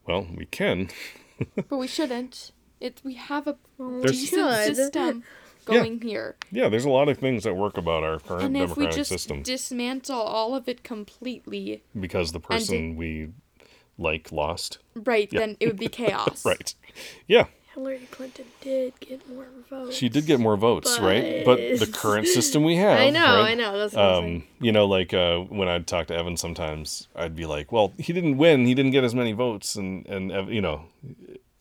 well 0.07 0.27
we 0.35 0.45
can 0.45 0.89
but 1.55 1.77
we 1.77 1.87
shouldn't. 1.87 2.51
It 2.79 3.01
we 3.03 3.13
have 3.15 3.47
a 3.47 3.55
There's- 3.79 4.11
decent 4.11 4.53
should. 4.65 4.75
system 4.75 5.23
Yeah. 5.69 5.73
going 5.73 6.01
here, 6.01 6.35
yeah 6.51 6.69
there's 6.69 6.85
a 6.85 6.89
lot 6.89 7.09
of 7.09 7.17
things 7.17 7.43
that 7.43 7.55
work 7.55 7.77
about 7.77 8.03
our 8.03 8.19
current 8.19 8.43
and 8.45 8.55
if 8.57 8.61
we 8.77 8.85
democratic 8.85 8.95
just 8.97 9.09
system 9.09 9.43
dismantle 9.43 10.15
all 10.19 10.55
of 10.55 10.67
it 10.67 10.83
completely, 10.83 11.83
because 11.99 12.31
the 12.31 12.39
person 12.39 12.95
we 12.95 13.29
like 13.97 14.31
lost 14.31 14.79
right, 14.95 15.29
then 15.31 15.57
it 15.59 15.67
would 15.67 15.79
be 15.79 15.87
chaos. 15.87 16.45
right 16.45 16.73
yeah 17.27 17.45
Hillary 17.73 18.07
Clinton 18.09 18.45
did 18.61 18.99
get 18.99 19.29
more 19.29 19.45
votes. 19.69 19.95
she 19.95 20.09
did 20.09 20.25
get 20.25 20.39
more 20.39 20.57
votes 20.57 20.97
right 20.99 21.45
but 21.45 21.57
the 21.57 21.85
current 21.91 22.27
system 22.27 22.63
we 22.63 22.75
have 22.87 22.99
I 22.99 23.09
know, 23.11 23.41
right? 23.41 23.51
I 23.51 23.53
know. 23.53 23.77
That's 23.77 23.93
what 23.93 24.03
I'm 24.03 24.23
um, 24.25 24.43
you 24.59 24.71
know, 24.71 24.85
like 24.85 25.13
uh, 25.13 25.37
when 25.39 25.67
I'd 25.67 25.85
talk 25.85 26.07
to 26.07 26.15
Evan, 26.15 26.37
sometimes 26.37 27.07
I'd 27.15 27.35
be 27.35 27.45
like, 27.45 27.71
"Well, 27.71 27.93
he 27.99 28.11
didn't 28.13 28.37
win. 28.37 28.65
He 28.65 28.73
didn't 28.73 28.91
get 28.91 29.03
as 29.03 29.13
many 29.13 29.33
votes," 29.33 29.75
and 29.75 30.07
and 30.07 30.31
you 30.51 30.61
know, 30.61 30.85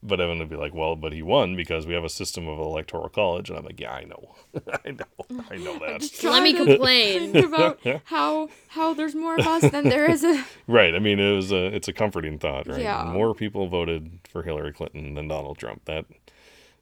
but 0.07 0.21
Evan 0.21 0.39
would 0.39 0.49
be 0.49 0.57
like, 0.57 0.75
"Well, 0.75 0.97
but 0.97 1.13
he 1.13 1.23
won 1.23 1.57
because 1.57 1.87
we 1.87 1.95
have 1.95 2.05
a 2.05 2.09
system 2.09 2.47
of 2.49 2.59
electoral 2.59 3.09
college," 3.09 3.49
and 3.51 3.59
I'm 3.59 3.65
like, 3.65 3.81
"Yeah, 3.81 3.93
I 3.93 4.05
know, 4.05 4.35
I 4.85 4.91
know, 4.91 5.45
I 5.51 5.57
know 5.57 5.79
that." 5.81 6.01
Just 6.01 6.23
Let 6.25 6.43
me 6.43 6.53
complain. 6.55 7.33
Think 7.33 7.47
about 7.47 7.79
how 8.05 8.49
how 8.69 8.95
there's 8.95 9.15
more 9.15 9.39
of 9.39 9.47
us 9.47 9.71
than 9.71 9.89
there 9.89 10.11
is 10.11 10.25
a 10.25 10.45
Right. 10.67 10.95
I 10.95 10.99
mean, 10.99 11.19
it 11.19 11.35
was 11.35 11.53
a 11.53 11.67
it's 11.75 11.89
a 11.89 11.93
comforting 11.93 12.39
thought, 12.39 12.67
right? 12.67 12.81
Yeah. 12.81 13.05
More 13.13 13.35
people 13.35 13.69
voted 13.69 14.19
for 14.29 14.43
Hillary 14.43 14.73
Clinton 14.73 15.15
than 15.15 15.29
Donald 15.29 15.59
Trump. 15.59 15.85
That 15.87 16.07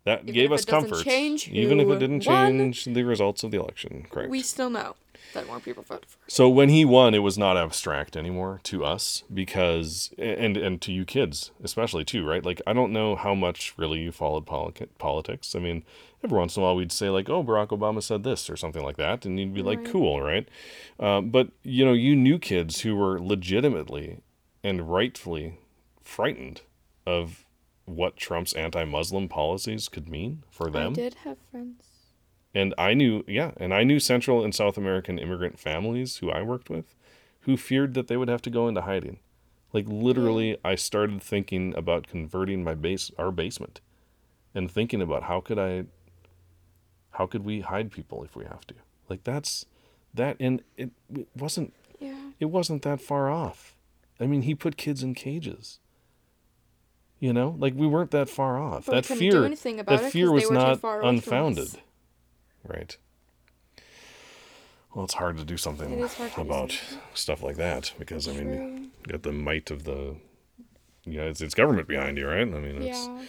that 0.04 0.22
Even 0.22 0.34
gave 0.34 0.44
if 0.46 0.52
us 0.52 0.62
it 0.64 0.68
comfort, 0.68 1.04
change 1.04 1.48
even 1.48 1.80
if 1.80 1.88
it 1.88 1.98
didn't 1.98 2.26
won, 2.26 2.58
change 2.58 2.84
the 2.84 3.02
results 3.04 3.42
of 3.42 3.50
the 3.50 3.58
election. 3.58 4.06
Correct. 4.10 4.30
we 4.30 4.42
still 4.42 4.68
know 4.70 4.96
that 5.34 5.46
more 5.46 5.60
people 5.60 5.82
voted 5.82 6.06
for. 6.08 6.18
So 6.26 6.48
when 6.48 6.68
he 6.68 6.84
won, 6.84 7.14
it 7.14 7.18
was 7.18 7.36
not 7.38 7.56
abstract 7.56 8.16
anymore 8.16 8.60
to 8.64 8.84
us 8.84 9.22
because, 9.32 10.12
and 10.18 10.56
and 10.56 10.80
to 10.82 10.92
you 10.92 11.04
kids 11.04 11.50
especially 11.62 12.04
too, 12.04 12.26
right? 12.26 12.44
Like 12.44 12.62
I 12.66 12.72
don't 12.72 12.92
know 12.92 13.14
how 13.16 13.34
much 13.34 13.74
really 13.76 14.00
you 14.00 14.10
followed 14.12 14.46
politics. 14.46 15.54
I 15.54 15.58
mean, 15.58 15.84
every 16.22 16.38
once 16.38 16.56
in 16.56 16.62
a 16.62 16.64
while 16.66 16.76
we'd 16.76 16.90
say 16.92 17.10
like, 17.10 17.28
"Oh, 17.28 17.44
Barack 17.44 17.68
Obama 17.68 18.02
said 18.02 18.24
this" 18.24 18.48
or 18.48 18.56
something 18.56 18.82
like 18.82 18.96
that, 18.96 19.26
and 19.26 19.38
you'd 19.38 19.54
be 19.54 19.62
like, 19.62 19.78
Right. 19.78 19.88
"Cool, 19.90 20.20
right?" 20.22 20.48
Uh, 20.98 21.20
but 21.20 21.48
you 21.62 21.84
know, 21.84 21.92
you 21.92 22.16
knew 22.16 22.38
kids 22.38 22.80
who 22.80 22.96
were 22.96 23.20
legitimately 23.20 24.20
and 24.62 24.90
rightfully 24.90 25.58
frightened 26.02 26.62
of 27.06 27.44
what 27.86 28.16
Trump's 28.16 28.54
anti-Muslim 28.54 29.28
policies 29.28 29.90
could 29.90 30.08
mean 30.08 30.42
for 30.50 30.70
them. 30.70 30.92
I 30.92 30.94
did 30.94 31.14
have 31.24 31.36
friends. 31.50 31.83
And 32.54 32.72
I 32.78 32.94
knew, 32.94 33.24
yeah, 33.26 33.50
and 33.56 33.74
I 33.74 33.82
knew 33.82 33.98
Central 33.98 34.44
and 34.44 34.54
South 34.54 34.76
American 34.78 35.18
immigrant 35.18 35.58
families 35.58 36.18
who 36.18 36.30
I 36.30 36.42
worked 36.42 36.70
with 36.70 36.94
who 37.40 37.56
feared 37.56 37.94
that 37.94 38.08
they 38.08 38.16
would 38.16 38.28
have 38.28 38.42
to 38.42 38.50
go 38.50 38.68
into 38.68 38.80
hiding. 38.82 39.18
Like 39.72 39.86
literally, 39.88 40.56
I 40.64 40.76
started 40.76 41.22
thinking 41.22 41.74
about 41.76 42.06
converting 42.06 42.64
my 42.64 42.74
base, 42.74 43.10
our 43.18 43.30
basement, 43.30 43.80
and 44.54 44.70
thinking 44.70 45.02
about 45.02 45.24
how 45.24 45.40
could 45.40 45.58
I, 45.58 45.84
how 47.10 47.26
could 47.26 47.44
we 47.44 47.60
hide 47.60 47.90
people 47.90 48.22
if 48.24 48.36
we 48.36 48.44
have 48.44 48.66
to? 48.68 48.74
Like 49.08 49.24
that's 49.24 49.66
that, 50.14 50.36
and 50.40 50.62
it, 50.76 50.90
it 51.12 51.28
wasn't 51.36 51.74
Yeah. 51.98 52.30
it 52.40 52.46
wasn't 52.46 52.82
that 52.82 53.00
far 53.00 53.28
off. 53.30 53.76
I 54.20 54.26
mean, 54.26 54.42
he 54.42 54.54
put 54.54 54.76
kids 54.76 55.02
in 55.02 55.14
cages. 55.14 55.80
You 57.18 57.32
know, 57.32 57.56
like 57.58 57.74
we 57.74 57.86
weren't 57.86 58.10
that 58.12 58.28
far 58.28 58.58
off. 58.58 58.86
But 58.86 59.06
that 59.06 59.06
fear, 59.06 59.48
that 59.48 60.10
fear 60.12 60.30
was 60.30 60.42
they 60.42 60.54
were 60.54 60.76
too 60.76 60.80
not 60.82 61.04
unfounded. 61.04 61.68
Right. 62.66 62.96
Well, 64.94 65.04
it's 65.04 65.14
hard 65.14 65.36
to 65.38 65.44
do 65.44 65.56
something 65.56 65.92
It 65.92 65.98
is 66.00 66.14
hard 66.14 66.34
do 66.34 66.40
about 66.42 66.70
something. 66.72 66.98
stuff 67.14 67.42
like 67.42 67.56
that 67.56 67.92
because 67.98 68.28
I 68.28 68.32
mean, 68.32 68.92
you 69.06 69.12
got 69.12 69.22
the 69.24 69.32
might 69.32 69.70
of 69.70 69.84
the, 69.84 70.16
you 71.04 71.18
know, 71.18 71.26
it's, 71.26 71.54
government 71.54 71.88
behind 71.88 72.16
you, 72.16 72.28
right? 72.28 72.42
I 72.42 72.44
mean, 72.44 72.82
it's, 72.82 73.06
Yeah. 73.08 73.22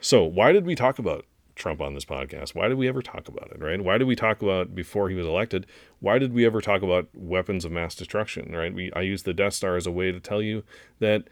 so 0.00 0.24
why 0.24 0.52
did 0.52 0.64
we 0.64 0.74
talk 0.74 0.98
about 0.98 1.26
Trump 1.54 1.82
on 1.82 1.92
this 1.94 2.06
podcast? 2.06 2.54
Why 2.54 2.66
did 2.68 2.78
we 2.78 2.88
ever 2.88 3.02
talk 3.02 3.28
about 3.28 3.50
it, 3.52 3.60
right? 3.60 3.78
Why 3.84 3.98
did 3.98 4.06
we 4.08 4.16
talk 4.16 4.40
about 4.40 4.74
before 4.74 5.10
he 5.10 5.14
was 5.14 5.26
elected? 5.26 5.66
Why 6.00 6.18
did 6.18 6.32
we 6.32 6.46
ever 6.46 6.62
talk 6.62 6.80
about 6.80 7.08
weapons 7.14 7.66
of 7.66 7.72
mass 7.72 7.94
destruction, 7.94 8.56
right? 8.56 8.72
We 8.72 8.90
I 8.94 9.02
used 9.02 9.26
the 9.26 9.34
Death 9.34 9.52
Star 9.52 9.76
as 9.76 9.86
a 9.86 9.92
way 9.92 10.10
to 10.12 10.18
tell 10.18 10.40
you 10.40 10.64
that 10.98 11.24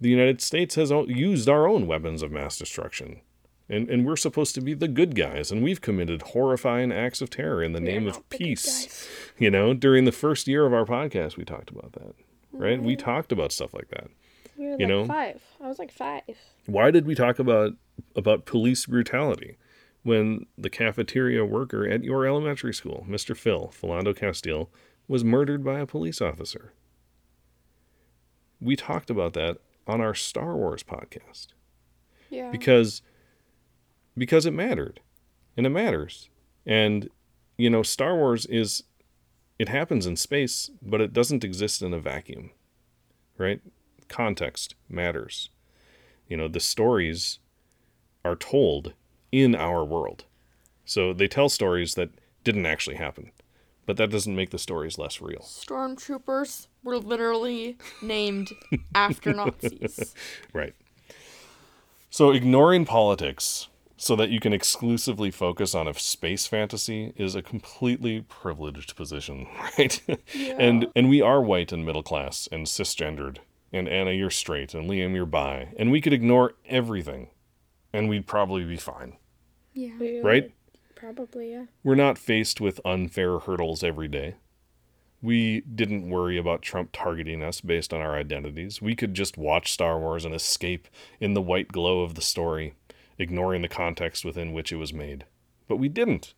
the 0.00 0.08
United 0.08 0.40
States 0.40 0.74
has 0.76 0.90
used 1.08 1.48
our 1.48 1.68
own 1.68 1.86
weapons 1.86 2.22
of 2.22 2.32
mass 2.32 2.56
destruction. 2.58 3.20
And, 3.68 3.90
and 3.90 4.06
we're 4.06 4.16
supposed 4.16 4.54
to 4.54 4.60
be 4.60 4.74
the 4.74 4.86
good 4.86 5.16
guys, 5.16 5.50
and 5.50 5.62
we've 5.62 5.80
committed 5.80 6.22
horrifying 6.22 6.92
acts 6.92 7.20
of 7.20 7.30
terror 7.30 7.62
in 7.64 7.72
the 7.72 7.80
name 7.80 8.06
of 8.06 8.28
peace. 8.28 9.08
You 9.38 9.50
know, 9.50 9.74
during 9.74 10.04
the 10.04 10.12
first 10.12 10.46
year 10.46 10.64
of 10.66 10.72
our 10.72 10.84
podcast, 10.84 11.36
we 11.36 11.44
talked 11.44 11.70
about 11.70 11.92
that, 11.92 12.14
right? 12.52 12.80
We 12.80 12.94
mm. 12.94 12.98
talked 12.98 13.32
about 13.32 13.50
stuff 13.50 13.74
like 13.74 13.88
that. 13.88 14.08
We 14.56 14.66
were 14.66 14.70
you 14.70 14.78
like 14.78 14.88
know? 14.88 15.04
five. 15.06 15.42
I 15.62 15.68
was 15.68 15.78
like 15.78 15.90
five. 15.90 16.22
Why 16.66 16.90
did 16.90 17.06
we 17.06 17.14
talk 17.14 17.38
about 17.38 17.72
about 18.14 18.46
police 18.46 18.86
brutality 18.86 19.56
when 20.04 20.46
the 20.56 20.70
cafeteria 20.70 21.44
worker 21.44 21.86
at 21.86 22.04
your 22.04 22.24
elementary 22.24 22.72
school, 22.72 23.04
Mr. 23.08 23.36
Phil 23.36 23.72
Philando 23.78 24.16
Castile, 24.16 24.70
was 25.08 25.24
murdered 25.24 25.64
by 25.64 25.80
a 25.80 25.86
police 25.86 26.20
officer? 26.20 26.72
We 28.60 28.76
talked 28.76 29.10
about 29.10 29.32
that 29.34 29.58
on 29.86 30.00
our 30.00 30.14
Star 30.14 30.56
Wars 30.56 30.82
podcast. 30.82 31.48
Yeah. 32.30 32.50
because 32.50 33.02
because 34.16 34.46
it 34.46 34.52
mattered 34.52 35.00
and 35.56 35.66
it 35.66 35.70
matters. 35.70 36.28
And 36.64 37.08
you 37.56 37.70
know 37.70 37.82
star 37.82 38.14
wars 38.14 38.46
is 38.46 38.82
it 39.58 39.68
happens 39.68 40.06
in 40.06 40.16
space 40.16 40.70
but 40.82 41.00
it 41.00 41.12
doesn't 41.12 41.44
exist 41.44 41.80
in 41.82 41.94
a 41.94 41.98
vacuum 42.00 42.50
right? 43.38 43.60
Context 44.08 44.74
matters. 44.88 45.50
You 46.28 46.36
know 46.36 46.48
the 46.48 46.60
stories 46.60 47.38
are 48.24 48.36
told 48.36 48.94
in 49.30 49.54
our 49.54 49.84
world. 49.84 50.24
So 50.84 51.12
they 51.12 51.28
tell 51.28 51.48
stories 51.48 51.94
that 51.94 52.10
didn't 52.44 52.66
actually 52.66 52.96
happen 52.96 53.32
but 53.86 53.96
that 53.96 54.10
doesn't 54.10 54.34
make 54.34 54.50
the 54.50 54.58
stories 54.58 54.98
less 54.98 55.20
real. 55.20 55.40
Stormtroopers 55.42 56.66
were 56.82 56.98
literally 56.98 57.78
named 58.02 58.50
after 58.94 59.32
Nazis. 59.34 60.12
Right. 60.52 60.74
So 62.10 62.32
ignoring 62.32 62.84
politics 62.84 63.68
so 63.96 64.14
that 64.16 64.30
you 64.30 64.40
can 64.40 64.52
exclusively 64.52 65.30
focus 65.30 65.74
on 65.74 65.88
a 65.88 65.94
space 65.94 66.46
fantasy 66.46 67.12
is 67.16 67.34
a 67.34 67.42
completely 67.42 68.20
privileged 68.22 68.94
position, 68.96 69.46
right? 69.78 70.00
and 70.58 70.88
and 70.94 71.08
we 71.08 71.20
are 71.22 71.40
white 71.40 71.72
and 71.72 71.84
middle 71.84 72.02
class 72.02 72.48
and 72.52 72.66
cisgendered. 72.66 73.38
And 73.72 73.88
Anna, 73.88 74.12
you're 74.12 74.30
straight, 74.30 74.74
and 74.74 74.88
Liam, 74.88 75.14
you're 75.14 75.26
bi, 75.26 75.74
and 75.78 75.90
we 75.90 76.00
could 76.00 76.12
ignore 76.12 76.54
everything, 76.66 77.30
and 77.92 78.08
we'd 78.08 78.26
probably 78.26 78.64
be 78.64 78.76
fine, 78.76 79.16
Yeah. 79.74 79.90
We 79.98 80.20
right? 80.20 80.52
Probably, 80.94 81.50
yeah. 81.50 81.64
We're 81.82 81.94
not 81.96 82.16
faced 82.16 82.60
with 82.60 82.80
unfair 82.84 83.40
hurdles 83.40 83.82
every 83.84 84.08
day. 84.08 84.36
We 85.20 85.60
didn't 85.62 86.08
worry 86.08 86.38
about 86.38 86.62
Trump 86.62 86.90
targeting 86.92 87.42
us 87.42 87.60
based 87.60 87.92
on 87.92 88.00
our 88.00 88.16
identities. 88.16 88.80
We 88.80 88.94
could 88.94 89.12
just 89.14 89.36
watch 89.36 89.72
Star 89.72 89.98
Wars 89.98 90.24
and 90.24 90.34
escape 90.34 90.88
in 91.20 91.34
the 91.34 91.42
white 91.42 91.68
glow 91.68 92.00
of 92.02 92.14
the 92.14 92.22
story, 92.22 92.74
ignoring 93.18 93.62
the 93.62 93.68
context 93.68 94.24
within 94.24 94.52
which 94.52 94.72
it 94.72 94.76
was 94.76 94.92
made. 94.92 95.24
But 95.68 95.76
we 95.76 95.88
didn't, 95.88 96.34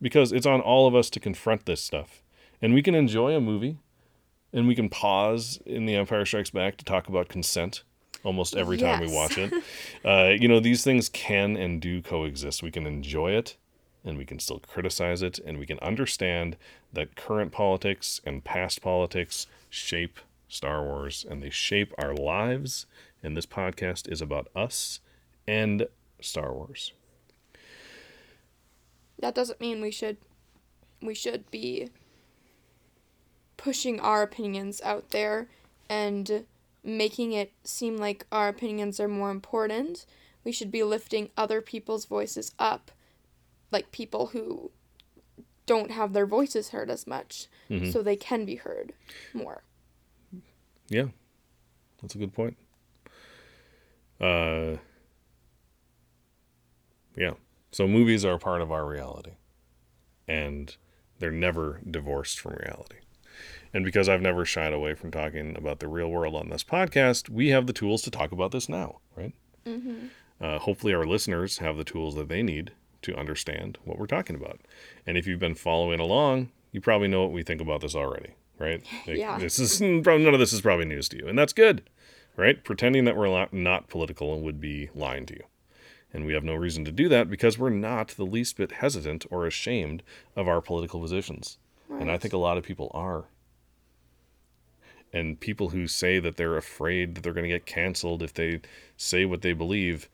because 0.00 0.32
it's 0.32 0.46
on 0.46 0.60
all 0.60 0.86
of 0.86 0.94
us 0.94 1.10
to 1.10 1.20
confront 1.20 1.66
this 1.66 1.82
stuff. 1.82 2.22
And 2.60 2.74
we 2.74 2.82
can 2.82 2.94
enjoy 2.94 3.34
a 3.34 3.40
movie, 3.40 3.78
and 4.52 4.68
we 4.68 4.74
can 4.74 4.88
pause 4.88 5.60
in 5.66 5.86
The 5.86 5.96
Empire 5.96 6.24
Strikes 6.24 6.50
Back 6.50 6.76
to 6.76 6.84
talk 6.84 7.08
about 7.08 7.28
consent 7.28 7.82
almost 8.24 8.54
every 8.54 8.76
time 8.78 9.00
we 9.00 9.12
watch 9.12 9.36
it. 9.38 9.52
Uh, 10.04 10.34
you 10.36 10.48
know, 10.48 10.58
these 10.58 10.82
things 10.82 11.08
can 11.08 11.56
and 11.56 11.80
do 11.80 12.02
coexist. 12.02 12.60
We 12.60 12.72
can 12.72 12.88
enjoy 12.88 13.32
it, 13.32 13.56
and 14.04 14.18
we 14.18 14.24
can 14.24 14.40
still 14.40 14.58
criticize 14.58 15.22
it, 15.22 15.38
and 15.38 15.58
we 15.58 15.66
can 15.66 15.78
understand 15.78 16.56
that 16.92 17.14
current 17.14 17.52
politics 17.52 18.20
and 18.24 18.42
past 18.42 18.82
politics 18.82 19.46
shape 19.70 20.18
Star 20.52 20.82
Wars 20.82 21.24
and 21.28 21.42
they 21.42 21.50
shape 21.50 21.94
our 21.98 22.14
lives. 22.14 22.86
And 23.22 23.36
this 23.36 23.46
podcast 23.46 24.10
is 24.10 24.20
about 24.20 24.48
us 24.54 25.00
and 25.46 25.86
Star 26.22 26.52
Wars. 26.52 26.92
That 29.18 29.34
doesn't 29.34 29.60
mean 29.60 29.80
we 29.80 29.90
should 29.90 30.16
we 31.00 31.14
should 31.14 31.50
be 31.50 31.90
pushing 33.56 34.00
our 34.00 34.22
opinions 34.22 34.80
out 34.82 35.10
there 35.10 35.48
and 35.88 36.44
making 36.82 37.32
it 37.32 37.52
seem 37.64 37.96
like 37.96 38.26
our 38.32 38.48
opinions 38.48 38.98
are 38.98 39.08
more 39.08 39.30
important. 39.30 40.06
We 40.44 40.50
should 40.52 40.72
be 40.72 40.82
lifting 40.82 41.30
other 41.36 41.60
people's 41.60 42.04
voices 42.06 42.52
up, 42.58 42.90
like 43.70 43.92
people 43.92 44.28
who 44.28 44.72
don't 45.66 45.92
have 45.92 46.12
their 46.12 46.26
voices 46.26 46.70
heard 46.70 46.90
as 46.90 47.06
much, 47.06 47.46
so 47.92 48.02
they 48.02 48.16
can 48.16 48.44
be 48.44 48.56
heard 48.56 48.92
more. 49.32 49.62
Yeah, 50.88 51.06
that's 52.00 52.16
a 52.16 52.18
good 52.18 52.32
point. 52.32 52.56
Uh, 54.20 54.76
yeah. 57.16 57.34
So 57.70 57.86
movies 57.88 58.24
are 58.24 58.34
a 58.34 58.38
part 58.38 58.60
of 58.60 58.70
our 58.70 58.86
reality, 58.86 59.32
and 60.28 60.76
they're 61.18 61.30
never 61.30 61.80
divorced 61.88 62.38
from 62.40 62.54
reality. 62.54 62.96
And 63.74 63.84
because 63.84 64.08
I've 64.08 64.20
never 64.20 64.44
shied 64.44 64.72
away 64.74 64.94
from 64.94 65.10
talking 65.10 65.56
about 65.56 65.78
the 65.80 65.88
real 65.88 66.08
world 66.08 66.34
on 66.36 66.50
this 66.50 66.62
podcast, 66.64 67.30
we 67.30 67.48
have 67.48 67.66
the 67.66 67.72
tools 67.72 68.02
to 68.02 68.10
talk 68.10 68.30
about 68.32 68.50
this 68.52 68.68
now, 68.68 68.98
right? 69.16 69.32
Uh, 70.40 70.58
hopefully, 70.58 70.92
our 70.92 71.06
listeners 71.06 71.58
have 71.58 71.76
the 71.76 71.84
tools 71.84 72.14
that 72.16 72.28
they 72.28 72.42
need 72.42 72.72
to 73.02 73.14
understand 73.16 73.78
what 73.84 73.98
we're 73.98 74.06
talking 74.06 74.36
about. 74.36 74.60
And 75.06 75.16
if 75.16 75.26
you've 75.26 75.38
been 75.40 75.54
following 75.54 76.00
along, 76.00 76.50
you 76.72 76.80
probably 76.80 77.08
know 77.08 77.22
what 77.22 77.32
we 77.32 77.42
think 77.42 77.60
about 77.60 77.80
this 77.80 77.94
already, 77.94 78.34
right? 78.58 78.82
Like, 79.06 79.16
Yeah. 79.16 79.38
This 79.38 79.58
is 79.58 79.80
none 79.80 80.26
of 80.26 80.38
this 80.38 80.52
is 80.52 80.60
probably 80.60 80.84
news 80.84 81.08
to 81.10 81.16
you, 81.18 81.26
and 81.28 81.38
that's 81.38 81.52
good, 81.52 81.88
right? 82.36 82.62
Pretending 82.62 83.04
that 83.06 83.16
we're 83.16 83.28
not- 83.28 83.52
not 83.52 83.88
political 83.88 84.38
would 84.40 84.60
be 84.60 84.90
lying 84.94 85.24
to 85.26 85.34
you. 85.34 85.44
And 86.12 86.26
we 86.26 86.34
have 86.34 86.44
no 86.44 86.54
reason 86.54 86.84
to 86.84 86.92
do 86.92 87.08
that 87.08 87.30
because 87.30 87.58
we're 87.58 87.70
not 87.70 88.08
the 88.08 88.24
least 88.26 88.56
bit 88.58 88.72
hesitant 88.72 89.24
or 89.30 89.46
ashamed 89.46 90.02
of 90.36 90.46
our 90.46 90.60
political 90.60 91.00
positions. 91.00 91.58
And 91.88 92.10
I 92.10 92.16
think 92.18 92.32
a 92.34 92.38
lot 92.38 92.56
of 92.58 92.64
people 92.64 92.90
are. 92.94 93.24
And 95.12 95.38
people 95.38 95.70
who 95.70 95.86
say 95.86 96.18
that 96.18 96.36
they're 96.38 96.56
afraid 96.56 97.14
that 97.14 97.22
they're 97.22 97.34
going 97.34 97.44
to 97.44 97.48
get 97.50 97.66
canceled 97.66 98.22
if 98.22 98.32
they 98.32 98.60
say 98.96 99.24
what 99.26 99.42
they 99.42 99.52
believe, 99.52 100.08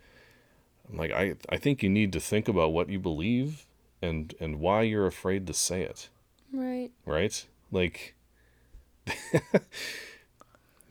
I'm 0.91 0.97
like, 0.99 1.13
I, 1.13 1.35
I 1.49 1.57
think 1.57 1.83
you 1.83 1.89
need 1.89 2.13
to 2.15 2.21
think 2.21 2.49
about 2.49 2.73
what 2.73 2.89
you 2.89 2.99
believe 2.99 3.65
and, 4.03 4.35
and 4.41 4.59
why 4.59 4.83
you're 4.83 5.07
afraid 5.07 5.47
to 5.47 5.53
say 5.55 5.83
it, 5.83 6.09
Right. 6.53 6.91
right? 7.07 7.45
Like, 7.71 8.15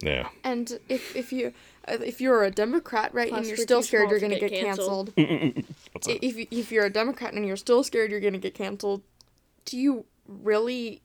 yeah. 0.01 0.29
And 0.43 0.79
if 0.89 1.15
if 1.15 1.31
you 1.33 1.53
Uh, 1.87 1.97
if 2.03 2.19
you're 2.19 2.43
a 2.43 2.51
Democrat, 2.51 3.13
right, 3.13 3.29
Plus, 3.29 3.39
and 3.39 3.47
you're 3.47 3.57
still 3.57 3.81
scared 3.81 4.09
you're 4.09 4.19
gonna 4.19 4.39
get 4.39 4.49
get 4.51 4.63
canceled. 4.65 5.15
canceled, 5.15 5.65
What's 5.93 6.07
i- 6.09 6.11
up? 6.13 6.17
if 6.21 6.37
if 6.51 6.71
you're 6.71 6.85
a 6.85 6.89
Democrat 6.89 7.33
and 7.33 7.45
you're 7.45 7.55
still 7.55 7.83
scared 7.83 8.11
you're 8.11 8.19
gonna 8.19 8.37
get 8.37 8.53
canceled, 8.53 9.01
do 9.65 9.77
you 9.77 10.05
really 10.27 11.01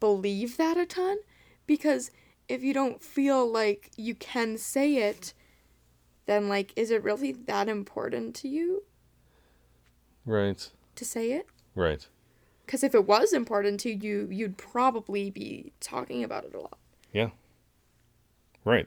believe 0.00 0.56
that 0.56 0.76
a 0.76 0.86
ton? 0.86 1.18
Because 1.66 2.10
if 2.48 2.62
you 2.62 2.72
don't 2.72 3.02
feel 3.02 3.50
like 3.50 3.90
you 3.96 4.14
can 4.14 4.56
say 4.56 4.96
it, 4.96 5.34
then 6.26 6.48
like, 6.48 6.72
is 6.76 6.90
it 6.90 7.02
really 7.02 7.32
that 7.32 7.68
important 7.68 8.34
to 8.36 8.48
you 8.48 8.84
Right. 10.24 10.70
to 10.94 11.04
say 11.04 11.32
it? 11.32 11.46
Right. 11.74 12.06
Because 12.64 12.82
if 12.82 12.94
it 12.94 13.06
was 13.06 13.32
important 13.32 13.80
to 13.80 13.92
you, 13.92 14.28
you'd 14.30 14.56
probably 14.58 15.30
be 15.30 15.72
talking 15.80 16.22
about 16.24 16.44
it 16.44 16.54
a 16.54 16.60
lot. 16.60 16.78
Yeah. 17.12 17.30
Right. 18.64 18.86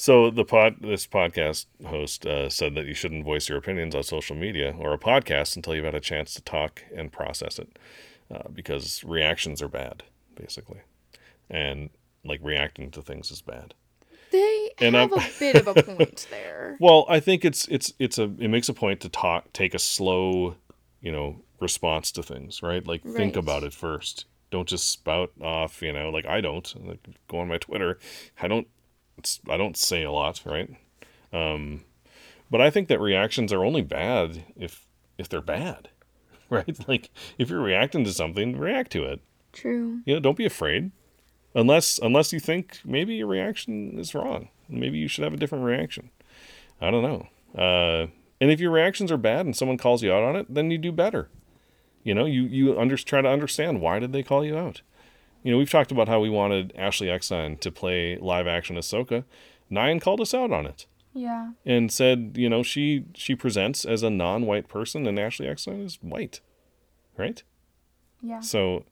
So 0.00 0.30
the 0.30 0.44
pod, 0.44 0.76
this 0.80 1.08
podcast 1.08 1.66
host 1.84 2.24
uh, 2.24 2.48
said 2.50 2.76
that 2.76 2.86
you 2.86 2.94
shouldn't 2.94 3.24
voice 3.24 3.48
your 3.48 3.58
opinions 3.58 3.96
on 3.96 4.04
social 4.04 4.36
media 4.36 4.72
or 4.78 4.92
a 4.92 4.98
podcast 4.98 5.56
until 5.56 5.74
you've 5.74 5.84
had 5.84 5.96
a 5.96 6.00
chance 6.00 6.32
to 6.34 6.40
talk 6.42 6.84
and 6.94 7.10
process 7.10 7.58
it, 7.58 7.76
uh, 8.32 8.48
because 8.52 9.02
reactions 9.02 9.60
are 9.60 9.66
bad, 9.66 10.04
basically, 10.36 10.82
and 11.50 11.90
like 12.24 12.38
reacting 12.44 12.92
to 12.92 13.02
things 13.02 13.32
is 13.32 13.42
bad. 13.42 13.74
They 14.30 14.70
And 14.80 14.94
have 14.94 15.12
I'm- 15.12 15.20
a 15.20 15.38
bit 15.40 15.56
of 15.56 15.66
a 15.66 15.82
point 15.82 16.28
there. 16.30 16.76
Well, 16.78 17.04
I 17.08 17.18
think 17.18 17.44
it's 17.44 17.66
it's 17.66 17.92
it's 17.98 18.18
a 18.18 18.24
it 18.38 18.48
makes 18.48 18.68
a 18.68 18.74
point 18.74 19.00
to 19.00 19.08
talk 19.08 19.52
take 19.52 19.74
a 19.74 19.80
slow, 19.80 20.54
you 21.00 21.10
know, 21.10 21.40
response 21.58 22.12
to 22.12 22.22
things, 22.22 22.62
right? 22.62 22.86
Like 22.86 23.02
think 23.02 23.34
about 23.34 23.64
it 23.64 23.72
first. 23.74 24.26
Don't 24.52 24.68
just 24.68 24.88
spout 24.92 25.32
off, 25.42 25.82
you 25.82 25.92
know, 25.92 26.10
like 26.10 26.24
I 26.26 26.40
don't. 26.40 26.72
Like 26.86 27.00
go 27.26 27.38
on 27.40 27.48
my 27.48 27.58
Twitter. 27.58 27.98
I 28.40 28.46
don't 28.46 28.68
it's, 29.18 29.40
I 29.48 29.56
don't 29.56 29.76
say 29.76 30.02
a 30.02 30.12
lot, 30.12 30.42
right? 30.44 30.70
Um 31.32 31.84
but 32.50 32.60
I 32.60 32.70
think 32.70 32.88
that 32.88 33.00
reactions 33.00 33.52
are 33.52 33.64
only 33.64 33.82
bad 33.82 34.44
if 34.56 34.86
if 35.16 35.28
they're 35.28 35.40
bad. 35.40 35.90
Right? 36.50 36.88
Like 36.88 37.10
if 37.36 37.50
you're 37.50 37.60
reacting 37.60 38.04
to 38.04 38.12
something, 38.14 38.56
react 38.56 38.90
to 38.92 39.04
it. 39.04 39.20
True. 39.52 40.00
You 40.06 40.14
know, 40.14 40.20
don't 40.20 40.38
be 40.38 40.46
afraid. 40.46 40.92
Unless 41.54 41.98
unless 41.98 42.32
you 42.32 42.40
think 42.40 42.78
maybe 42.86 43.16
your 43.16 43.26
reaction 43.26 43.98
is 43.98 44.14
wrong. 44.14 44.48
Maybe 44.66 44.96
you 44.96 45.08
should 45.08 45.24
have 45.24 45.34
a 45.34 45.36
different 45.36 45.64
reaction. 45.64 46.08
I 46.80 46.90
don't 46.90 47.02
know. 47.02 47.28
Uh, 47.54 48.06
and 48.40 48.50
if 48.50 48.60
your 48.60 48.70
reactions 48.70 49.10
are 49.10 49.18
bad 49.18 49.44
and 49.44 49.54
someone 49.54 49.76
calls 49.76 50.02
you 50.02 50.10
out 50.12 50.22
on 50.22 50.36
it, 50.36 50.46
then 50.48 50.70
you 50.70 50.78
do 50.78 50.90
better. 50.90 51.28
You 52.02 52.14
know, 52.14 52.24
you 52.24 52.44
you 52.44 52.78
under, 52.80 52.96
try 52.96 53.20
to 53.20 53.28
understand 53.28 53.80
why 53.80 53.98
did 53.98 54.12
they 54.12 54.22
call 54.22 54.44
you 54.44 54.56
out. 54.56 54.82
You 55.42 55.52
know, 55.52 55.58
we've 55.58 55.70
talked 55.70 55.92
about 55.92 56.08
how 56.08 56.20
we 56.20 56.28
wanted 56.30 56.72
Ashley 56.76 57.08
Eckstein 57.10 57.56
to 57.58 57.70
play 57.70 58.16
live 58.20 58.46
action 58.46 58.76
Ahsoka. 58.76 59.24
Nyan 59.70 60.00
called 60.00 60.20
us 60.20 60.34
out 60.34 60.50
on 60.52 60.66
it 60.66 60.86
Yeah. 61.14 61.50
and 61.64 61.92
said, 61.92 62.34
you 62.36 62.48
know, 62.48 62.62
she 62.62 63.04
she 63.14 63.34
presents 63.34 63.84
as 63.84 64.02
a 64.02 64.10
non-white 64.10 64.68
person 64.68 65.06
and 65.06 65.18
Ashley 65.18 65.46
Eckstein 65.46 65.80
is 65.84 65.98
white, 66.02 66.40
right? 67.16 67.42
Yeah. 68.22 68.40
So 68.40 68.84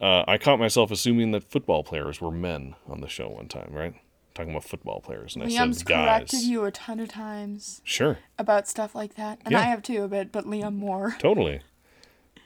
uh, 0.00 0.24
I 0.26 0.38
caught 0.38 0.58
myself 0.58 0.90
assuming 0.90 1.30
that 1.30 1.44
football 1.50 1.84
players 1.84 2.20
were 2.20 2.32
men 2.32 2.74
on 2.88 3.00
the 3.00 3.08
show 3.08 3.28
one 3.28 3.46
time, 3.48 3.70
right? 3.72 3.94
Talking 4.34 4.50
about 4.52 4.64
football 4.64 5.00
players, 5.00 5.34
and 5.36 5.44
I 5.44 5.46
Liam's 5.48 5.78
said 5.78 5.86
guys. 5.86 6.06
corrected 6.08 6.40
you 6.40 6.64
a 6.64 6.70
ton 6.72 6.98
of 7.00 7.08
times 7.10 7.82
Sure, 7.84 8.18
about 8.38 8.66
stuff 8.66 8.94
like 8.94 9.14
that, 9.16 9.38
and 9.44 9.52
Yeah. 9.52 9.60
I 9.60 9.64
have 9.64 9.82
too 9.82 10.02
a 10.02 10.08
bit, 10.08 10.32
but 10.32 10.46
Liam 10.46 10.74
more. 10.74 11.14
totally. 11.18 11.60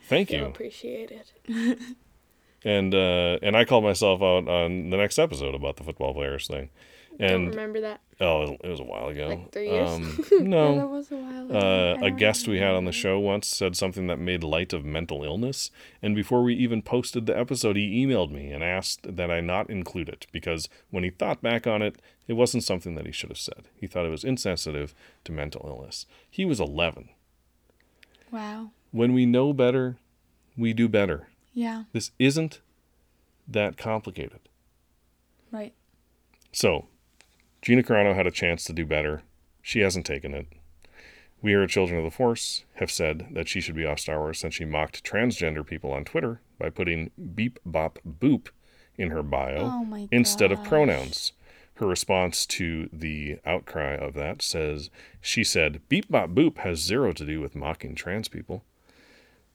Thank 0.09 0.29
Feel 0.31 0.47
Appreciate 0.47 1.11
appreciated. 1.13 1.79
And 2.67 2.93
uh, 2.95 3.39
and 3.43 3.57
I 3.57 3.65
called 3.65 3.85
myself 3.85 4.21
out 4.23 4.49
on 4.49 4.91
the 4.91 4.97
next 4.97 5.19
episode 5.21 5.55
about 5.55 5.77
the 5.77 5.85
football 5.85 6.13
players 6.15 6.49
thing, 6.49 6.71
Don't 7.17 7.31
And 7.31 7.49
remember 7.51 7.81
that. 7.83 8.01
oh, 8.21 8.57
it 8.61 8.69
was 8.69 8.81
a 8.81 8.83
while 8.83 9.07
ago. 9.07 9.29
Like 9.29 9.53
three 9.53 9.71
years? 9.71 9.89
Um, 9.89 10.19
Yeah, 10.33 10.75
that 10.75 10.89
was 10.89 11.13
a 11.13 11.17
while 11.17 11.45
ago. 11.49 11.59
uh, 12.03 12.05
a 12.07 12.11
guest 12.11 12.49
we 12.49 12.59
had 12.59 12.73
on 12.75 12.85
the 12.85 12.91
show 12.91 13.21
once 13.21 13.47
said 13.47 13.77
something 13.77 14.09
that 14.09 14.19
made 14.19 14.43
light 14.43 14.73
of 14.73 14.85
mental 14.85 15.23
illness, 15.23 15.71
and 16.03 16.17
before 16.17 16.43
we 16.43 16.55
even 16.57 16.83
posted 16.83 17.27
the 17.27 17.39
episode, 17.39 17.77
he 17.77 18.05
emailed 18.05 18.33
me 18.33 18.51
and 18.51 18.65
asked 18.65 19.15
that 19.17 19.31
I 19.31 19.41
not 19.41 19.71
include 19.71 20.09
it 20.09 20.27
because 20.33 20.69
when 20.91 21.05
he 21.05 21.11
thought 21.11 21.41
back 21.41 21.69
on 21.69 21.83
it, 21.83 22.03
it 22.27 22.33
wasn't 22.33 22.65
something 22.65 22.97
that 22.97 23.07
he 23.07 23.13
should 23.13 23.31
have 23.31 23.39
said. 23.39 23.69
He 23.81 23.87
thought 23.87 24.07
it 24.07 24.11
was 24.11 24.25
insensitive 24.25 24.93
to 25.23 25.31
mental 25.31 25.65
illness. 25.69 26.05
He 26.29 26.45
was 26.45 26.59
11. 26.59 27.11
Wow. 28.33 28.71
When 28.91 29.13
we 29.13 29.25
know 29.25 29.53
better, 29.53 29.99
we 30.57 30.73
do 30.73 30.89
better. 30.89 31.29
Yeah. 31.57 31.85
This 31.95 32.11
isn't 32.19 32.61
that 33.49 33.79
complicated. 33.79 34.41
Right. 35.51 35.73
So, 36.53 36.89
Gina 37.63 37.83
Carano 37.83 38.15
had 38.15 38.27
a 38.27 38.31
chance 38.31 38.63
to 38.65 38.75
do 38.75 38.85
better. 38.85 39.23
She 39.63 39.81
hasn't 39.81 40.05
taken 40.05 40.35
it. 40.35 40.49
We 41.41 41.53
here 41.53 41.63
at 41.63 41.71
Children 41.71 41.99
of 41.99 42.05
the 42.05 42.15
Force 42.15 42.65
have 42.75 42.91
said 42.91 43.29
that 43.31 43.49
she 43.49 43.63
should 43.63 43.75
be 43.75 43.87
off 43.87 44.01
Star 44.01 44.19
Wars 44.19 44.39
since 44.39 44.55
she 44.55 44.67
mocked 44.67 45.03
transgender 45.03 45.67
people 45.67 45.93
on 45.93 46.05
Twitter 46.05 46.43
by 46.59 46.69
putting 46.69 47.11
beep 47.35 47.59
bop 47.65 48.01
boop 48.07 48.49
in 48.99 49.11
her 49.11 49.23
bio 49.23 49.83
Oh 49.89 50.09
instead 50.13 50.53
of 50.53 50.63
pronouns. 50.63 51.33
Her 51.77 51.87
response 51.87 52.45
to 52.47 52.91
the 52.93 53.39
outcry 53.47 53.95
of 53.95 54.13
that 54.13 54.43
says 54.43 54.91
she 55.23 55.43
said 55.43 55.81
beep 55.89 56.11
bop 56.11 56.31
boop 56.31 56.59
has 56.59 56.81
zero 56.81 57.13
to 57.13 57.25
do 57.25 57.41
with 57.41 57.57
mocking 57.57 57.95
trans 57.95 58.29
people. 58.29 58.63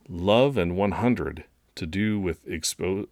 Love 0.09 0.57
and 0.57 0.75
100 0.75 1.43
to 1.75 1.85
do 1.85 2.19
with 2.19 2.47
expose 2.47 3.07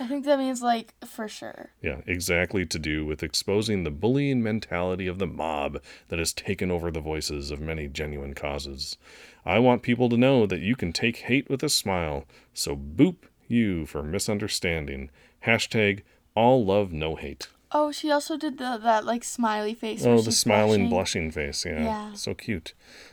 I 0.00 0.06
think 0.06 0.24
that 0.24 0.38
means 0.38 0.62
like 0.62 0.94
for 1.04 1.28
sure. 1.28 1.68
Yeah, 1.82 2.00
exactly 2.06 2.64
to 2.64 2.78
do 2.78 3.04
with 3.04 3.22
exposing 3.22 3.84
the 3.84 3.90
bullying 3.90 4.42
mentality 4.42 5.06
of 5.06 5.18
the 5.18 5.26
mob 5.26 5.82
that 6.08 6.18
has 6.18 6.32
taken 6.32 6.70
over 6.70 6.90
the 6.90 7.02
voices 7.02 7.50
of 7.50 7.60
many 7.60 7.88
genuine 7.88 8.32
causes. 8.32 8.96
I 9.44 9.58
want 9.58 9.82
people 9.82 10.08
to 10.08 10.16
know 10.16 10.46
that 10.46 10.60
you 10.60 10.76
can 10.76 10.94
take 10.94 11.18
hate 11.18 11.50
with 11.50 11.62
a 11.62 11.68
smile, 11.68 12.24
so 12.54 12.74
boop 12.74 13.16
you 13.48 13.84
for 13.84 14.02
misunderstanding. 14.02 15.10
Hashtag 15.46 16.00
all 16.34 16.64
love, 16.64 16.90
no 16.90 17.16
hate. 17.16 17.48
Oh, 17.70 17.92
she 17.92 18.10
also 18.10 18.38
did 18.38 18.56
the 18.56 18.78
that 18.82 19.04
like 19.04 19.24
smiley 19.24 19.74
face. 19.74 20.06
Oh, 20.06 20.22
the 20.22 20.32
smiling, 20.32 20.88
blushing. 20.88 21.28
blushing 21.28 21.30
face. 21.32 21.66
Yeah, 21.66 21.82
Yeah. 21.84 22.12
so 22.14 22.32
cute. 22.34 22.72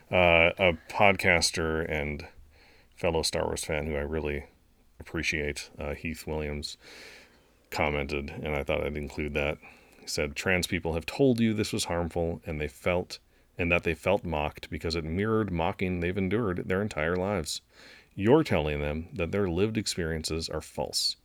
Uh, 0.09 0.51
a 0.57 0.73
podcaster 0.89 1.85
and 1.91 2.25
fellow 2.95 3.21
Star 3.21 3.43
Wars 3.45 3.65
fan 3.65 3.85
who 3.87 3.95
I 3.95 4.01
really 4.01 4.45
appreciate, 4.99 5.69
uh, 5.79 5.93
Heath 5.93 6.27
Williams, 6.27 6.77
commented, 7.69 8.31
and 8.43 8.55
I 8.55 8.63
thought 8.63 8.83
I'd 8.83 8.97
include 8.97 9.33
that. 9.35 9.57
He 9.99 10.07
said, 10.07 10.35
"Trans 10.35 10.67
people 10.67 10.93
have 10.93 11.05
told 11.05 11.39
you 11.39 11.53
this 11.53 11.73
was 11.73 11.85
harmful, 11.85 12.41
and 12.45 12.59
they 12.59 12.67
felt, 12.67 13.19
and 13.57 13.71
that 13.71 13.83
they 13.83 13.93
felt 13.93 14.23
mocked 14.23 14.69
because 14.69 14.95
it 14.95 15.03
mirrored 15.03 15.51
mocking 15.51 15.99
they've 15.99 16.17
endured 16.17 16.67
their 16.67 16.81
entire 16.81 17.15
lives. 17.15 17.61
You're 18.15 18.43
telling 18.43 18.81
them 18.81 19.07
that 19.13 19.31
their 19.31 19.49
lived 19.49 19.77
experiences 19.77 20.49
are 20.49 20.61
false." 20.61 21.15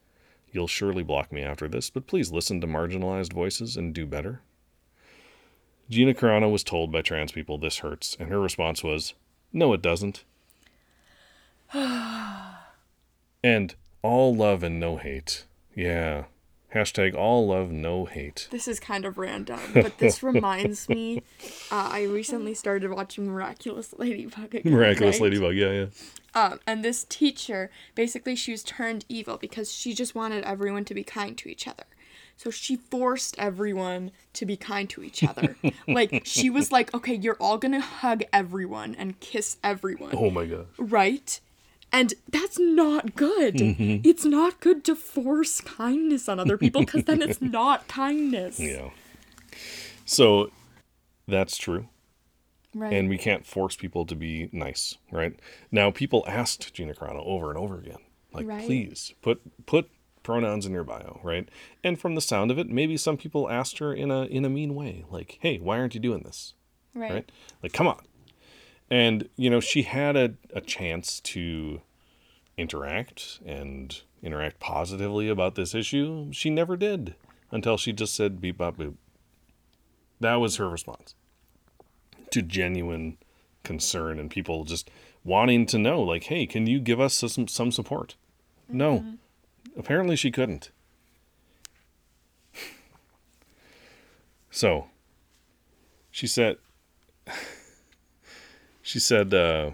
You'll 0.52 0.68
surely 0.68 1.02
block 1.02 1.32
me 1.32 1.42
after 1.42 1.66
this, 1.66 1.90
but 1.90 2.06
please 2.06 2.30
listen 2.30 2.60
to 2.60 2.66
marginalized 2.68 3.32
voices 3.32 3.76
and 3.76 3.92
do 3.92 4.06
better. 4.06 4.40
Gina 5.90 6.14
Carano 6.14 6.50
was 6.50 6.62
told 6.62 6.92
by 6.92 7.02
trans 7.02 7.32
people 7.32 7.58
this 7.58 7.78
hurts, 7.78 8.16
and 8.20 8.28
her 8.28 8.40
response 8.40 8.84
was, 8.84 9.14
No, 9.52 9.72
it 9.72 9.82
doesn't. 9.82 10.22
and 13.44 13.74
all 14.02 14.34
love 14.34 14.62
and 14.62 14.80
no 14.80 14.96
hate. 14.96 15.44
Yeah. 15.76 16.24
Hashtag 16.74 17.14
all 17.14 17.46
love, 17.46 17.70
no 17.70 18.04
hate. 18.06 18.48
This 18.50 18.66
is 18.66 18.80
kind 18.80 19.04
of 19.04 19.16
random, 19.16 19.60
but 19.74 19.98
this 19.98 20.22
reminds 20.22 20.88
me. 20.88 21.22
Uh, 21.70 21.88
I 21.92 22.04
recently 22.04 22.54
started 22.54 22.90
watching 22.90 23.28
Miraculous 23.28 23.94
Ladybug 23.96 24.56
again. 24.56 24.72
Miraculous 24.72 25.20
right? 25.20 25.30
Ladybug, 25.30 25.54
yeah, 25.54 25.70
yeah. 25.70 25.86
Um, 26.34 26.58
and 26.66 26.84
this 26.84 27.04
teacher, 27.04 27.70
basically, 27.94 28.34
she 28.34 28.50
was 28.50 28.64
turned 28.64 29.04
evil 29.08 29.36
because 29.36 29.72
she 29.72 29.94
just 29.94 30.16
wanted 30.16 30.42
everyone 30.42 30.84
to 30.86 30.94
be 30.94 31.04
kind 31.04 31.38
to 31.38 31.48
each 31.48 31.68
other. 31.68 31.84
So 32.36 32.50
she 32.50 32.74
forced 32.74 33.38
everyone 33.38 34.10
to 34.32 34.44
be 34.44 34.56
kind 34.56 34.90
to 34.90 35.04
each 35.04 35.22
other. 35.22 35.56
like, 35.86 36.22
she 36.24 36.50
was 36.50 36.72
like, 36.72 36.92
okay, 36.92 37.14
you're 37.14 37.36
all 37.38 37.58
gonna 37.58 37.80
hug 37.80 38.24
everyone 38.32 38.96
and 38.96 39.20
kiss 39.20 39.58
everyone. 39.62 40.10
Oh 40.16 40.30
my 40.30 40.46
god. 40.46 40.66
Right? 40.76 41.38
And 41.94 42.12
that's 42.28 42.58
not 42.58 43.14
good. 43.14 43.54
Mm-hmm. 43.54 44.06
It's 44.08 44.24
not 44.24 44.60
good 44.60 44.84
to 44.84 44.94
force 44.96 45.60
kindness 45.60 46.28
on 46.28 46.40
other 46.40 46.58
people 46.58 46.80
because 46.82 47.04
then 47.04 47.22
it's 47.22 47.40
not 47.58 47.86
kindness. 47.88 48.58
Yeah. 48.58 48.90
So 50.04 50.50
that's 51.26 51.56
true. 51.56 51.88
Right. 52.76 52.92
and 52.92 53.08
we 53.08 53.18
can't 53.18 53.46
force 53.46 53.76
people 53.76 54.04
to 54.06 54.16
be 54.16 54.48
nice, 54.50 54.96
right? 55.12 55.38
Now, 55.70 55.92
people 55.92 56.24
asked 56.26 56.74
Gina 56.74 56.92
Carano 56.92 57.24
over 57.24 57.48
and 57.50 57.56
over 57.56 57.78
again, 57.78 57.98
like, 58.32 58.48
Right. 58.48 58.66
please 58.66 59.14
put 59.22 59.40
put 59.64 59.88
pronouns 60.24 60.66
in 60.66 60.72
your 60.72 60.82
bio, 60.82 61.20
right? 61.22 61.48
And 61.84 62.00
from 62.00 62.16
the 62.16 62.20
sound 62.20 62.50
of 62.50 62.58
it, 62.58 62.68
maybe 62.68 62.96
some 62.96 63.16
people 63.16 63.48
asked 63.48 63.78
her 63.78 63.94
in 63.94 64.10
a 64.10 64.24
in 64.24 64.44
a 64.44 64.48
mean 64.48 64.74
way, 64.74 65.04
like, 65.08 65.38
hey, 65.40 65.58
why 65.58 65.78
aren't 65.78 65.94
you 65.94 66.00
doing 66.00 66.24
this? 66.24 66.54
right. 66.94 67.12
right? 67.12 67.32
Like, 67.62 67.72
come 67.72 67.86
on. 67.86 68.02
And, 68.90 69.28
you 69.36 69.50
know, 69.50 69.60
she 69.60 69.82
had 69.82 70.16
a, 70.16 70.34
a 70.52 70.60
chance 70.60 71.20
to 71.20 71.80
interact 72.56 73.40
and 73.44 74.00
interact 74.22 74.60
positively 74.60 75.28
about 75.28 75.54
this 75.54 75.74
issue. 75.74 76.32
She 76.32 76.50
never 76.50 76.76
did 76.76 77.14
until 77.50 77.76
she 77.76 77.92
just 77.92 78.14
said 78.14 78.40
beep 78.40 78.58
bop 78.58 78.76
boop. 78.76 78.94
That 80.20 80.36
was 80.36 80.56
her 80.56 80.68
response 80.68 81.14
to 82.30 82.42
genuine 82.42 83.18
concern 83.62 84.18
and 84.18 84.30
people 84.30 84.64
just 84.64 84.90
wanting 85.24 85.66
to 85.66 85.78
know, 85.78 86.02
like, 86.02 86.24
hey, 86.24 86.46
can 86.46 86.66
you 86.66 86.78
give 86.78 87.00
us 87.00 87.14
some, 87.14 87.48
some 87.48 87.72
support? 87.72 88.14
No. 88.68 88.98
Mm-hmm. 88.98 89.78
Apparently 89.78 90.16
she 90.16 90.30
couldn't. 90.30 90.70
So, 94.50 94.86
she 96.12 96.28
said, 96.28 96.58
she 98.84 99.00
said, 99.00 99.32
uh, 99.32 99.70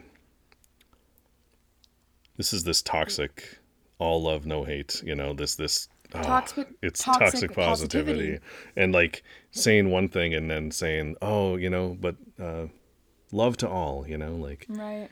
this 2.36 2.52
is 2.52 2.62
this 2.64 2.80
toxic, 2.80 3.58
all 3.98 4.22
love, 4.22 4.46
no 4.46 4.64
hate, 4.64 5.02
you 5.04 5.14
know, 5.16 5.32
this, 5.34 5.56
this, 5.56 5.88
oh, 6.14 6.22
Toxic- 6.22 6.68
it's 6.80 7.02
toxic 7.02 7.20
toxic, 7.50 7.52
positivity. 7.54 8.12
positivity. 8.38 8.44
And 8.76 8.92
like 8.92 9.22
saying 9.50 9.90
one 9.90 10.08
thing 10.08 10.32
and 10.32 10.48
then 10.50 10.70
saying, 10.70 11.16
oh, 11.20 11.56
you 11.56 11.68
know, 11.68 11.96
but, 12.00 12.14
uh, 12.40 12.66
love 13.32 13.56
to 13.58 13.68
all, 13.68 14.06
you 14.08 14.16
know, 14.16 14.36
like, 14.36 14.66
Right. 14.68 15.08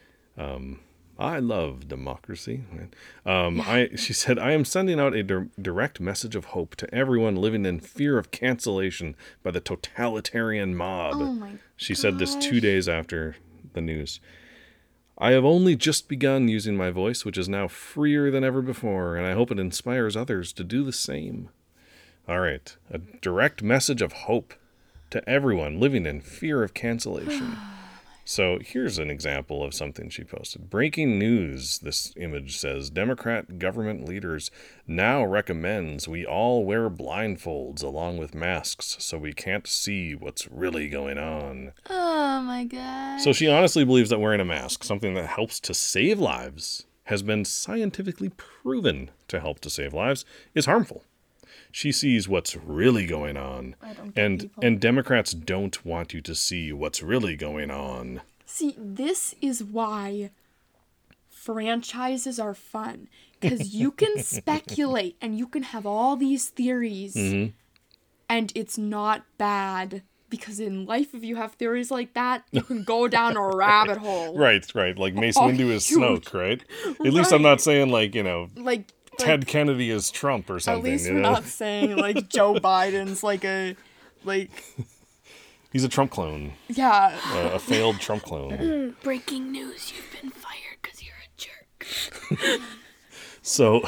I 1.21 1.41
love 1.41 1.89
democracy. 1.89 2.63
Um, 3.27 3.61
I 3.61 3.89
she 3.97 4.13
said 4.13 4.39
I 4.39 4.53
am 4.53 4.65
sending 4.65 5.01
out 5.01 5.15
a 5.15 5.25
dir- 5.25 5.49
direct 5.61 5.99
message 5.99 6.37
of 6.37 6.45
hope 6.47 6.77
to 6.77 6.95
everyone 6.95 7.35
living 7.35 7.67
in 7.67 7.81
fear 7.81 8.19
of 8.19 8.31
cancellation 8.31 9.17
by 9.43 9.51
the 9.51 9.59
totalitarian 9.61 10.77
mob. 10.77 11.15
Oh 11.17 11.33
my 11.33 11.55
she 11.77 11.93
said 11.97 12.21
this 12.21 12.37
two 12.37 12.61
days 12.61 12.89
after 12.89 13.35
the 13.79 13.83
news. 13.83 14.19
I 15.17 15.31
have 15.33 15.45
only 15.45 15.77
just 15.77 16.09
begun 16.09 16.49
using 16.49 16.77
my 16.77 16.91
voice, 16.91 17.25
which 17.25 17.39
is 17.39 17.49
now 17.49 17.69
freer 17.69 18.31
than 18.31 18.45
ever 18.45 18.61
before, 18.61 19.17
and 19.17 19.27
I 19.27 19.33
hope 19.33 19.51
it 19.51 19.59
inspires 19.59 20.17
others 20.17 20.53
to 20.55 20.65
do 20.65 20.85
the 20.85 20.93
same. 20.93 21.51
All 22.29 22.41
right, 22.41 22.77
a 22.91 22.99
direct 22.99 23.63
message 23.63 24.03
of 24.03 24.13
hope 24.13 24.55
to 25.11 25.27
everyone 25.29 25.81
living 25.81 26.07
in 26.07 26.21
fear 26.21 26.63
of 26.63 26.75
cancellation. 26.75 27.57
So 28.31 28.59
here's 28.61 28.99
an 28.99 29.11
example 29.11 29.65
of 29.65 29.73
something 29.73 30.11
she 30.11 30.23
posted. 30.23 30.69
Breaking 30.69 31.19
news, 31.19 31.79
this 31.79 32.13
image 32.15 32.59
says 32.59 32.91
Democrat 32.91 33.59
government 33.59 34.07
leaders 34.07 34.51
now 34.87 35.25
recommends 35.25 36.07
we 36.07 36.27
all 36.27 36.63
wear 36.63 36.91
blindfolds 36.91 37.83
along 37.83 38.19
with 38.19 38.35
masks 38.35 38.97
so 39.01 39.17
we 39.17 39.33
can't 39.33 39.67
see 39.67 40.15
what's 40.15 40.47
really 40.49 40.91
going 40.91 41.17
on. 41.17 41.73
Oh 41.89 42.43
my 42.43 42.65
god. 42.65 43.23
So 43.23 43.33
she 43.33 43.49
honestly 43.49 43.87
believes 43.87 44.11
that 44.11 44.21
wearing 44.21 44.41
a 44.41 44.45
mask, 44.45 44.85
something 44.85 45.15
that 45.15 45.29
helps 45.29 45.59
to 45.61 45.73
save 45.73 46.19
lives, 46.19 46.85
has 47.05 47.23
been 47.23 47.47
scientifically 47.47 48.29
proven 48.29 49.11
to 49.29 49.41
help 49.41 49.61
to 49.61 49.71
save 49.71 49.95
lives, 49.95 50.27
is 50.55 50.67
harmful. 50.67 51.03
She 51.71 51.93
sees 51.93 52.29
what's 52.29 52.57
really 52.57 53.07
going 53.07 53.37
on. 53.37 53.75
And 54.17 54.41
people. 54.41 54.65
and 54.65 54.81
Democrats 54.81 55.33
don't 55.33 55.85
want 55.85 56.13
you 56.15 56.21
to 56.23 56.35
see 56.35 56.73
what's 56.73 57.03
really 57.03 57.37
going 57.37 57.71
on. 57.71 58.23
See, 58.47 58.75
this 58.79 59.35
is 59.43 59.63
why 59.63 60.31
franchises 61.31 62.39
are 62.39 62.55
fun 62.55 63.09
because 63.41 63.75
you 63.75 63.91
can 63.91 64.19
speculate 64.19 65.17
and 65.21 65.39
you 65.39 65.47
can 65.47 65.63
have 65.65 65.87
all 65.87 66.17
these 66.17 66.49
theories, 66.49 67.15
Mm-hmm. 67.15 67.51
and 68.29 68.53
it's 68.55 68.77
not 68.79 69.25
bad 69.39 70.03
because 70.31 70.61
in 70.61 70.85
life, 70.85 71.15
if 71.15 71.25
you 71.25 71.37
have 71.37 71.53
theories 71.55 71.91
like 71.91 72.13
that, 72.13 72.45
you 72.53 72.61
can 72.63 72.83
go 72.85 73.09
down 73.09 73.35
a 73.39 73.49
rabbit 73.57 73.97
hole. 73.97 74.37
Right, 74.37 74.63
right. 74.75 74.99
Like 74.99 75.15
Mace 75.15 75.39
Oh, 75.39 75.43
Windu 75.43 75.71
is 75.71 75.87
huge. 75.89 76.01
Snoke, 76.27 76.35
right? 76.35 76.63
At 77.07 77.15
least 77.15 77.33
I'm 77.33 77.41
not 77.41 77.63
saying 77.63 77.89
like, 77.91 78.15
you 78.15 78.23
know, 78.23 78.49
Like, 78.55 78.93
Ted 79.19 79.47
Kennedy 79.47 79.91
is 79.91 80.11
Trump 80.11 80.49
or 80.51 80.59
something. 80.61 80.61
at 80.61 80.63
something. 80.63 80.93
least 80.93 81.07
you 81.09 81.15
we're 81.15 81.21
know? 81.21 81.33
not 81.33 81.45
saying 81.45 81.97
like 81.97 82.29
Joe 82.29 82.55
Biden's 82.63 83.23
like 83.23 83.45
a 83.45 83.77
Like, 84.25 84.51
He's 85.73 85.85
a 85.85 85.89
Trump 85.89 86.11
clone, 86.11 86.55
yeah. 86.69 87.19
uh, 87.27 87.51
a 87.55 87.59
failed 87.59 88.01
Trump 88.01 88.23
clone. 88.23 88.97
Breaking 89.03 89.53
news: 89.53 89.93
You've 89.95 90.11
been 90.23 90.31
fired 90.31 90.79
because 90.81 91.03
you're 91.03 91.15
a 91.15 92.37
jerk. 92.47 92.61
So, 93.43 93.83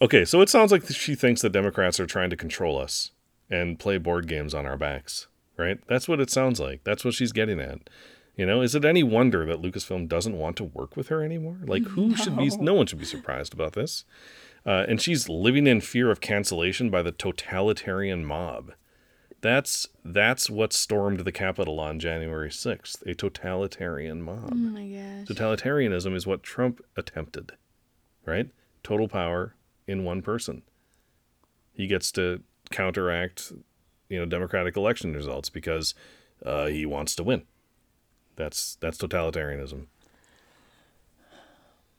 okay, 0.00 0.24
so 0.24 0.40
it 0.40 0.48
sounds 0.48 0.72
like 0.72 0.84
she 0.88 1.14
thinks 1.14 1.42
the 1.42 1.48
Democrats 1.50 2.00
are 2.00 2.06
trying 2.06 2.30
to 2.30 2.36
control 2.36 2.76
us 2.78 3.12
and 3.48 3.78
play 3.78 3.98
board 3.98 4.26
games 4.26 4.52
on 4.52 4.66
our 4.66 4.76
backs, 4.76 5.28
right? 5.56 5.78
That's 5.86 6.08
what 6.08 6.18
it 6.20 6.28
sounds 6.30 6.58
like. 6.58 6.82
That's 6.82 7.04
what 7.04 7.14
she's 7.14 7.30
getting 7.32 7.60
at. 7.60 7.78
You 8.36 8.46
know, 8.46 8.62
is 8.62 8.74
it 8.74 8.84
any 8.84 9.02
wonder 9.02 9.44
that 9.44 9.60
Lucasfilm 9.60 10.08
doesn't 10.08 10.38
want 10.38 10.56
to 10.56 10.64
work 10.64 10.96
with 10.96 11.08
her 11.08 11.22
anymore? 11.22 11.58
Like, 11.64 11.84
who 11.84 12.16
should 12.16 12.36
be? 12.36 12.48
No 12.56 12.74
one 12.74 12.86
should 12.86 12.98
be 12.98 13.04
surprised 13.04 13.52
about 13.52 13.74
this. 13.74 14.04
Uh, 14.64 14.86
and 14.88 15.00
she's 15.00 15.28
living 15.28 15.66
in 15.66 15.80
fear 15.80 16.10
of 16.10 16.20
cancellation 16.20 16.88
by 16.88 17.02
the 17.02 17.12
totalitarian 17.12 18.24
mob. 18.24 18.72
That's 19.42 19.88
that's 20.04 20.48
what 20.48 20.72
stormed 20.72 21.20
the 21.20 21.32
Capitol 21.32 21.80
on 21.80 21.98
January 21.98 22.50
sixth. 22.50 23.02
A 23.06 23.14
totalitarian 23.14 24.22
mob. 24.22 24.50
Oh 24.52 24.54
my 24.54 24.86
gosh. 24.86 25.26
Totalitarianism 25.26 26.14
is 26.14 26.26
what 26.26 26.44
Trump 26.44 26.80
attempted, 26.96 27.52
right? 28.24 28.50
Total 28.84 29.08
power 29.08 29.56
in 29.86 30.04
one 30.04 30.22
person. 30.22 30.62
He 31.72 31.88
gets 31.88 32.12
to 32.12 32.42
counteract, 32.70 33.52
you 34.08 34.18
know, 34.18 34.26
democratic 34.26 34.76
election 34.76 35.12
results 35.12 35.50
because 35.50 35.94
uh, 36.46 36.66
he 36.66 36.86
wants 36.86 37.16
to 37.16 37.24
win. 37.24 37.42
That's 38.36 38.76
that's 38.76 38.98
totalitarianism. 38.98 39.86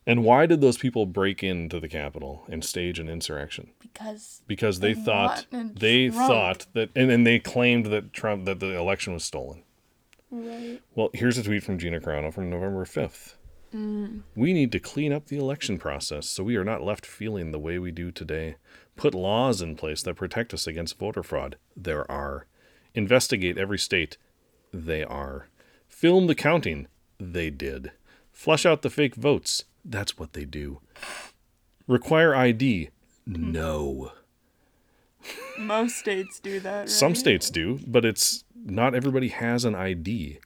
And 0.05 0.23
why 0.25 0.45
did 0.45 0.59
those 0.59 0.77
people 0.77 1.05
break 1.05 1.43
into 1.43 1.79
the 1.79 1.87
Capitol 1.87 2.43
and 2.49 2.63
stage 2.63 2.99
an 2.99 3.07
insurrection? 3.07 3.69
Because 3.79 4.41
Because 4.47 4.79
they 4.81 4.93
They 4.93 5.01
thought 5.01 5.45
they 5.51 6.09
Trump. 6.09 6.27
thought 6.27 6.65
that, 6.73 6.89
and 6.95 7.09
then 7.09 7.23
they 7.23 7.39
claimed 7.39 7.85
that 7.87 8.11
Trump 8.11 8.45
that 8.45 8.59
the 8.59 8.77
election 8.77 9.13
was 9.13 9.23
stolen. 9.23 9.63
Right. 10.29 10.81
Well, 10.95 11.09
here's 11.13 11.37
a 11.37 11.43
tweet 11.43 11.63
from 11.63 11.77
Gina 11.77 12.01
Carano 12.01 12.33
from 12.33 12.49
November 12.49 12.83
5th. 12.85 13.35
Mm. 13.73 14.21
We 14.35 14.51
need 14.51 14.71
to 14.73 14.79
clean 14.79 15.13
up 15.13 15.27
the 15.27 15.37
election 15.37 15.77
process 15.77 16.27
so 16.27 16.43
we 16.43 16.55
are 16.57 16.63
not 16.63 16.83
left 16.83 17.05
feeling 17.05 17.51
the 17.51 17.59
way 17.59 17.79
we 17.79 17.91
do 17.91 18.11
today. 18.11 18.55
Put 18.95 19.13
laws 19.15 19.61
in 19.61 19.75
place 19.75 20.01
that 20.03 20.15
protect 20.15 20.53
us 20.53 20.67
against 20.67 20.99
voter 20.99 21.23
fraud. 21.23 21.57
There 21.77 22.09
are. 22.11 22.45
Investigate 22.93 23.57
every 23.57 23.79
state. 23.79 24.17
They 24.71 25.03
are. 25.03 25.47
Film 26.03 26.27
the 26.27 26.35
counting. 26.35 26.87
They 27.17 27.49
did. 27.49 27.93
Flush 28.33 28.65
out 28.65 28.81
the 28.81 28.89
fake 28.89 29.15
votes. 29.15 29.63
That's 29.85 30.17
what 30.19 30.33
they 30.33 30.43
do. 30.43 30.81
Require 31.87 32.35
ID. 32.35 32.89
No. 33.25 34.11
most 35.57 35.95
states 35.95 36.41
do 36.41 36.59
that. 36.59 36.79
Right? 36.79 36.89
Some 36.89 37.15
states 37.15 37.49
do, 37.49 37.79
but 37.87 38.03
it's 38.03 38.43
not 38.53 38.93
everybody 38.93 39.29
has 39.29 39.63
an 39.63 39.75
ID. 39.75 40.39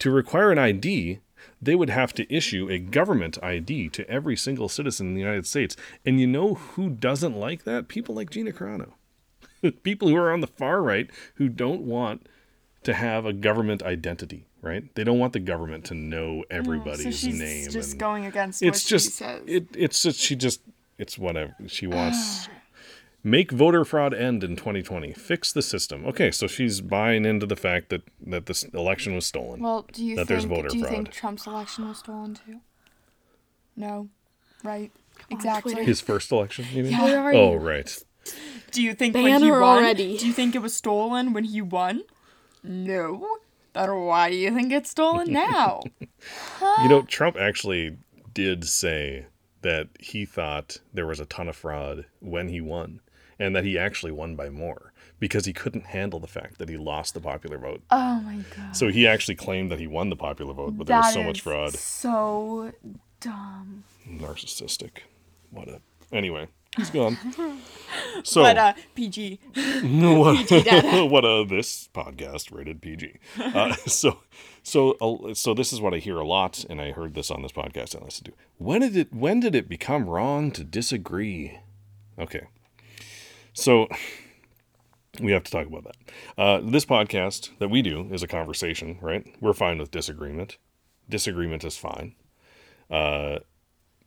To 0.00 0.10
require 0.10 0.52
an 0.52 0.58
ID, 0.58 1.20
they 1.62 1.74
would 1.74 1.88
have 1.88 2.12
to 2.12 2.30
issue 2.30 2.68
a 2.68 2.78
government 2.78 3.42
ID 3.42 3.88
to 3.88 4.06
every 4.06 4.36
single 4.36 4.68
citizen 4.68 5.06
in 5.06 5.14
the 5.14 5.22
United 5.22 5.46
States. 5.46 5.76
And 6.04 6.20
you 6.20 6.26
know 6.26 6.52
who 6.52 6.90
doesn't 6.90 7.34
like 7.34 7.64
that? 7.64 7.88
People 7.88 8.14
like 8.14 8.28
Gina 8.28 8.52
Carano. 8.52 8.92
People 9.82 10.08
who 10.08 10.16
are 10.16 10.30
on 10.30 10.42
the 10.42 10.46
far 10.46 10.82
right 10.82 11.10
who 11.36 11.48
don't 11.48 11.84
want 11.84 12.28
to 12.82 12.94
have 12.94 13.26
a 13.26 13.32
government 13.32 13.82
identity, 13.82 14.46
right? 14.62 14.94
They 14.94 15.04
don't 15.04 15.18
want 15.18 15.32
the 15.32 15.40
government 15.40 15.84
to 15.86 15.94
know 15.94 16.38
mm, 16.38 16.44
everybody's 16.50 17.04
so 17.20 17.28
she's 17.28 17.38
name. 17.38 17.68
just 17.70 17.92
and- 17.92 18.00
going 18.00 18.26
against 18.26 18.62
it's 18.62 18.84
what 18.84 18.88
just 18.88 19.04
she 19.06 19.10
says. 19.12 19.42
it 19.46 19.66
it's 19.74 20.02
just 20.02 20.18
she 20.20 20.34
just 20.36 20.60
it's 20.98 21.16
whatever 21.18 21.54
she 21.66 21.86
wants 21.98 22.48
make 23.24 23.50
voter 23.50 23.84
fraud 23.84 24.14
end 24.14 24.42
in 24.44 24.54
2020 24.56 25.12
fix 25.12 25.52
the 25.52 25.60
system 25.62 26.04
okay 26.06 26.30
so 26.30 26.46
she's 26.46 26.80
buying 26.80 27.24
into 27.24 27.46
the 27.46 27.56
fact 27.56 27.88
that 27.90 28.02
that 28.24 28.46
this 28.46 28.62
election 28.74 29.14
was 29.14 29.26
stolen 29.26 29.60
well, 29.60 29.86
do 29.92 30.04
you 30.04 30.16
that 30.16 30.28
there's 30.28 30.44
think 30.44 30.54
voter 30.54 30.68
do 30.68 30.78
you 30.78 30.84
fraud. 30.84 30.94
think 30.94 31.10
Trump's 31.10 31.46
election 31.46 31.88
was 31.88 31.98
stolen 31.98 32.34
too? 32.34 32.60
No. 33.76 34.08
Right. 34.64 34.90
on, 35.30 35.36
exactly. 35.36 35.72
Twitter. 35.74 35.86
his 35.86 36.00
first 36.00 36.32
election 36.32 36.66
you 36.72 36.82
mean? 36.84 36.98
Where 36.98 37.20
are 37.20 37.32
oh 37.34 37.54
right 37.54 37.96
Do 38.72 38.82
you 38.82 38.92
think 38.94 39.14
Ban 39.14 39.24
when 39.24 39.42
he 39.42 39.50
won? 39.50 39.62
already. 39.62 40.16
Do 40.18 40.26
you 40.26 40.32
think 40.32 40.54
it 40.54 40.62
was 40.62 40.74
stolen 40.74 41.32
when 41.32 41.44
he 41.44 41.60
won? 41.62 42.02
No. 42.64 43.24
Then 43.74 43.94
why 43.94 44.30
do 44.30 44.36
you 44.36 44.52
think 44.54 44.72
it's 44.72 44.90
stolen 44.90 45.32
now? 45.32 45.80
you 46.00 46.88
know 46.88 47.02
trump 47.02 47.36
actually 47.36 47.96
did 48.34 48.64
say 48.64 49.26
that 49.62 49.88
he 50.00 50.24
thought 50.24 50.78
there 50.92 51.06
was 51.06 51.20
a 51.20 51.24
ton 51.26 51.48
of 51.48 51.56
fraud 51.56 52.04
when 52.20 52.48
he 52.48 52.60
won 52.60 53.00
and 53.38 53.54
that 53.54 53.64
he 53.64 53.78
actually 53.78 54.12
won 54.12 54.34
by 54.36 54.48
more 54.50 54.92
because 55.20 55.44
he 55.46 55.52
couldn't 55.52 55.86
handle 55.86 56.18
the 56.20 56.26
fact 56.26 56.58
that 56.58 56.68
he 56.68 56.76
lost 56.76 57.14
the 57.14 57.20
popular 57.20 57.58
vote 57.58 57.82
oh 57.90 58.20
my 58.20 58.38
god. 58.56 58.74
so 58.76 58.88
he 58.88 59.06
actually 59.06 59.34
claimed 59.36 59.70
that 59.70 59.78
he 59.80 59.86
won 59.86 60.10
the 60.10 60.16
popular 60.16 60.52
vote 60.54 60.76
but 60.76 60.86
there 60.86 60.96
was 60.96 61.06
That 61.06 61.14
so 61.14 61.22
much 61.22 61.40
fraud 61.40 61.74
So 61.74 62.72
dumb. 63.20 63.84
narcissistic. 64.08 64.98
What 65.50 65.68
a. 65.68 65.80
Anyway, 66.12 66.48
he's 66.78 66.90
gone. 66.90 67.18
So 68.22 68.42
But 68.42 68.58
uh 68.58 68.72
PG. 68.94 69.40
what? 69.54 71.10
what 71.10 71.24
a 71.24 71.44
this 71.48 71.88
podcast 71.94 72.54
rated 72.54 72.82
PG. 72.82 73.18
Uh, 73.38 73.72
so 73.86 74.18
so 74.62 74.92
uh, 75.00 75.34
so 75.34 75.54
this 75.54 75.72
is 75.72 75.80
what 75.80 75.94
I 75.94 75.98
hear 75.98 76.18
a 76.18 76.26
lot, 76.26 76.64
and 76.68 76.80
I 76.80 76.92
heard 76.92 77.14
this 77.14 77.30
on 77.30 77.42
this 77.42 77.52
podcast 77.52 77.98
I 78.00 78.04
listened 78.04 78.26
to. 78.26 78.32
When 78.58 78.82
did 78.82 78.96
it? 78.96 79.12
When 79.12 79.40
did 79.40 79.54
it 79.54 79.68
become 79.68 80.06
wrong 80.08 80.50
to 80.52 80.64
disagree? 80.64 81.58
Okay. 82.18 82.46
So 83.54 83.88
we 85.20 85.32
have 85.32 85.44
to 85.44 85.50
talk 85.50 85.66
about 85.66 85.84
that. 85.84 85.96
Uh, 86.36 86.60
this 86.62 86.84
podcast 86.84 87.50
that 87.58 87.68
we 87.68 87.82
do 87.82 88.08
is 88.12 88.22
a 88.22 88.28
conversation, 88.28 88.98
right? 89.00 89.26
We're 89.40 89.54
fine 89.54 89.78
with 89.78 89.90
disagreement. 89.90 90.58
Disagreement 91.08 91.64
is 91.64 91.76
fine. 91.76 92.14
Uh, 92.90 93.38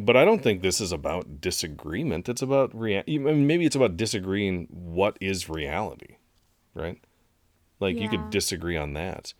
but 0.05 0.17
I 0.17 0.25
don't 0.25 0.41
think 0.41 0.61
this 0.61 0.81
is 0.81 0.91
about 0.91 1.41
disagreement. 1.41 2.29
It's 2.29 2.41
about 2.41 2.77
rea- 2.77 3.03
I 3.07 3.17
mean, 3.17 3.47
maybe 3.47 3.65
it's 3.65 3.75
about 3.75 3.97
disagreeing 3.97 4.67
what 4.71 5.17
is 5.21 5.49
reality, 5.49 6.17
right? 6.73 6.99
Like 7.79 7.97
you 7.97 8.09
could 8.09 8.29
disagree 8.29 8.77
on 8.77 8.93
that. 8.93 9.33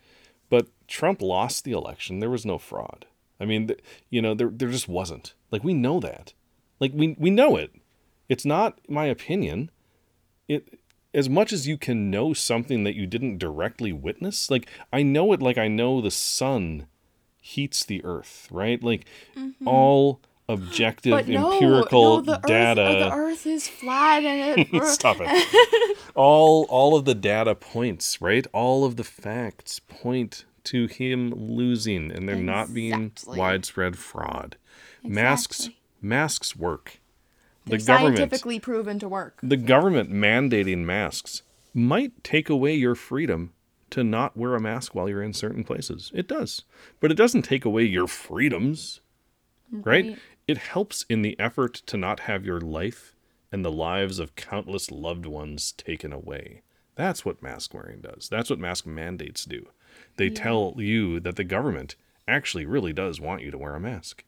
But 0.50 0.68
Trump 0.88 1.22
lost 1.22 1.64
the 1.64 1.72
election. 1.72 2.20
There 2.20 2.30
was 2.30 2.46
no 2.46 2.58
fraud. 2.58 3.06
I 3.40 3.46
mean, 3.46 3.68
th- 3.68 3.80
you 4.10 4.22
know, 4.22 4.34
there 4.34 4.50
there 4.50 4.70
just 4.70 4.90
wasn't. 4.90 5.34
Like 5.52 5.64
we 5.64 5.74
know 5.74 6.00
that. 6.00 6.34
Like 6.80 6.92
we 6.94 7.16
we 7.20 7.30
know 7.30 7.56
it. 7.56 7.74
It's 8.28 8.46
not 8.46 8.80
my 8.90 9.06
opinion. 9.06 9.72
It 10.48 10.80
as 11.14 11.30
much 11.30 11.52
as 11.52 11.68
you 11.68 11.78
can 11.78 12.10
know 12.10 12.34
something 12.34 12.84
that 12.84 12.96
you 12.96 13.06
didn't 13.06 13.38
directly 13.38 13.92
witness, 13.92 14.50
like 14.50 14.68
I 14.92 15.04
know 15.04 15.34
it 15.34 15.42
like 15.42 15.58
I 15.58 15.68
know 15.68 16.02
the 16.02 16.12
sun 16.12 16.88
heats 17.42 17.84
the 17.84 18.04
earth, 18.04 18.48
right? 18.52 18.82
Like 18.82 19.06
mm-hmm. 19.36 19.68
all 19.68 20.22
objective 20.52 21.28
no, 21.28 21.54
empirical 21.54 22.22
no, 22.24 22.34
uh, 22.34 22.38
the 22.40 22.48
data 22.48 22.82
Earth, 22.82 23.00
the 23.00 23.12
Earth 23.14 23.48
is 23.48 23.68
flat 23.68 24.24
and 24.24 24.68
it. 24.72 24.84
Stop 24.86 25.18
it. 25.20 25.98
all 26.16 26.66
all 26.70 26.96
of 26.96 27.06
the 27.06 27.16
data 27.16 27.56
points, 27.56 28.22
right? 28.22 28.46
All 28.54 28.86
of 28.86 28.96
the 28.98 29.04
facts 29.04 29.80
point 29.80 30.46
to 30.66 30.86
him 30.88 31.32
losing 31.34 32.12
and 32.12 32.28
there 32.30 32.36
not 32.36 32.74
being 32.74 33.12
widespread 33.28 33.98
fraud. 33.98 34.58
Masks 35.04 35.62
Exactly. 35.62 35.78
masks 36.02 36.56
work. 36.56 37.00
The 37.66 37.78
They're 37.78 37.86
government 37.98 38.18
scientifically 38.18 38.60
proven 38.60 39.00
to 39.00 39.08
work. 39.10 39.40
the 39.42 39.58
government 39.58 40.12
mandating 40.12 40.80
masks 40.80 41.44
might 41.74 42.24
take 42.24 42.50
away 42.50 42.74
your 42.76 42.96
freedom 42.96 43.54
to 43.92 44.04
not 44.04 44.36
wear 44.38 44.56
a 44.56 44.60
mask 44.62 44.96
while 44.96 45.08
you're 45.10 45.22
in 45.24 45.34
certain 45.34 45.64
places. 45.64 46.12
It 46.14 46.28
does. 46.28 46.64
But 47.00 47.12
it 47.12 47.16
doesn't 47.18 47.42
take 47.44 47.66
away 47.66 47.84
your 47.84 48.08
freedoms, 48.08 49.00
right? 49.72 50.06
Right. 50.06 50.20
It 50.52 50.58
helps 50.58 51.06
in 51.08 51.22
the 51.22 51.40
effort 51.40 51.76
to 51.86 51.96
not 51.96 52.22
have 52.28 52.46
your 52.46 52.60
life 52.60 53.16
and 53.54 53.64
the 53.64 53.72
lives 53.72 54.20
of 54.20 54.36
countless 54.36 54.92
loved 54.92 55.26
ones 55.26 55.72
taken 55.72 56.12
away. 56.12 56.64
That's 56.96 57.24
what 57.24 57.42
mask 57.42 57.74
wearing 57.74 58.02
does. 58.02 58.28
That's 58.30 58.50
what 58.50 58.60
mask 58.60 58.86
mandates 58.86 59.46
do. 59.46 59.70
They 60.18 60.30
tell 60.30 60.74
you 60.76 61.22
that 61.22 61.38
the 61.38 61.46
government 61.46 61.96
actually 62.28 62.66
really 62.66 62.92
does 62.92 63.22
want 63.22 63.44
you 63.44 63.50
to 63.50 63.58
wear 63.58 63.76
a 63.76 63.80
mask. 63.80 64.26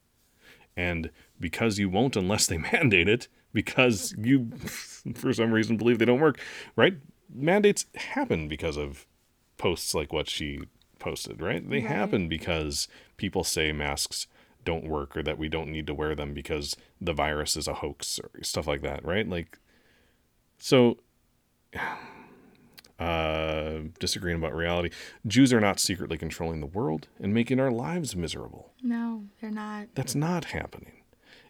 And 0.78 1.12
because 1.42 1.78
you 1.78 1.90
won't 1.90 2.16
unless 2.16 2.48
they 2.48 2.58
mandate 2.72 3.10
it, 3.10 3.28
because 3.52 4.16
you, 4.18 4.50
for 5.16 5.34
some 5.34 5.52
reason, 5.52 5.76
believe 5.76 6.00
they 6.00 6.06
don't 6.06 6.22
work, 6.22 6.40
right? 6.78 6.96
Mandates 7.30 7.86
happen 7.96 8.48
because 8.48 8.78
of 8.78 9.06
posts 9.58 9.94
like 9.94 10.14
what 10.14 10.30
she 10.30 10.62
posted, 11.00 11.42
right? 11.42 11.70
They 11.70 11.82
happen 11.82 12.30
because 12.30 12.88
people 13.18 13.44
say 13.44 13.74
masks 13.74 14.26
don't 14.64 14.86
work 14.86 15.16
or 15.16 15.24
that 15.24 15.38
we 15.38 15.50
don't 15.50 15.72
need 15.72 15.88
to 15.88 15.94
wear 15.94 16.16
them 16.16 16.34
because 16.34 16.76
the 17.00 17.14
virus 17.14 17.56
is 17.56 17.68
a 17.68 17.76
hoax 17.76 18.20
or 18.20 18.30
stuff 18.44 18.68
like 18.68 18.82
that, 18.82 19.04
right? 19.06 19.28
Like, 19.28 19.60
so, 20.58 20.98
uh, 23.00 23.80
disagreeing 24.00 24.38
about 24.38 24.56
reality. 24.56 24.90
Jews 25.28 25.52
are 25.52 25.60
not 25.60 25.80
secretly 25.80 26.18
controlling 26.18 26.60
the 26.60 26.68
world 26.68 27.08
and 27.20 27.34
making 27.34 27.60
our 27.60 27.72
lives 27.72 28.16
miserable. 28.16 28.72
No, 28.82 29.26
they're 29.42 29.52
not. 29.52 29.88
That's 29.96 30.16
not 30.16 30.46
happening. 30.46 31.04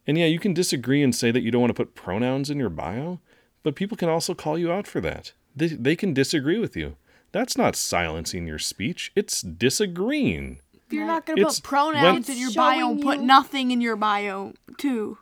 And 0.05 0.17
yeah, 0.17 0.25
you 0.25 0.39
can 0.39 0.53
disagree 0.53 1.01
and 1.01 1.15
say 1.15 1.31
that 1.31 1.41
you 1.41 1.51
don't 1.51 1.61
want 1.61 1.69
to 1.69 1.85
put 1.85 1.95
pronouns 1.95 2.49
in 2.49 2.57
your 2.57 2.69
bio, 2.69 3.19
but 3.61 3.75
people 3.75 3.97
can 3.97 4.09
also 4.09 4.33
call 4.33 4.57
you 4.57 4.71
out 4.71 4.87
for 4.87 4.99
that. 5.01 5.33
They, 5.55 5.67
they 5.67 5.95
can 5.95 6.13
disagree 6.13 6.57
with 6.57 6.75
you. 6.75 6.95
That's 7.31 7.57
not 7.57 7.75
silencing 7.75 8.45
your 8.47 8.59
speech. 8.59 9.11
It's 9.15 9.41
disagreeing. 9.41 10.59
If 10.87 10.93
you're 10.93 11.05
not 11.07 11.25
gonna 11.25 11.39
It's- 11.41 11.59
put 11.59 11.67
pronouns 11.69 12.27
when- 12.27 12.35
in 12.37 12.41
your 12.41 12.53
bio, 12.53 12.79
Showing 12.79 13.01
put 13.01 13.17
you- 13.19 13.25
nothing 13.25 13.71
in 13.71 13.81
your 13.81 13.95
bio 13.95 14.53
too. 14.77 15.17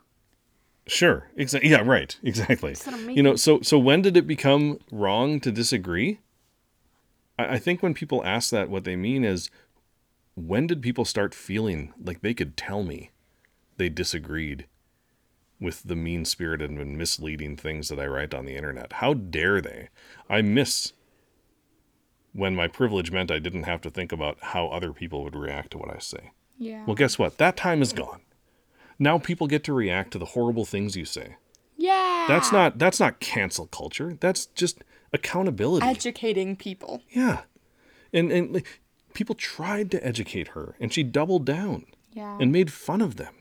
Sure. 0.88 1.30
Exactly. 1.38 1.70
Yeah. 1.70 1.82
Right. 1.86 2.18
Exactly. 2.24 2.72
Instead 2.72 2.94
of 2.96 3.10
You 3.10 3.24
know. 3.24 3.36
So 3.36 3.62
so 3.62 3.78
when 3.80 4.02
did 4.02 4.18
it 4.18 4.28
become 4.28 4.80
wrong 4.92 5.40
to 5.42 5.52
disagree? 5.52 6.20
I, 7.38 7.56
I 7.56 7.60
think 7.60 7.82
when 7.84 7.94
people 7.94 8.24
ask 8.26 8.50
that, 8.52 8.70
what 8.70 8.84
they 8.84 8.96
mean 8.96 9.24
is, 9.24 9.50
when 10.36 10.68
did 10.68 10.82
people 10.82 11.06
start 11.06 11.34
feeling 11.36 11.94
like 12.04 12.22
they 12.22 12.34
could 12.34 12.58
tell 12.58 12.84
me 12.84 13.12
they 13.78 13.90
disagreed 13.90 14.66
with 15.60 15.84
the 15.84 15.96
mean 15.96 16.26
spirited 16.26 16.72
and 16.72 16.98
misleading 16.98 17.56
things 17.56 17.88
that 17.90 18.00
I 18.00 18.08
write 18.08 18.34
on 18.34 18.46
the 18.46 18.56
internet? 18.56 18.94
How 18.94 19.14
dare 19.14 19.62
they? 19.62 19.90
I 20.30 20.42
miss 20.42 20.94
when 22.34 22.56
my 22.56 22.68
privilege 22.68 23.12
meant 23.12 23.32
I 23.32 23.40
didn't 23.40 23.64
have 23.64 23.82
to 23.82 23.90
think 23.90 24.12
about 24.12 24.38
how 24.42 24.68
other 24.68 24.94
people 24.94 25.24
would 25.24 25.36
react 25.36 25.72
to 25.72 25.78
what 25.78 25.94
I 25.94 26.00
say. 26.00 26.32
Yeah. 26.58 26.86
Well, 26.86 26.96
guess 26.96 27.18
what? 27.20 27.38
That 27.38 27.58
time 27.58 27.82
is 27.82 27.92
gone. 27.94 28.22
Now 29.00 29.18
people 29.18 29.48
get 29.48 29.64
to 29.66 29.74
react 29.74 30.12
to 30.12 30.20
the 30.20 30.26
horrible 30.28 30.66
things 30.66 30.96
you 30.96 31.06
say. 31.06 31.36
yeah. 31.78 32.26
That's 32.28 32.52
not 32.52 32.78
that's 32.78 33.00
not 33.00 33.20
cancel 33.20 33.66
culture. 33.68 34.16
That's 34.20 34.46
just 34.48 34.84
accountability. 35.12 35.86
Educating 35.86 36.56
people. 36.56 37.02
yeah. 37.10 37.42
And 38.14 38.32
and 38.32 38.54
like, 38.54 38.82
people 39.14 39.36
tried 39.36 39.90
to 39.92 40.06
educate 40.06 40.50
her 40.50 40.76
and 40.80 40.94
she 40.94 41.02
doubled 41.04 41.46
down 41.46 41.86
Yeah. 42.14 42.38
and 42.40 42.52
made 42.52 42.72
fun 42.72 43.02
of 43.02 43.16
them. 43.18 43.34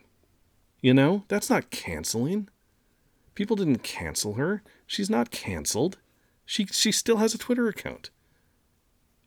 You 0.80 0.95
know? 0.95 1.24
That's 1.28 1.51
not 1.51 1.70
canceling. 1.70 2.49
People 3.34 3.55
didn't 3.57 3.82
cancel 3.82 4.34
her. 4.34 4.62
She's 4.86 5.11
not 5.11 5.30
canceled. 5.30 5.99
She 6.47 6.64
she 6.66 6.91
still 6.91 7.18
has 7.18 7.34
a 7.34 7.38
Twitter 7.38 7.68
account. 7.68 8.11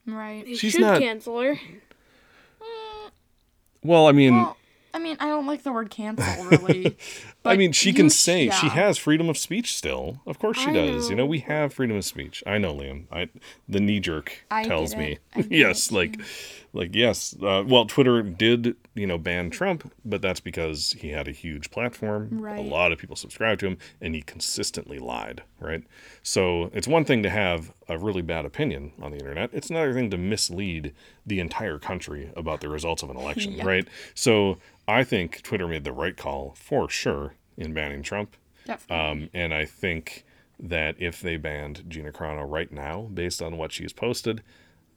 Right. 0.08 0.46
They 0.46 0.56
She's 0.56 0.72
should 0.74 0.82
not- 0.82 1.00
cancel 1.02 1.40
her. 1.42 1.56
Mm. 1.56 3.12
Well, 3.84 4.08
I 4.08 4.12
mean, 4.14 4.36
Well, 4.36 4.58
I 4.94 5.00
mean, 5.00 5.18
I 5.20 5.26
don't 5.28 5.48
like 5.48 5.64
the 5.64 5.72
word 5.72 5.90
cancel 5.90 6.46
really. 6.46 6.86
I 6.96 6.96
but 7.42 7.58
mean, 7.58 7.72
she 7.72 7.90
you 7.90 7.96
can 7.96 8.10
sh- 8.10 8.14
say 8.14 8.50
she 8.50 8.68
yeah. 8.68 8.74
has 8.74 8.98
freedom 8.98 9.28
of 9.28 9.38
speech 9.38 9.76
still. 9.76 10.22
Of 10.26 10.40
course 10.40 10.58
she 10.58 10.70
I 10.70 10.74
does. 10.74 11.10
You 11.10 11.16
know, 11.16 11.24
know. 11.24 11.28
we 11.28 11.40
have 11.40 11.74
freedom 11.74 11.98
of 11.98 12.06
speech. 12.06 12.44
I 12.48 12.58
know, 12.60 12.74
Liam. 12.76 13.06
I 13.12 13.30
the 13.68 13.80
knee 13.80 14.00
jerk 14.00 14.46
I 14.52 14.64
tells 14.64 14.92
get 14.92 15.00
me. 15.00 15.12
it. 15.14 15.20
I 15.36 15.42
get 15.42 15.52
yes, 15.60 15.88
it, 15.92 15.96
like 15.96 16.20
like 16.74 16.94
yes. 16.96 17.36
Uh, 17.42 17.64
well, 17.66 17.86
Twitter 17.86 18.22
did, 18.24 18.76
you 18.96 19.06
know, 19.08 19.18
ban 19.18 19.50
Trump, 19.52 19.92
but 20.04 20.22
that's 20.22 20.40
because 20.40 20.96
he 21.00 21.10
had 21.10 21.28
a 21.28 21.32
huge 21.32 21.70
platform. 21.72 22.30
right. 22.32 22.58
A 22.58 22.62
lot 22.62 22.92
of 22.92 22.98
people 22.98 23.16
subscribed 23.16 23.60
to 23.62 23.68
him 23.68 23.78
and 24.02 24.16
he 24.16 24.22
consistently 24.24 24.98
lied, 25.00 25.44
right? 25.60 25.84
So, 26.24 26.72
it's 26.74 26.88
one 26.88 27.06
thing 27.06 27.22
to 27.24 27.30
have 27.30 27.72
a 27.88 27.98
really 27.98 28.22
bad 28.24 28.46
opinion 28.46 28.92
on 29.02 29.12
the 29.12 29.18
internet. 29.18 29.52
It's 29.54 29.70
another 29.70 29.94
thing 29.94 30.10
to 30.10 30.18
mislead 30.18 30.94
the 31.26 31.40
entire 31.40 31.78
country 31.80 32.32
about 32.36 32.62
the 32.62 32.70
results 32.70 33.04
of 33.04 33.10
an 33.10 33.18
election, 33.18 33.54
Yeah. 33.58 33.66
right? 33.66 33.88
So, 34.16 34.58
I 34.88 35.04
think 35.04 35.42
Twitter 35.44 35.68
made 35.68 35.84
the 35.84 35.94
right 35.94 36.18
call 36.18 36.56
for 36.58 36.90
sure 36.90 37.36
in 37.56 37.74
banning 37.74 38.02
Trump. 38.04 38.36
Definitely. 38.66 39.24
Um, 39.24 39.30
and 39.34 39.54
I 39.54 39.66
think 39.66 40.26
that 40.60 40.96
if 40.98 41.22
they 41.22 41.38
banned 41.38 41.84
Gina 41.88 42.12
Carano 42.12 42.50
right 42.50 42.72
now, 42.72 43.10
based 43.14 43.42
on 43.42 43.58
what 43.58 43.72
she's 43.72 43.92
posted, 43.94 44.42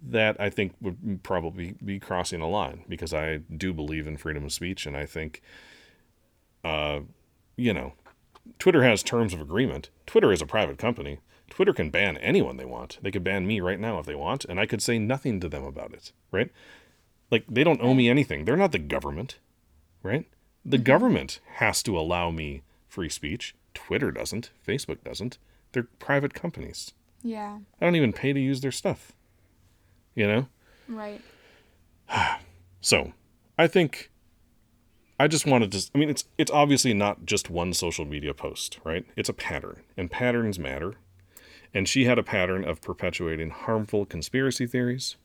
that 0.03 0.41
I 0.41 0.51
think 0.51 0.75
would 0.81 1.23
probably 1.23 1.77
be 1.85 1.99
crossing 1.99 2.41
a 2.41 2.49
line 2.49 2.85
because 2.89 3.15
I 3.15 3.39
do 3.39 3.73
believe 3.73 4.07
in 4.07 4.17
freedom 4.17 4.45
of 4.45 4.53
speech, 4.53 4.87
and 4.87 4.97
I 4.97 5.07
think, 5.07 5.43
uh, 6.65 7.01
you 7.57 7.73
know, 7.73 7.95
Twitter 8.59 8.83
has 8.83 9.03
terms 9.03 9.33
of 9.35 9.41
agreement. 9.41 9.91
Twitter 10.07 10.33
is 10.33 10.43
a 10.43 10.47
private 10.47 10.79
company. 10.79 11.19
Twitter 11.51 11.73
can 11.73 11.91
ban 11.91 12.17
anyone 12.19 12.57
they 12.57 12.65
want. 12.65 12.99
They 13.03 13.11
could 13.11 13.25
ban 13.25 13.47
me 13.47 13.61
right 13.61 13.79
now 13.79 13.99
if 13.99 14.07
they 14.07 14.15
want, 14.15 14.45
and 14.45 14.59
I 14.59 14.67
could 14.67 14.83
say 14.83 14.99
nothing 14.99 15.41
to 15.41 15.49
them 15.49 15.65
about 15.65 15.93
it, 15.93 16.13
right? 16.31 16.51
Like 17.31 17.45
they 17.49 17.65
don't 17.65 17.83
owe 17.83 17.95
me 17.95 18.09
anything. 18.09 18.45
They're 18.45 18.57
not 18.57 18.73
the 18.73 18.79
government, 18.79 19.39
right? 20.03 20.27
The 20.65 20.79
government 20.79 21.41
has 21.55 21.83
to 21.85 21.99
allow 21.99 22.31
me 22.31 22.63
free 22.89 23.09
speech. 23.09 23.55
Twitter 23.75 24.11
doesn't. 24.11 24.51
Facebook 24.67 25.03
doesn't. 25.05 25.39
They're 25.73 25.89
private 25.99 26.35
companies. 26.35 26.93
Yeah. 27.23 27.59
I 27.81 27.85
don't 27.85 27.97
even 27.97 28.13
pay 28.13 28.33
to 28.33 28.41
use 28.41 28.61
their 28.61 28.73
stuff. 28.73 29.13
You 30.17 30.27
know? 30.27 30.49
Right. 30.89 31.21
So, 32.83 33.15
I 33.59 33.67
think 33.67 34.13
I 35.19 35.27
just 35.27 35.45
wanted 35.45 35.73
to 35.73 35.91
I 35.93 35.99
mean 35.99 36.09
it's 36.09 36.25
it's 36.39 36.53
obviously 36.53 36.95
not 36.95 37.27
just 37.27 37.51
one 37.51 37.73
social 37.73 38.05
media 38.05 38.33
post, 38.33 38.79
right? 38.85 39.05
It's 39.17 39.29
a 39.29 39.33
pattern, 39.33 39.83
and 39.97 40.09
patterns 40.09 40.57
matter. 40.57 40.95
And 41.75 41.89
she 41.89 42.05
had 42.05 42.17
a 42.17 42.23
pattern 42.23 42.65
of 42.65 42.81
perpetuating 42.81 43.51
harmful 43.51 44.07
conspiracy 44.07 44.69
theories. 44.69 45.17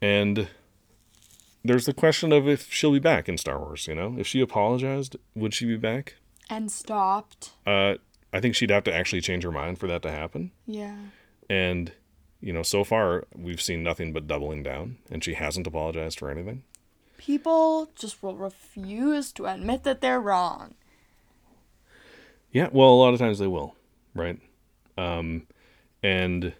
And 0.00 0.48
there's 1.62 1.84
the 1.84 1.92
question 1.92 2.32
of 2.32 2.48
if 2.48 2.72
she'll 2.72 2.92
be 2.92 2.98
back 2.98 3.28
in 3.28 3.36
Star 3.36 3.58
Wars, 3.58 3.86
you 3.86 3.94
know? 3.94 4.16
If 4.18 4.26
she 4.26 4.40
apologized, 4.40 5.16
would 5.34 5.52
she 5.52 5.66
be 5.66 5.76
back? 5.76 6.14
And 6.48 6.72
stopped. 6.72 7.50
Uh 7.66 7.96
I 8.32 8.40
think 8.40 8.54
she'd 8.54 8.70
have 8.70 8.84
to 8.84 8.94
actually 8.94 9.20
change 9.20 9.44
her 9.44 9.52
mind 9.52 9.78
for 9.78 9.88
that 9.88 10.00
to 10.02 10.10
happen. 10.10 10.52
Yeah. 10.66 10.96
And, 11.50 11.92
you 12.40 12.52
know, 12.52 12.62
so 12.62 12.84
far 12.84 13.24
we've 13.34 13.60
seen 13.60 13.82
nothing 13.82 14.12
but 14.12 14.26
doubling 14.26 14.62
down, 14.62 14.98
and 15.10 15.22
she 15.24 15.34
hasn't 15.34 15.66
apologized 15.66 16.18
for 16.18 16.30
anything. 16.30 16.62
People 17.18 17.90
just 17.94 18.22
will 18.22 18.36
refuse 18.36 19.32
to 19.32 19.46
admit 19.46 19.84
that 19.84 20.00
they're 20.00 20.20
wrong. 20.20 20.74
Yeah, 22.52 22.68
well, 22.72 22.90
a 22.90 22.96
lot 22.96 23.12
of 23.14 23.18
times 23.20 23.38
they 23.38 23.46
will, 23.46 23.74
right? 24.14 24.38
Um, 24.96 25.46
and, 26.02 26.54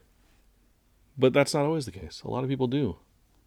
but 1.16 1.32
that's 1.32 1.54
not 1.54 1.64
always 1.64 1.86
the 1.86 1.92
case. 1.92 2.22
A 2.24 2.28
lot 2.30 2.42
of 2.44 2.50
people 2.50 2.66
do. 2.66 2.96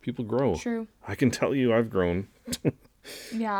People 0.01 0.23
grow. 0.25 0.55
True. 0.55 0.87
I 1.07 1.15
can 1.15 1.29
tell 1.31 1.53
you, 1.53 1.73
I've 1.73 1.89
grown. 1.89 2.27
Yeah. 2.63 2.71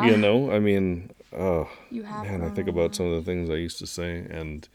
You 0.06 0.18
know, 0.18 0.52
I 0.52 0.60
mean, 0.60 1.12
oh 1.36 1.70
You 1.90 2.04
have. 2.04 2.26
man, 2.26 2.44
I 2.44 2.50
think 2.50 2.68
about 2.68 2.94
some 2.94 3.06
of 3.08 3.14
the 3.14 3.22
things 3.32 3.50
I 3.50 3.54
used 3.56 3.80
to 3.80 3.88
say, 3.88 4.18
and 4.30 4.68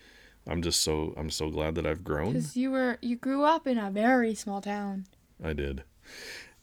I'm 0.46 0.62
just 0.62 0.82
so 0.82 1.14
I'm 1.16 1.30
so 1.30 1.50
glad 1.50 1.74
that 1.76 1.86
I've 1.86 2.04
grown. 2.04 2.32
Because 2.32 2.56
you 2.56 2.70
were 2.70 2.98
you 3.00 3.16
grew 3.16 3.44
up 3.44 3.66
in 3.66 3.78
a 3.78 3.90
very 3.90 4.34
small 4.34 4.60
town. 4.60 5.06
I 5.42 5.52
did. 5.52 5.82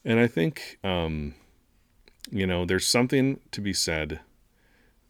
And 0.03 0.19
I 0.19 0.27
think, 0.27 0.79
um, 0.83 1.35
you 2.31 2.47
know, 2.47 2.65
there's 2.65 2.87
something 2.87 3.39
to 3.51 3.61
be 3.61 3.73
said 3.73 4.19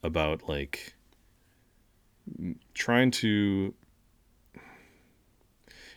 about 0.04 0.48
like 0.48 0.94
trying 2.74 3.12
to, 3.12 3.74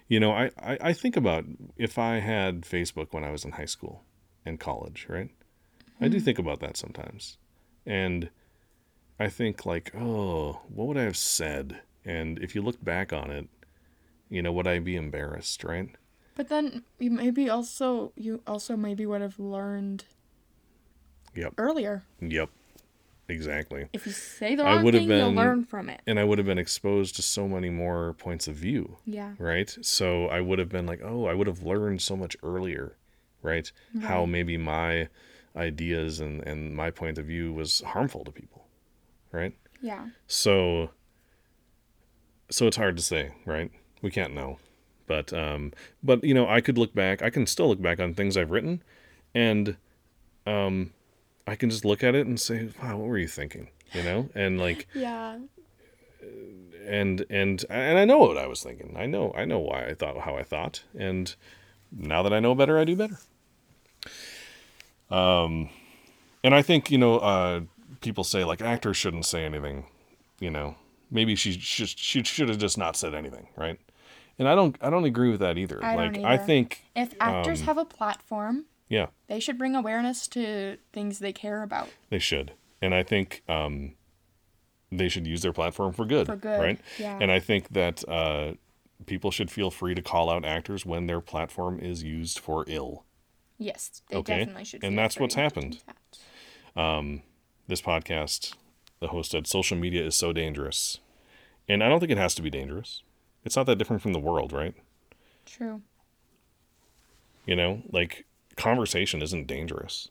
you 0.09 0.21
know, 0.21 0.33
I, 0.33 0.51
I, 0.59 0.79
I 0.81 0.93
think 0.93 1.17
about 1.17 1.45
if 1.77 1.99
I 1.99 2.19
had 2.19 2.63
Facebook 2.63 3.13
when 3.13 3.25
I 3.25 3.31
was 3.31 3.45
in 3.45 3.53
high 3.53 3.65
school 3.65 4.05
and 4.45 4.61
college, 4.61 5.07
right? 5.09 5.31
I 6.01 6.09
do 6.09 6.21
think 6.21 6.39
about 6.39 6.61
that 6.61 6.77
sometimes. 6.77 7.39
And 7.87 8.31
I 9.19 9.29
think, 9.29 9.65
like, 9.65 9.93
oh, 9.97 10.61
what 10.69 10.89
would 10.89 10.99
I 10.99 11.03
have 11.03 11.17
said? 11.17 11.81
And 12.05 12.39
if 12.39 12.55
you 12.55 12.63
look 12.63 12.83
back 12.85 13.13
on 13.13 13.31
it, 13.31 13.49
you 14.29 14.43
know, 14.43 14.53
would 14.53 14.67
I 14.67 14.79
be 14.79 14.97
embarrassed, 14.97 15.65
right? 15.65 15.89
But 16.35 16.49
then 16.49 16.85
you 16.99 17.11
maybe 17.11 17.49
also 17.49 18.13
you 18.17 18.43
also 18.47 18.77
maybe 18.77 19.07
would 19.07 19.21
have 19.21 19.39
learned 19.39 20.05
Yep. 21.35 21.55
earlier. 21.59 22.03
Yep. 22.21 22.51
Exactly. 23.29 23.87
If 23.93 24.07
you 24.07 24.13
say 24.13 24.55
the 24.55 24.65
I 24.65 24.75
wrong 24.75 24.85
would 24.85 24.95
have 24.95 25.07
thing, 25.07 25.19
you'll 25.19 25.33
learn 25.33 25.65
from 25.65 25.89
it. 25.89 26.03
And 26.07 26.19
I 26.21 26.25
would 26.25 26.37
have 26.39 26.47
been 26.47 26.59
exposed 26.59 27.17
to 27.17 27.23
so 27.23 27.49
many 27.49 27.71
more 27.71 28.13
points 28.13 28.47
of 28.49 28.55
view, 28.55 28.99
Yeah. 29.07 29.33
right? 29.39 29.75
So 29.81 30.27
I 30.29 30.41
would 30.43 30.59
have 30.59 30.69
been 30.69 30.85
like, 30.87 31.01
oh, 31.03 31.25
I 31.27 31.33
would 31.35 31.47
have 31.47 31.63
learned 31.63 32.03
so 32.03 32.17
much 32.17 32.37
earlier, 32.43 32.97
right? 33.43 33.71
How 34.03 34.27
maybe 34.27 34.59
my 34.59 35.09
ideas 35.57 36.21
and, 36.21 36.43
and 36.47 36.75
my 36.77 36.91
point 36.91 37.17
of 37.17 37.25
view 37.27 37.53
was 37.53 37.81
harmful 37.81 38.25
to 38.25 38.31
people, 38.31 38.67
right? 39.33 39.57
Yeah. 39.81 40.09
So 40.27 40.91
so 42.51 42.67
it's 42.67 42.77
hard 42.77 42.97
to 42.97 43.03
say, 43.03 43.33
right? 43.45 43.71
We 44.03 44.11
can't 44.11 44.35
know. 44.35 44.59
But 45.07 45.33
um 45.33 45.73
but 46.03 46.25
you 46.25 46.35
know, 46.35 46.49
I 46.49 46.61
could 46.61 46.79
look 46.79 46.95
back, 46.95 47.23
I 47.23 47.31
can 47.31 47.47
still 47.47 47.69
look 47.69 47.81
back 47.83 48.01
on 48.01 48.15
things 48.15 48.37
I've 48.37 48.51
written 48.51 48.83
and 49.35 49.77
um 50.47 50.93
I 51.47 51.57
can 51.57 51.69
just 51.71 51.85
look 51.85 52.03
at 52.03 52.15
it 52.15 52.27
and 52.27 52.41
say, 52.41 52.71
"Wow, 52.83 52.97
what 52.99 53.09
were 53.09 53.19
you 53.19 53.29
thinking?" 53.29 53.69
You 53.93 54.03
know? 54.03 54.29
And 54.35 54.59
like 54.59 54.87
Yeah. 54.95 55.39
and 56.87 57.25
and 57.29 57.65
and 57.69 57.99
I 57.99 58.05
know 58.07 58.19
what 58.19 58.39
I 58.39 58.47
was 58.47 58.63
thinking. 58.63 58.97
I 58.97 59.07
know 59.07 59.33
I 59.37 59.45
know 59.45 59.59
why 59.59 59.87
I 59.87 59.95
thought 59.95 60.19
how 60.21 60.37
I 60.37 60.43
thought, 60.43 60.85
and 60.99 61.35
now 61.93 62.23
that 62.23 62.33
I 62.33 62.41
know 62.41 62.55
better, 62.55 62.79
I 62.79 62.85
do 62.85 62.97
better. 62.97 63.19
Um, 65.11 65.69
and 66.43 66.55
I 66.55 66.63
think 66.63 66.91
you 66.91 66.99
know, 66.99 67.19
uh, 67.19 67.61
people 68.01 68.25
say 68.25 68.45
like 68.45 68.61
actors 68.63 68.97
shouldn't 68.97 69.27
say 69.27 69.45
anything. 69.45 69.85
You 70.41 70.51
know, 70.51 70.77
maybe 71.15 71.35
she 71.35 71.53
should 71.53 71.89
she 71.89 72.23
should 72.23 72.51
have 72.51 72.59
just 72.59 72.77
not 72.77 72.97
said 72.97 73.15
anything, 73.15 73.49
right? 73.57 73.81
And 74.39 74.47
I 74.49 74.55
don't 74.55 74.77
I 74.83 74.91
don't 74.91 75.05
agree 75.05 75.31
with 75.31 75.41
that 75.41 75.57
either. 75.57 75.83
I 75.83 75.95
like 75.97 76.15
don't 76.15 76.25
I 76.27 76.37
think 76.37 76.85
If 76.95 77.15
actors 77.21 77.61
Um, 77.61 77.67
have 77.69 77.79
a 77.79 77.85
platform, 77.87 78.67
yeah, 78.89 79.07
they 79.29 79.41
should 79.41 79.57
bring 79.57 79.75
awareness 79.75 80.29
to 80.29 80.77
things 80.93 81.21
they 81.21 81.33
care 81.33 81.63
about. 81.63 81.89
They 82.11 82.19
should. 82.19 82.53
And 82.83 82.95
I 82.95 83.03
think 83.03 83.43
um, 83.49 83.95
they 84.93 85.09
should 85.09 85.27
use 85.27 85.41
their 85.41 85.53
platform 85.55 85.95
for 85.95 86.05
good. 86.05 86.27
For 86.27 86.37
good, 86.37 86.61
Right? 86.61 86.81
yeah. 86.99 87.17
And 87.21 87.33
I 87.33 87.41
think 87.41 87.69
that 87.71 88.07
uh, 88.07 88.55
people 89.07 89.31
should 89.31 89.51
feel 89.51 89.71
free 89.71 89.95
to 89.95 90.03
call 90.03 90.29
out 90.29 90.45
actors 90.45 90.85
when 90.85 91.07
their 91.07 91.21
platform 91.23 91.81
is 91.81 92.03
used 92.03 92.39
for 92.39 92.65
ill. 92.69 93.05
Yes, 93.57 94.03
they 94.11 94.17
Okay, 94.19 94.41
definitely 94.41 94.65
should. 94.65 94.85
and 94.85 94.99
that's 94.99 95.19
what's 95.19 95.35
happened. 95.37 95.79
that. 95.87 97.21
This 97.67 97.81
podcast, 97.81 98.55
the 99.01 99.09
host 99.09 99.31
said, 99.31 99.47
social 99.47 99.79
media 99.79 100.05
is 100.05 100.15
so 100.15 100.33
dangerous. 100.35 100.99
And 101.69 101.83
I 101.83 101.89
don't 101.89 102.01
think 102.01 102.13
it 102.13 102.19
has 102.19 102.35
to 102.35 102.43
be 102.43 102.51
dangerous. 102.51 103.03
It's 103.45 103.57
not 103.57 103.67
that 103.67 103.77
different 103.77 104.03
from 104.03 104.13
the 104.13 104.19
world, 104.19 104.53
right? 104.53 104.75
True. 105.47 105.83
You 107.47 107.57
know, 107.57 107.83
like 107.91 108.25
conversation 108.57 109.23
isn't 109.23 109.47
dangerous. 109.47 110.09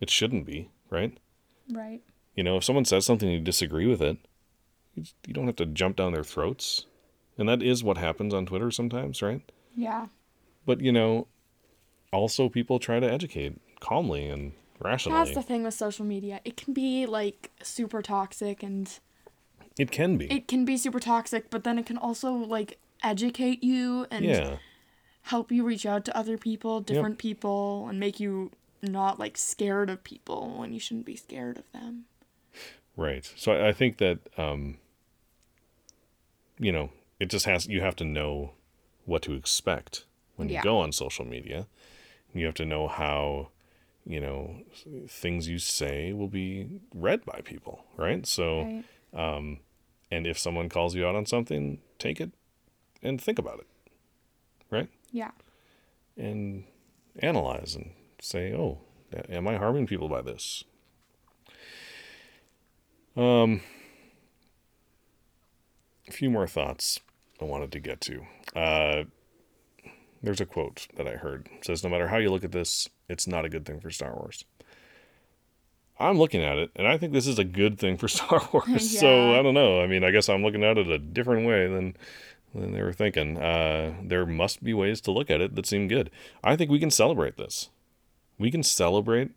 It 0.00 0.10
shouldn't 0.10 0.46
be, 0.46 0.70
right? 0.90 1.16
Right. 1.70 2.00
You 2.34 2.44
know, 2.44 2.56
if 2.56 2.64
someone 2.64 2.84
says 2.84 3.06
something 3.06 3.28
and 3.28 3.38
you 3.38 3.44
disagree 3.44 3.86
with 3.86 4.02
it, 4.02 4.18
you, 4.94 5.04
you 5.26 5.34
don't 5.34 5.46
have 5.46 5.56
to 5.56 5.66
jump 5.66 5.96
down 5.96 6.12
their 6.12 6.24
throats. 6.24 6.86
And 7.38 7.48
that 7.48 7.62
is 7.62 7.82
what 7.82 7.98
happens 7.98 8.34
on 8.34 8.46
Twitter 8.46 8.70
sometimes, 8.70 9.22
right? 9.22 9.42
Yeah. 9.74 10.06
But, 10.66 10.80
you 10.80 10.92
know, 10.92 11.28
also 12.12 12.48
people 12.48 12.78
try 12.78 13.00
to 13.00 13.10
educate 13.10 13.58
calmly 13.80 14.28
and 14.28 14.52
rationally. 14.80 15.18
That's 15.18 15.34
the 15.34 15.42
thing 15.42 15.62
with 15.62 15.74
social 15.74 16.04
media. 16.04 16.40
It 16.44 16.56
can 16.56 16.74
be 16.74 17.06
like 17.06 17.50
super 17.62 18.02
toxic 18.02 18.62
and 18.62 18.88
it 19.78 19.90
can 19.90 20.16
be. 20.16 20.30
it 20.30 20.48
can 20.48 20.64
be 20.64 20.76
super 20.76 21.00
toxic, 21.00 21.50
but 21.50 21.64
then 21.64 21.78
it 21.78 21.86
can 21.86 21.96
also 21.96 22.32
like 22.32 22.78
educate 23.02 23.62
you 23.62 24.06
and 24.10 24.24
yeah. 24.24 24.56
help 25.22 25.50
you 25.50 25.64
reach 25.64 25.86
out 25.86 26.04
to 26.04 26.16
other 26.16 26.38
people, 26.38 26.80
different 26.80 27.18
people, 27.18 27.86
and 27.88 27.98
make 27.98 28.20
you 28.20 28.50
not 28.82 29.18
like 29.18 29.38
scared 29.38 29.90
of 29.90 30.02
people 30.02 30.56
when 30.58 30.72
you 30.72 30.80
shouldn't 30.80 31.06
be 31.06 31.16
scared 31.16 31.58
of 31.58 31.70
them. 31.72 32.04
Right. 32.96 33.30
So 33.36 33.52
I, 33.52 33.68
I 33.68 33.72
think 33.72 33.98
that 33.98 34.18
um, 34.36 34.78
you 36.58 36.72
know, 36.72 36.90
it 37.18 37.26
just 37.26 37.46
has 37.46 37.66
you 37.66 37.80
have 37.80 37.96
to 37.96 38.04
know 38.04 38.52
what 39.04 39.22
to 39.22 39.34
expect 39.34 40.04
when 40.36 40.48
you 40.48 40.60
go 40.62 40.78
on 40.78 40.92
social 40.92 41.24
media. 41.24 41.66
You 42.34 42.46
have 42.46 42.54
to 42.54 42.64
know 42.64 42.88
how, 42.88 43.48
you 44.06 44.18
know, 44.18 44.62
things 45.06 45.48
you 45.48 45.58
say 45.58 46.12
will 46.12 46.28
be 46.28 46.80
read 46.94 47.24
by 47.26 47.42
people, 47.44 47.84
right? 47.96 48.26
So 48.26 48.62
Right. 48.62 48.84
And 49.12 50.26
if 50.26 50.38
someone 50.38 50.68
calls 50.68 50.94
you 50.94 51.06
out 51.06 51.14
on 51.14 51.26
something, 51.26 51.78
take 51.98 52.20
it 52.20 52.32
and 53.02 53.20
think 53.20 53.38
about 53.38 53.60
it. 53.60 53.66
Right? 54.70 54.88
Yeah. 55.10 55.30
And 56.16 56.64
analyze 57.18 57.74
and 57.74 57.90
say, 58.20 58.54
"Oh, 58.54 58.78
am 59.28 59.46
I 59.48 59.56
harming 59.56 59.86
people 59.86 60.08
by 60.08 60.22
this?" 60.22 60.64
Um 63.16 63.60
a 66.08 66.12
few 66.12 66.30
more 66.30 66.46
thoughts 66.46 67.00
I 67.40 67.44
wanted 67.44 67.72
to 67.72 67.80
get 67.80 68.00
to. 68.02 68.22
Uh, 68.54 69.04
there's 70.22 70.40
a 70.40 70.46
quote 70.46 70.86
that 70.96 71.08
I 71.08 71.16
heard. 71.16 71.48
It 71.58 71.64
says, 71.64 71.82
No 71.82 71.90
matter 71.90 72.08
how 72.08 72.18
you 72.18 72.30
look 72.30 72.44
at 72.44 72.52
this, 72.52 72.88
it's 73.08 73.26
not 73.26 73.44
a 73.44 73.48
good 73.48 73.64
thing 73.64 73.80
for 73.80 73.90
Star 73.90 74.14
Wars. 74.14 74.44
I'm 75.98 76.18
looking 76.18 76.42
at 76.42 76.58
it, 76.58 76.70
and 76.74 76.86
I 76.86 76.98
think 76.98 77.12
this 77.12 77.26
is 77.26 77.38
a 77.38 77.44
good 77.44 77.78
thing 77.78 77.96
for 77.96 78.08
Star 78.18 78.48
Wars. 78.52 78.90
So 79.00 79.38
I 79.38 79.42
don't 79.42 79.54
know. 79.54 79.80
I 79.80 79.86
mean, 79.86 80.04
I 80.04 80.10
guess 80.10 80.28
I'm 80.28 80.42
looking 80.42 80.64
at 80.64 80.78
it 80.78 80.88
a 80.88 80.98
different 80.98 81.46
way 81.46 81.66
than 81.66 81.96
than 82.54 82.72
they 82.72 82.82
were 82.82 82.92
thinking. 82.92 83.38
Uh, 83.38 83.94
there 84.02 84.26
must 84.26 84.62
be 84.62 84.74
ways 84.74 85.00
to 85.02 85.10
look 85.10 85.30
at 85.30 85.40
it 85.40 85.54
that 85.54 85.66
seem 85.66 85.88
good. 85.88 86.10
I 86.44 86.56
think 86.56 86.70
we 86.70 86.78
can 86.78 86.90
celebrate 86.90 87.36
this. 87.36 87.70
We 88.38 88.50
can 88.50 88.62
celebrate 88.62 89.30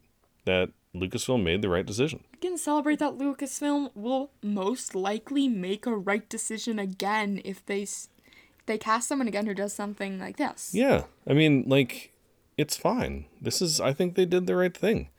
that 0.45 0.69
Lucasfilm 0.95 1.43
made 1.43 1.61
the 1.61 1.69
right 1.69 1.85
decision. 1.85 2.23
We 2.33 2.49
can 2.49 2.57
celebrate 2.57 2.99
that 2.99 3.17
Lucasfilm 3.17 3.91
will 3.95 4.31
most 4.41 4.95
likely 4.95 5.47
make 5.47 5.85
a 5.85 5.95
right 5.95 6.27
decision 6.27 6.79
again 6.79 7.41
if 7.43 7.65
they 7.65 7.83
if 7.83 8.65
they 8.65 8.77
cast 8.77 9.07
someone 9.07 9.27
again 9.27 9.45
who 9.45 9.53
does 9.53 9.73
something 9.73 10.19
like 10.19 10.37
this. 10.37 10.71
Yeah, 10.73 11.03
I 11.27 11.33
mean, 11.33 11.65
like, 11.67 12.11
it's 12.57 12.75
fine. 12.77 13.25
This 13.41 13.61
is, 13.61 13.79
I 13.79 13.93
think 13.93 14.15
they 14.15 14.25
did 14.25 14.47
the 14.47 14.55
right 14.55 14.75
thing. 14.75 15.09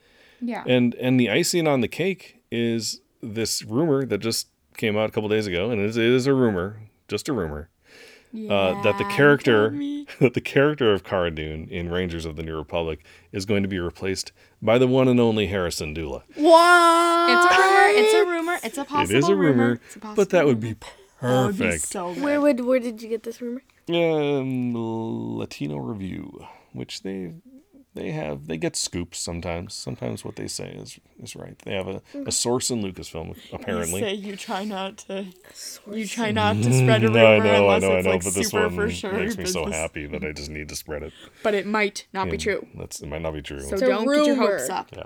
Yeah. 0.41 0.65
And 0.67 0.95
and 0.97 1.19
the 1.19 1.31
icing 1.31 1.67
on 1.67 1.81
the 1.81 1.89
cake 1.89 2.43
is 2.51 3.01
this 3.23 3.63
rumor 3.65 4.05
that 4.07 4.19
just 4.19 4.49
came 4.77 4.97
out 4.97 5.09
a 5.09 5.13
couple 5.13 5.29
days 5.29 5.47
ago, 5.47 5.71
and 5.71 5.81
it 5.81 5.87
is, 5.91 5.97
it 5.97 6.05
is 6.05 6.27
a 6.27 6.35
rumor, 6.35 6.81
just 7.09 7.29
a 7.29 7.33
rumor, 7.33 7.71
uh, 8.35 8.83
that 8.83 8.99
the 8.99 9.05
character 9.05 9.71
that 10.21 10.35
the 10.35 10.41
character 10.41 10.93
of 10.93 11.03
Cara 11.03 11.31
Dune 11.31 11.69
in 11.71 11.91
Rangers 11.91 12.25
of 12.27 12.37
the 12.37 12.43
New 12.43 12.57
Republic 12.57 13.05
is 13.33 13.47
going 13.47 13.63
to 13.63 13.69
be 13.69 13.79
replaced 13.79 14.33
by 14.61 14.79
the 14.79 14.87
one 14.87 15.09
and 15.09 15.19
only 15.19 15.47
Hera 15.47 15.71
Syndulla. 15.71 16.23
What? 16.35 17.31
It's 17.31 17.45
a 17.45 17.59
rumor. 17.59 17.89
It's 17.89 18.15
a 18.15 18.25
rumor. 18.27 18.59
It's 18.63 18.79
a 18.79 18.85
possible 18.85 19.17
it 19.17 19.19
is 19.19 19.29
a 19.29 19.35
rumor, 19.37 19.73
It's 19.87 19.97
a 19.97 19.99
but 20.15 20.31
that 20.31 20.45
would 20.47 20.61
be 20.61 20.69
rumor. 20.69 20.79
That 21.23 21.47
would 21.47 21.57
be 21.59 21.65
perfect. 21.65 21.85
so 21.89 22.13
good. 22.15 22.23
Where 22.23 22.41
would 22.41 22.61
where 22.61 22.79
did 22.79 23.01
you 23.03 23.09
get 23.09 23.23
this 23.23 23.41
rumor? 23.41 23.63
Um, 23.89 24.75
Latino 25.39 25.77
Review, 25.79 26.45
which 26.73 27.03
they 27.03 27.33
they 27.97 28.11
have 28.13 28.47
they 28.47 28.57
get 28.57 28.77
scoops 28.77 29.19
sometimes. 29.19 29.75
Sometimes 29.75 30.25
what 30.25 30.37
they 30.37 30.47
say 30.47 30.69
is 30.71 31.01
is 31.21 31.35
right. 31.35 31.59
They 31.65 31.75
have 31.75 31.89
a, 31.89 32.03
a 32.27 32.31
source 32.33 32.71
in 32.71 32.83
Lucasfilm 32.83 33.37
apparently. 33.53 34.01
You 34.01 34.07
say 34.07 34.15
you 34.15 34.37
try 34.37 34.65
not 34.65 34.99
to. 35.09 35.27
You 35.91 36.07
try 36.07 36.31
not 36.31 36.57
to 36.57 36.73
spread 36.73 37.03
a 37.03 37.09
rumor 37.09 37.19
no, 37.19 37.27
I 37.27 37.39
know, 37.39 37.69
I 37.69 37.77
unless 37.77 37.83
know, 37.83 37.91
I 37.93 37.97
it's 37.99 38.05
know, 38.07 38.11
like 38.13 38.25
but 38.25 38.35
this 38.35 38.49
super 38.51 38.63
one 38.69 38.75
for 38.77 38.91
sure. 38.91 39.13
makes 39.13 39.37
me 39.37 39.47
so 39.47 39.67
happy 39.67 40.07
that 40.07 40.23
I 40.23 40.33
just 40.33 40.51
need 40.51 40.69
to 40.69 40.77
spread 40.77 41.03
it. 41.03 41.13
But 41.43 41.55
it 41.55 41.67
might 41.67 42.07
not 42.13 42.31
be 42.31 42.39
true. 42.39 42.67
That's 42.77 43.01
it 43.01 43.09
might 43.09 43.23
not 43.23 43.33
be 43.35 43.43
true. 43.43 43.61
So 43.61 43.73
It's 43.75 43.83
a 43.83 43.87
don't 43.87 44.07
get 44.07 44.27
your 44.27 44.37
hopes 44.37 44.69
up. 44.71 44.89
yeah, 44.95 45.03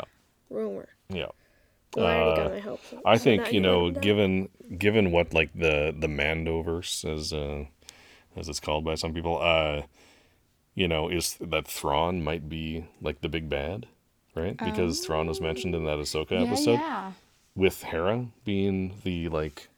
Rumor. 0.50 0.88
yeah. 1.08 1.26
Well, 1.96 2.06
I 2.06 2.14
already 2.14 2.30
Uh, 2.30 2.44
got 2.44 2.52
my 2.52 2.60
hopes. 2.60 2.92
up. 2.92 3.00
I 3.04 3.18
think 3.18 3.42
now 3.44 3.50
you 3.50 3.60
know, 3.60 3.78
let 3.84 3.88
'em 3.88 3.92
down. 3.94 4.02
given 4.02 4.48
given 4.78 5.10
what 5.12 5.32
like 5.34 5.50
the 5.54 5.94
the 5.98 6.06
Mandoverse 6.06 7.04
as 7.04 7.32
uh 7.32 7.64
as 8.36 8.48
it's 8.48 8.60
called 8.60 8.84
by 8.84 8.94
some 8.94 9.12
people, 9.12 9.38
uh, 9.42 9.82
you 10.80 10.88
know, 10.88 11.10
is 11.10 11.36
that 11.42 11.68
Thrawn 11.68 12.24
might 12.24 12.48
be 12.48 12.86
like 13.02 13.20
the 13.20 13.28
big 13.28 13.50
bad, 13.50 13.84
right? 14.34 14.56
Because 14.56 15.00
Thrawn 15.00 15.26
was 15.26 15.38
mentioned 15.38 15.74
in 15.74 15.84
that 15.84 15.98
Ahsoka 15.98 16.30
yeah, 16.30 16.40
episode 16.40 16.80
yeah. 16.80 17.12
with 17.54 17.82
Hera 17.82 18.28
being 18.46 18.94
the 19.04 19.28
like 19.28 19.68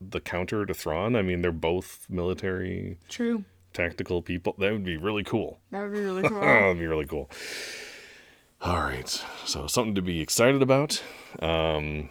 the 0.00 0.18
counter 0.18 0.66
to 0.66 0.74
Thrawn. 0.74 1.14
I 1.14 1.22
mean, 1.22 1.42
they're 1.42 1.52
both 1.52 2.06
military 2.10 2.98
True. 3.08 3.44
tactical 3.72 4.20
people. 4.20 4.56
That 4.58 4.72
would 4.72 4.82
be 4.82 4.96
really 4.96 5.22
cool. 5.22 5.60
That 5.70 5.82
would 5.82 5.92
be 5.92 6.00
really 6.00 6.22
cool. 6.28 6.40
That'd 6.40 6.80
be 6.80 6.86
really 6.88 7.06
cool. 7.06 7.30
All 8.62 8.80
right, 8.80 9.08
so 9.44 9.68
something 9.68 9.94
to 9.94 10.02
be 10.02 10.20
excited 10.20 10.60
about. 10.60 11.00
Um, 11.38 12.08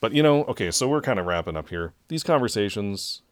but 0.00 0.14
you 0.14 0.22
know, 0.24 0.42
okay, 0.46 0.72
so 0.72 0.88
we're 0.88 1.00
kind 1.00 1.20
of 1.20 1.26
wrapping 1.26 1.56
up 1.56 1.68
here. 1.68 1.92
These 2.08 2.24
conversations, 2.24 3.22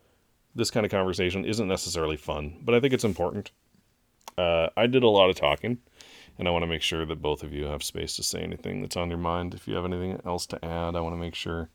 this 0.55 0.71
kind 0.71 0.85
of 0.87 0.91
conversation, 0.93 1.45
isn't 1.45 1.67
necessarily 1.69 2.17
fun, 2.17 2.59
but 2.63 2.75
I 2.75 2.81
think 2.81 2.95
it's 2.95 3.05
important. 3.05 3.51
Uh, 4.39 4.69
I 4.77 4.87
did 4.87 5.03
a 5.03 5.09
lot 5.09 5.31
of 5.31 5.37
talking, 5.37 5.79
and 6.39 6.49
I 6.49 6.51
want 6.51 6.63
to 6.63 6.67
make 6.69 6.83
sure 6.83 7.05
that 7.07 7.23
both 7.23 7.43
of 7.43 7.53
you 7.53 7.65
have 7.67 7.83
space 7.83 8.17
to 8.17 8.23
say 8.23 8.41
anything 8.41 8.81
that's 8.83 8.97
on 8.97 9.09
your 9.09 9.19
mind. 9.19 9.55
If 9.55 9.67
you 9.69 9.75
have 9.77 9.85
anything 9.85 10.21
else 10.27 10.47
to 10.47 10.65
add, 10.65 10.97
I 10.97 11.01
want 11.01 11.15
to 11.15 11.21
make 11.21 11.35
sure. 11.35 11.69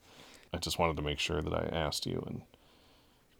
I 0.53 0.57
just 0.57 0.79
wanted 0.79 0.95
to 0.97 1.01
make 1.03 1.19
sure 1.19 1.41
that 1.41 1.53
I 1.53 1.67
asked 1.71 2.05
you, 2.05 2.23
and 2.27 2.41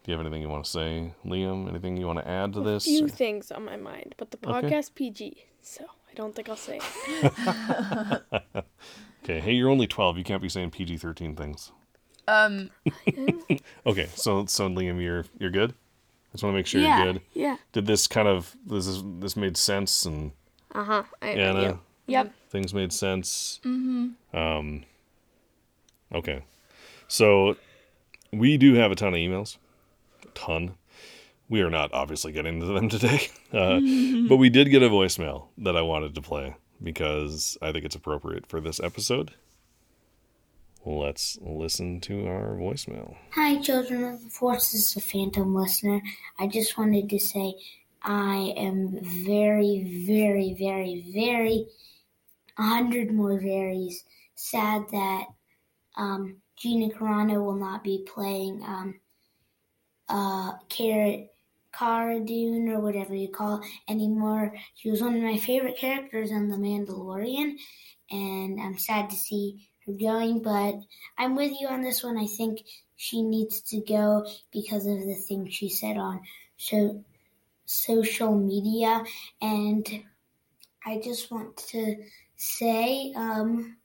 if 0.02 0.08
you 0.08 0.14
have 0.14 0.22
anything 0.22 0.42
you 0.42 0.50
want 0.50 0.64
to 0.66 0.70
say, 0.72 1.14
Liam, 1.26 1.68
anything 1.68 1.98
you 1.98 2.06
want 2.08 2.20
to 2.20 2.28
add 2.28 2.54
to 2.54 2.60
a 2.62 2.64
this? 2.64 2.86
few 2.86 3.06
or- 3.06 3.10
things 3.10 3.52
on 3.52 3.66
my 3.66 3.76
mind, 3.78 4.16
but 4.18 4.32
the 4.32 4.38
Okay. 4.48 4.70
podcast 4.70 4.94
PG, 4.96 5.44
so 5.62 5.84
I 6.10 6.14
don't 6.16 6.36
think 6.36 6.48
I'll 6.50 6.56
say. 6.56 6.80
it. 7.08 8.24
Okay, 9.24 9.42
hey, 9.42 9.52
you're 9.52 9.70
only 9.70 9.86
12. 9.86 10.18
You 10.18 10.24
can't 10.24 10.42
be 10.42 10.48
saying 10.50 10.72
PG-13 10.72 11.36
things. 11.38 11.72
Um, 12.30 12.70
Okay, 13.86 14.08
so 14.16 14.46
so 14.46 14.68
Liam, 14.70 15.02
you're 15.02 15.26
you're 15.40 15.50
good. 15.52 15.72
I 15.72 16.32
just 16.34 16.44
want 16.44 16.54
to 16.54 16.58
make 16.58 16.68
sure 16.68 16.80
yeah, 16.82 17.04
you're 17.04 17.14
good. 17.14 17.22
yeah. 17.34 17.58
Did 17.74 17.86
this 17.88 18.08
kind 18.08 18.28
of 18.28 18.56
this 18.66 18.86
is 18.88 19.04
this 19.20 19.36
made 19.36 19.58
sense 19.58 20.06
and 20.06 20.32
Uh 20.76 20.84
huh. 20.84 21.04
Anna. 21.22 21.80
Yep. 22.08 22.34
things 22.50 22.74
made 22.74 22.92
sense. 22.94 23.60
Mm-hmm. 23.64 24.38
Um. 24.38 24.84
Okay, 26.14 26.44
so 27.08 27.56
we 28.34 28.58
do 28.58 28.74
have 28.76 28.92
a 28.92 28.96
ton 28.96 29.10
of 29.10 29.20
emails, 29.20 29.58
a 30.24 30.28
ton. 30.30 30.74
We 31.50 31.62
are 31.62 31.70
not 31.70 31.92
obviously 31.94 32.32
getting 32.32 32.60
to 32.60 32.66
them 32.68 32.90
today, 32.96 33.30
uh, 33.54 33.80
but 34.30 34.38
we 34.38 34.50
did 34.50 34.70
get 34.70 34.84
a 34.84 34.90
voicemail 34.90 35.48
that 35.60 35.76
I 35.78 35.82
wanted 35.82 36.16
to 36.16 36.22
play 36.22 36.56
because 36.82 37.58
I 37.62 37.72
think 37.72 37.86
it's 37.86 37.96
appropriate 37.96 38.46
for 38.48 38.60
this 38.62 38.80
episode. 38.80 39.34
Let's 40.86 41.38
listen 41.42 42.00
to 42.02 42.28
our 42.28 42.56
voicemail. 42.56 43.18
Hi, 43.34 43.60
children 43.62 44.06
of 44.06 44.24
the 44.24 44.30
Force. 44.30 44.72
This 44.72 44.96
is 44.96 44.96
a 44.96 45.02
Phantom 45.02 45.54
listener. 45.54 46.02
I 46.40 46.48
just 46.48 46.78
wanted 46.78 47.10
to 47.10 47.20
say 47.20 47.56
I 48.02 48.54
am 48.56 48.98
very, 49.26 50.06
very, 50.08 50.56
very, 50.58 51.06
very, 51.14 51.66
a 52.58 52.64
hundred 52.64 53.12
more 53.12 53.38
varies 53.40 54.06
sad 54.36 54.86
that 54.92 55.26
um, 55.98 56.38
Gina 56.58 56.94
Carano 56.94 57.44
will 57.44 57.56
not 57.60 57.84
be 57.84 58.06
playing 58.08 58.64
um, 58.66 59.00
uh, 60.08 60.54
Carrot 60.70 61.28
Cara 61.74 62.22
Dune 62.22 62.70
or 62.70 62.80
whatever 62.80 63.14
you 63.14 63.28
call 63.28 63.62
it 63.62 63.68
anymore. 63.90 64.54
She 64.76 64.90
was 64.90 65.02
one 65.02 65.16
of 65.16 65.22
my 65.22 65.38
favorite 65.38 65.78
characters 65.78 66.32
on 66.32 66.48
The 66.48 66.56
Mandalorian, 66.56 67.58
and 68.10 68.62
I'm 68.62 68.78
sad 68.78 69.10
to 69.10 69.16
see 69.18 69.69
going, 69.98 70.42
but 70.42 70.76
I'm 71.18 71.36
with 71.36 71.52
you 71.60 71.68
on 71.68 71.82
this 71.82 72.04
one. 72.04 72.18
I 72.18 72.28
think 72.28 72.64
she 72.96 73.22
needs 73.22 73.60
to 73.62 73.82
go 73.82 74.26
because 74.52 74.86
of 74.86 75.00
the 75.00 75.16
thing 75.16 75.50
she 75.50 75.70
said 75.70 75.98
on 75.98 76.22
so, 76.58 77.04
social 77.66 78.38
media. 78.38 79.04
And 79.42 79.86
I 80.86 81.02
just 81.04 81.32
want 81.32 81.58
to 81.70 81.96
say 82.36 83.14
um, 83.16 83.78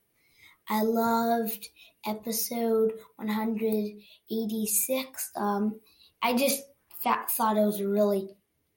I 0.68 0.82
loved 0.82 1.68
episode 2.06 2.92
186. 3.16 5.30
Um, 5.36 5.80
I 6.22 6.34
just 6.34 6.62
thought 7.02 7.56
it 7.56 7.64
was 7.64 7.80
a 7.80 7.88
really 7.88 8.28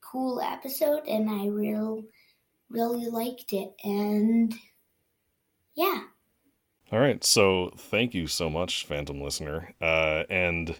cool 0.02 0.42
episode, 0.42 1.06
and 1.08 1.30
I 1.30 1.48
real 1.48 2.04
really 2.70 3.08
liked 3.08 3.54
it. 3.54 3.74
And 3.84 4.54
yeah. 5.76 6.02
All 6.92 7.00
right. 7.00 7.24
So 7.24 7.72
thank 7.78 8.14
you 8.14 8.28
so 8.28 8.50
much, 8.50 8.86
Phantom 8.86 9.22
listener. 9.22 9.74
Uh, 9.82 10.24
and, 10.30 10.76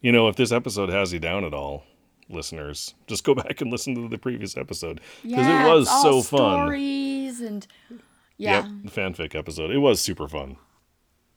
you 0.00 0.10
know, 0.12 0.28
if 0.28 0.36
this 0.36 0.52
episode 0.52 0.88
has 0.88 1.12
you 1.12 1.18
down 1.18 1.44
at 1.44 1.52
all, 1.52 1.84
listeners, 2.28 2.94
just 3.06 3.24
go 3.24 3.34
back 3.42 3.60
and 3.60 3.70
listen 3.70 3.94
to 3.94 4.08
the 4.08 4.18
previous 4.18 4.56
episode 4.56 5.00
because 5.22 5.46
Yeah, 5.46 5.66
it 5.66 5.70
was 5.74 5.88
so 6.02 6.22
fun. 6.22 6.66
Stories 6.66 7.40
and 7.40 7.66
yeah, 8.38 8.66
Yep, 8.84 8.92
fanfic 8.94 9.34
episode. 9.34 9.70
It 9.70 9.78
was 9.78 10.00
super 10.00 10.26
fun. 10.28 10.56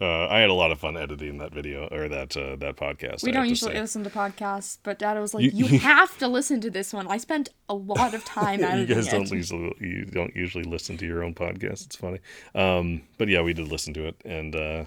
Uh, 0.02 0.28
I 0.28 0.40
had 0.40 0.50
a 0.50 0.54
lot 0.54 0.72
of 0.72 0.80
fun 0.80 0.98
editing 0.98 1.38
that 1.38 1.54
video 1.54 1.88
or 1.92 2.10
that 2.10 2.36
uh, 2.36 2.56
that 2.58 2.76
podcast. 2.76 3.24
we 3.24 3.30
I 3.30 3.34
don't 3.34 3.42
have 3.42 3.46
to 3.46 3.50
usually 3.50 3.80
listen 3.80 4.04
to 4.04 4.10
podcasts, 4.10 4.78
but 4.84 5.00
Dad 5.00 5.18
was 5.20 5.34
like, 5.34 5.44
You- 5.44 5.52
"You, 5.68 5.80
have 5.80 6.18
to 6.18 6.28
listen 6.28 6.60
to 6.62 6.70
this 6.70 6.92
one." 6.94 7.08
I 7.08 7.18
spent 7.18 7.50
a 7.70 7.74
lot 7.76 8.14
of 8.14 8.26
time 8.26 8.64
editing. 8.64 8.90
you 8.90 8.96
guys 8.96 9.08
it. 9.08 9.12
don't 9.12 9.32
usually 9.32 9.74
you 9.80 10.06
don't 10.06 10.36
usually 10.36 10.64
listen 10.64 10.98
to 10.98 11.06
your 11.06 11.24
own 11.24 11.34
podcast. 11.34 11.86
It's 11.86 11.96
funny, 11.96 12.20
um, 12.56 13.04
but 13.18 13.28
yeah, 13.30 13.42
we 13.42 13.54
did 13.54 13.68
listen 13.70 13.94
to 13.94 14.06
it, 14.08 14.20
and 14.26 14.56
uh, 14.56 14.86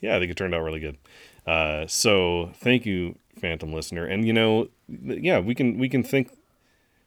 yeah, 0.00 0.16
I 0.16 0.18
think 0.18 0.30
it 0.32 0.36
turned 0.36 0.54
out 0.54 0.62
really 0.62 0.80
good. 0.80 0.98
Uh, 1.46 1.86
so 1.86 2.50
thank 2.56 2.86
you, 2.86 3.16
Phantom 3.38 3.72
listener, 3.72 4.04
and 4.06 4.26
you 4.26 4.32
know, 4.32 4.68
yeah, 4.88 5.38
we 5.40 5.54
can 5.54 5.78
we 5.78 5.88
can 5.88 6.02
think 6.02 6.30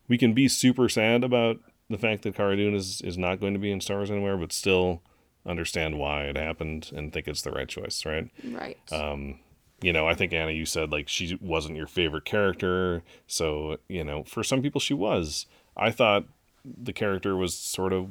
we 0.07 0.17
can 0.17 0.33
be 0.33 0.47
super 0.47 0.87
sad 0.87 1.23
about 1.23 1.57
the 1.89 1.97
fact 1.97 2.21
that 2.23 2.35
Cara 2.35 2.55
Dune 2.55 2.75
is 2.75 3.01
is 3.01 3.17
not 3.17 3.39
going 3.39 3.53
to 3.53 3.59
be 3.59 3.71
in 3.71 3.81
Star 3.81 3.97
Wars 3.97 4.11
anywhere, 4.11 4.37
but 4.37 4.53
still 4.53 5.01
understand 5.45 5.99
why 5.99 6.23
it 6.23 6.37
happened 6.37 6.91
and 6.95 7.11
think 7.13 7.27
it's 7.27 7.41
the 7.41 7.51
right 7.51 7.67
choice, 7.67 8.05
right? 8.05 8.29
Right. 8.43 8.77
Um, 8.91 9.39
you 9.81 9.93
know, 9.93 10.07
I 10.07 10.15
think 10.15 10.33
Anna, 10.33 10.51
you 10.51 10.65
said 10.65 10.91
like 10.91 11.07
she 11.07 11.37
wasn't 11.41 11.77
your 11.77 11.87
favorite 11.87 12.25
character. 12.25 13.03
So, 13.27 13.77
you 13.87 14.03
know, 14.03 14.23
for 14.23 14.43
some 14.43 14.61
people 14.61 14.81
she 14.81 14.93
was. 14.93 15.45
I 15.77 15.91
thought 15.91 16.25
the 16.63 16.93
character 16.93 17.35
was 17.35 17.53
sort 17.53 17.93
of 17.93 18.09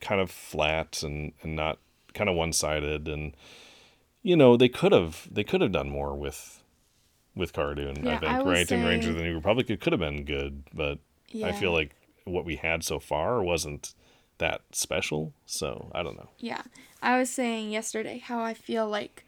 kind 0.00 0.20
of 0.20 0.30
flat 0.30 1.02
and, 1.02 1.32
and 1.42 1.56
not 1.56 1.78
kind 2.12 2.28
of 2.28 2.36
one 2.36 2.52
sided 2.52 3.08
and 3.08 3.34
you 4.22 4.36
know, 4.36 4.56
they 4.56 4.68
could 4.68 4.92
have 4.92 5.28
they 5.30 5.44
could 5.44 5.60
have 5.60 5.72
done 5.72 5.90
more 5.90 6.14
with 6.14 6.62
with 7.34 7.52
Cardoon. 7.52 7.94
Dune, 7.94 8.06
I 8.06 8.12
Yeah, 8.12 8.20
think, 8.20 8.46
I 8.46 8.50
right? 8.50 8.70
And 8.70 8.84
Ranger 8.84 9.10
of 9.10 9.16
the 9.16 9.22
New 9.22 9.34
Republic 9.34 9.68
it 9.70 9.80
could 9.80 9.92
have 9.92 10.00
been 10.00 10.24
good, 10.24 10.64
but 10.72 10.98
I 11.42 11.52
feel 11.52 11.72
like 11.72 11.94
what 12.24 12.44
we 12.44 12.56
had 12.56 12.82
so 12.84 12.98
far 12.98 13.42
wasn't 13.42 13.94
that 14.38 14.62
special. 14.72 15.32
So 15.46 15.90
I 15.94 16.02
don't 16.02 16.16
know. 16.16 16.30
Yeah. 16.38 16.62
I 17.02 17.18
was 17.18 17.30
saying 17.30 17.70
yesterday 17.70 18.18
how 18.18 18.40
I 18.42 18.54
feel 18.54 18.88
like 18.88 19.24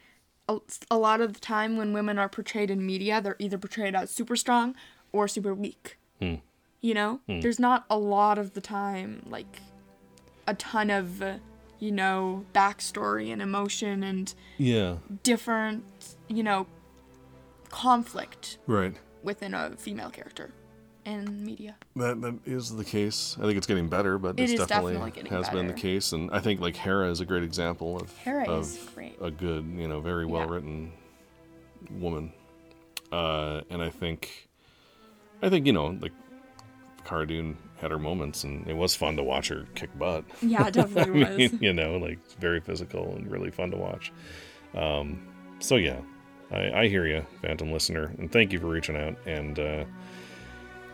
a, 0.48 0.58
a 0.90 0.96
lot 0.98 1.20
of 1.20 1.32
the 1.34 1.40
time 1.40 1.76
when 1.76 1.92
women 1.92 2.18
are 2.18 2.28
portrayed 2.28 2.70
in 2.70 2.84
media, 2.84 3.20
they're 3.20 3.36
either 3.38 3.58
portrayed 3.58 3.94
as 3.94 4.10
super 4.10 4.36
strong 4.36 4.74
or 5.12 5.28
super 5.28 5.54
weak. 5.54 5.98
Hmm. 6.20 6.36
You 6.80 6.94
know? 6.94 7.20
There's 7.26 7.58
not 7.58 7.84
a 7.90 7.98
lot 7.98 8.38
of 8.38 8.54
the 8.54 8.60
time, 8.60 9.22
like, 9.26 9.60
a 10.46 10.54
ton 10.54 10.90
of, 10.90 11.20
you 11.80 11.90
know, 11.90 12.44
backstory 12.54 13.32
and 13.32 13.42
emotion 13.42 14.04
and 14.04 14.32
Yeah. 14.58 14.98
different, 15.24 15.84
you 16.28 16.42
know, 16.44 16.66
conflict 17.70 18.58
Right. 18.66 18.94
within 19.22 19.52
a 19.54 19.70
female 19.76 20.10
character 20.10 20.52
in 21.06 21.44
media. 21.44 21.76
That 21.96 22.20
that 22.20 22.38
is 22.44 22.74
the 22.74 22.84
case. 22.84 23.36
I 23.38 23.42
think 23.42 23.56
it's 23.56 23.66
getting 23.66 23.88
better, 23.88 24.18
but 24.18 24.38
It 24.38 24.44
it's 24.50 24.52
is 24.52 24.66
definitely, 24.66 24.94
definitely 24.94 25.30
has 25.30 25.48
been 25.50 25.66
the 25.66 25.72
case. 25.72 26.12
And 26.12 26.30
I 26.32 26.40
think 26.40 26.60
like 26.60 26.76
Hera 26.76 27.10
is 27.10 27.20
a 27.20 27.24
great 27.24 27.42
example 27.42 27.96
of 27.96 28.16
Hera 28.18 28.48
of 28.48 28.62
is 28.64 28.88
great. 28.94 29.16
a 29.20 29.30
good, 29.30 29.64
you 29.66 29.88
know, 29.88 30.00
very 30.00 30.26
well 30.26 30.46
written 30.48 30.92
woman. 31.90 32.32
Uh, 33.12 33.60
and 33.70 33.80
I 33.80 33.88
think, 33.90 34.48
I 35.42 35.48
think 35.48 35.66
you 35.66 35.72
know, 35.72 35.96
like 36.00 36.12
Cara 37.04 37.26
Dune 37.26 37.56
had 37.80 37.90
her 37.90 37.98
moments, 37.98 38.42
and 38.44 38.66
it 38.66 38.74
was 38.74 38.94
fun 38.96 39.16
to 39.16 39.22
watch 39.22 39.48
her 39.48 39.66
kick 39.74 39.96
butt. 39.98 40.24
Yeah, 40.42 40.66
it 40.66 40.74
definitely 40.74 41.24
I 41.26 41.28
was. 41.28 41.38
mean, 41.38 41.58
you 41.62 41.72
know, 41.72 41.98
like 41.98 42.18
very 42.40 42.60
physical 42.60 43.14
and 43.14 43.30
really 43.30 43.50
fun 43.50 43.70
to 43.70 43.76
watch. 43.76 44.12
Um, 44.74 45.26
so 45.60 45.76
yeah, 45.76 46.00
I, 46.50 46.70
I 46.72 46.88
hear 46.88 47.06
you, 47.06 47.24
Phantom 47.42 47.70
listener, 47.70 48.12
and 48.18 48.30
thank 48.32 48.52
you 48.52 48.58
for 48.58 48.66
reaching 48.66 48.96
out. 48.96 49.16
And 49.26 49.58
uh, 49.58 49.84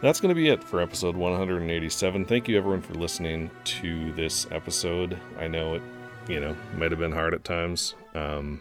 that's 0.03 0.21
going 0.21 0.35
to 0.35 0.35
be 0.35 0.49
it 0.49 0.63
for 0.65 0.81
episode 0.81 1.17
187. 1.17 2.25
Thank 2.25 2.49
you 2.49 2.59
everyone 2.59 2.83
for 2.83 2.95
listening 2.95 3.53
to 3.65 4.13
this 4.15 4.49
episode. 4.51 5.17
I 5.39 5.47
know 5.47 5.77
it, 5.77 5.83
you 6.29 6.41
know, 6.41 6.57
might 6.77 6.91
have 6.91 6.99
been 6.99 7.13
hard 7.13 7.35
at 7.35 7.45
times. 7.45 7.95
Um, 8.13 8.61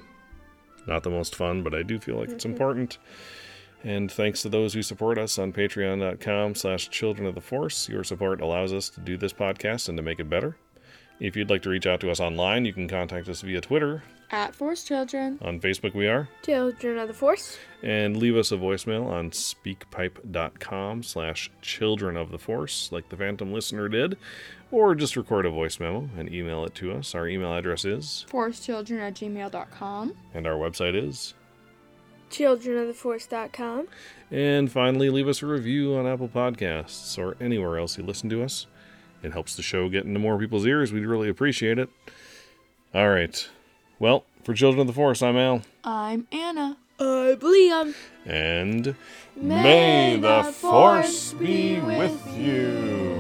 not 0.86 1.02
the 1.02 1.10
most 1.10 1.36
fun, 1.36 1.64
but 1.64 1.74
I 1.74 1.82
do 1.82 2.00
feel 2.00 2.18
like 2.18 2.30
it's 2.30 2.46
important. 2.46 3.00
And 3.84 4.12
thanks 4.12 4.44
to 4.44 4.50
those 4.50 4.76
who 4.76 4.84
support 4.84 5.18
us 5.18 5.40
on 5.40 5.52
patreon.com 5.52 6.54
slash 6.54 6.92
children 6.92 7.28
of 7.28 7.34
the 7.34 7.42
force. 7.42 7.90
Your 7.90 8.04
support 8.04 8.40
allows 8.40 8.72
us 8.72 8.90
to 8.90 9.00
do 9.00 9.18
this 9.18 9.34
podcast 9.34 9.90
and 9.90 9.98
to 9.98 10.04
make 10.04 10.20
it 10.20 10.30
better. 10.30 10.58
If 11.20 11.36
you'd 11.36 11.50
like 11.50 11.64
to 11.64 11.70
reach 11.70 11.88
out 11.88 12.02
to 12.02 12.12
us 12.12 12.20
online, 12.20 12.66
you 12.66 12.74
can 12.74 12.88
contact 12.88 13.28
us 13.28 13.42
via 13.42 13.62
Twitter. 13.62 14.04
At 14.32 14.56
Force 14.56 14.84
Children. 14.86 15.40
On 15.42 15.60
Facebook, 15.60 15.94
we 15.94 16.08
are. 16.08 16.30
Children 16.44 16.98
of 17.00 17.10
the 17.10 17.14
Force. 17.14 17.58
And 17.84 18.16
leave 18.16 18.38
us 18.38 18.52
a 18.52 18.56
voicemail 18.58 19.06
on 19.08 19.32
speakpipe.com 19.32 21.04
slash 21.04 21.52
children 21.62 22.16
of 22.16 22.32
the 22.32 22.38
force, 22.38 22.92
like 22.94 23.10
the 23.10 23.18
Phantom 23.18 23.52
listener 23.52 23.90
did. 23.90 24.18
Or 24.72 24.96
just 24.96 25.18
record 25.18 25.46
a 25.46 25.50
voice 25.50 25.82
memo 25.82 26.10
and 26.18 26.34
email 26.34 26.64
it 26.64 26.74
to 26.76 26.94
us. 26.94 27.14
Our 27.14 27.28
email 27.28 27.54
address 27.54 27.84
is, 27.84 28.26
forcechildren 28.30 29.00
at 29.02 29.16
gmail.com. 29.16 30.16
and 30.34 30.48
our 30.48 30.56
website 30.56 30.96
is. 30.96 31.34
Childrenoftheforce.com. 32.30 33.88
And 34.32 34.72
finally, 34.72 35.10
leave 35.10 35.28
us 35.28 35.42
a 35.42 35.46
review 35.46 35.96
on 35.96 36.08
Apple 36.08 36.30
Podcasts 36.30 37.18
or 37.18 37.36
anywhere 37.44 37.78
else 37.78 37.98
you 37.98 38.06
listen 38.06 38.30
to 38.30 38.44
us. 38.44 38.68
It 39.24 39.34
helps 39.34 39.56
the 39.56 39.62
show 39.62 39.90
get 39.90 40.06
into 40.06 40.20
more 40.22 40.40
people's 40.40 40.66
ears. 40.66 40.94
We'd 40.94 41.06
really 41.06 41.28
appreciate 41.28 41.78
it. 41.78 41.90
All 42.94 43.10
right. 43.10 43.50
Well, 44.02 44.26
for 44.44 44.56
Children 44.56 44.82
of 44.82 44.88
the 44.88 44.94
Force, 44.94 45.22
I'm 45.22 45.38
Al. 45.38 45.62
I'm 45.84 46.26
Anna. 46.32 46.76
I 47.00 47.38
believe 47.40 47.72
I'm. 47.72 47.94
And 48.26 48.96
May 49.36 50.18
the 50.20 50.42
Force 50.42 50.56
Force 50.56 51.34
be 51.34 51.80
with 51.80 52.36
you. 52.36 53.11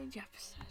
Strange 0.00 0.16
episode. 0.16 0.69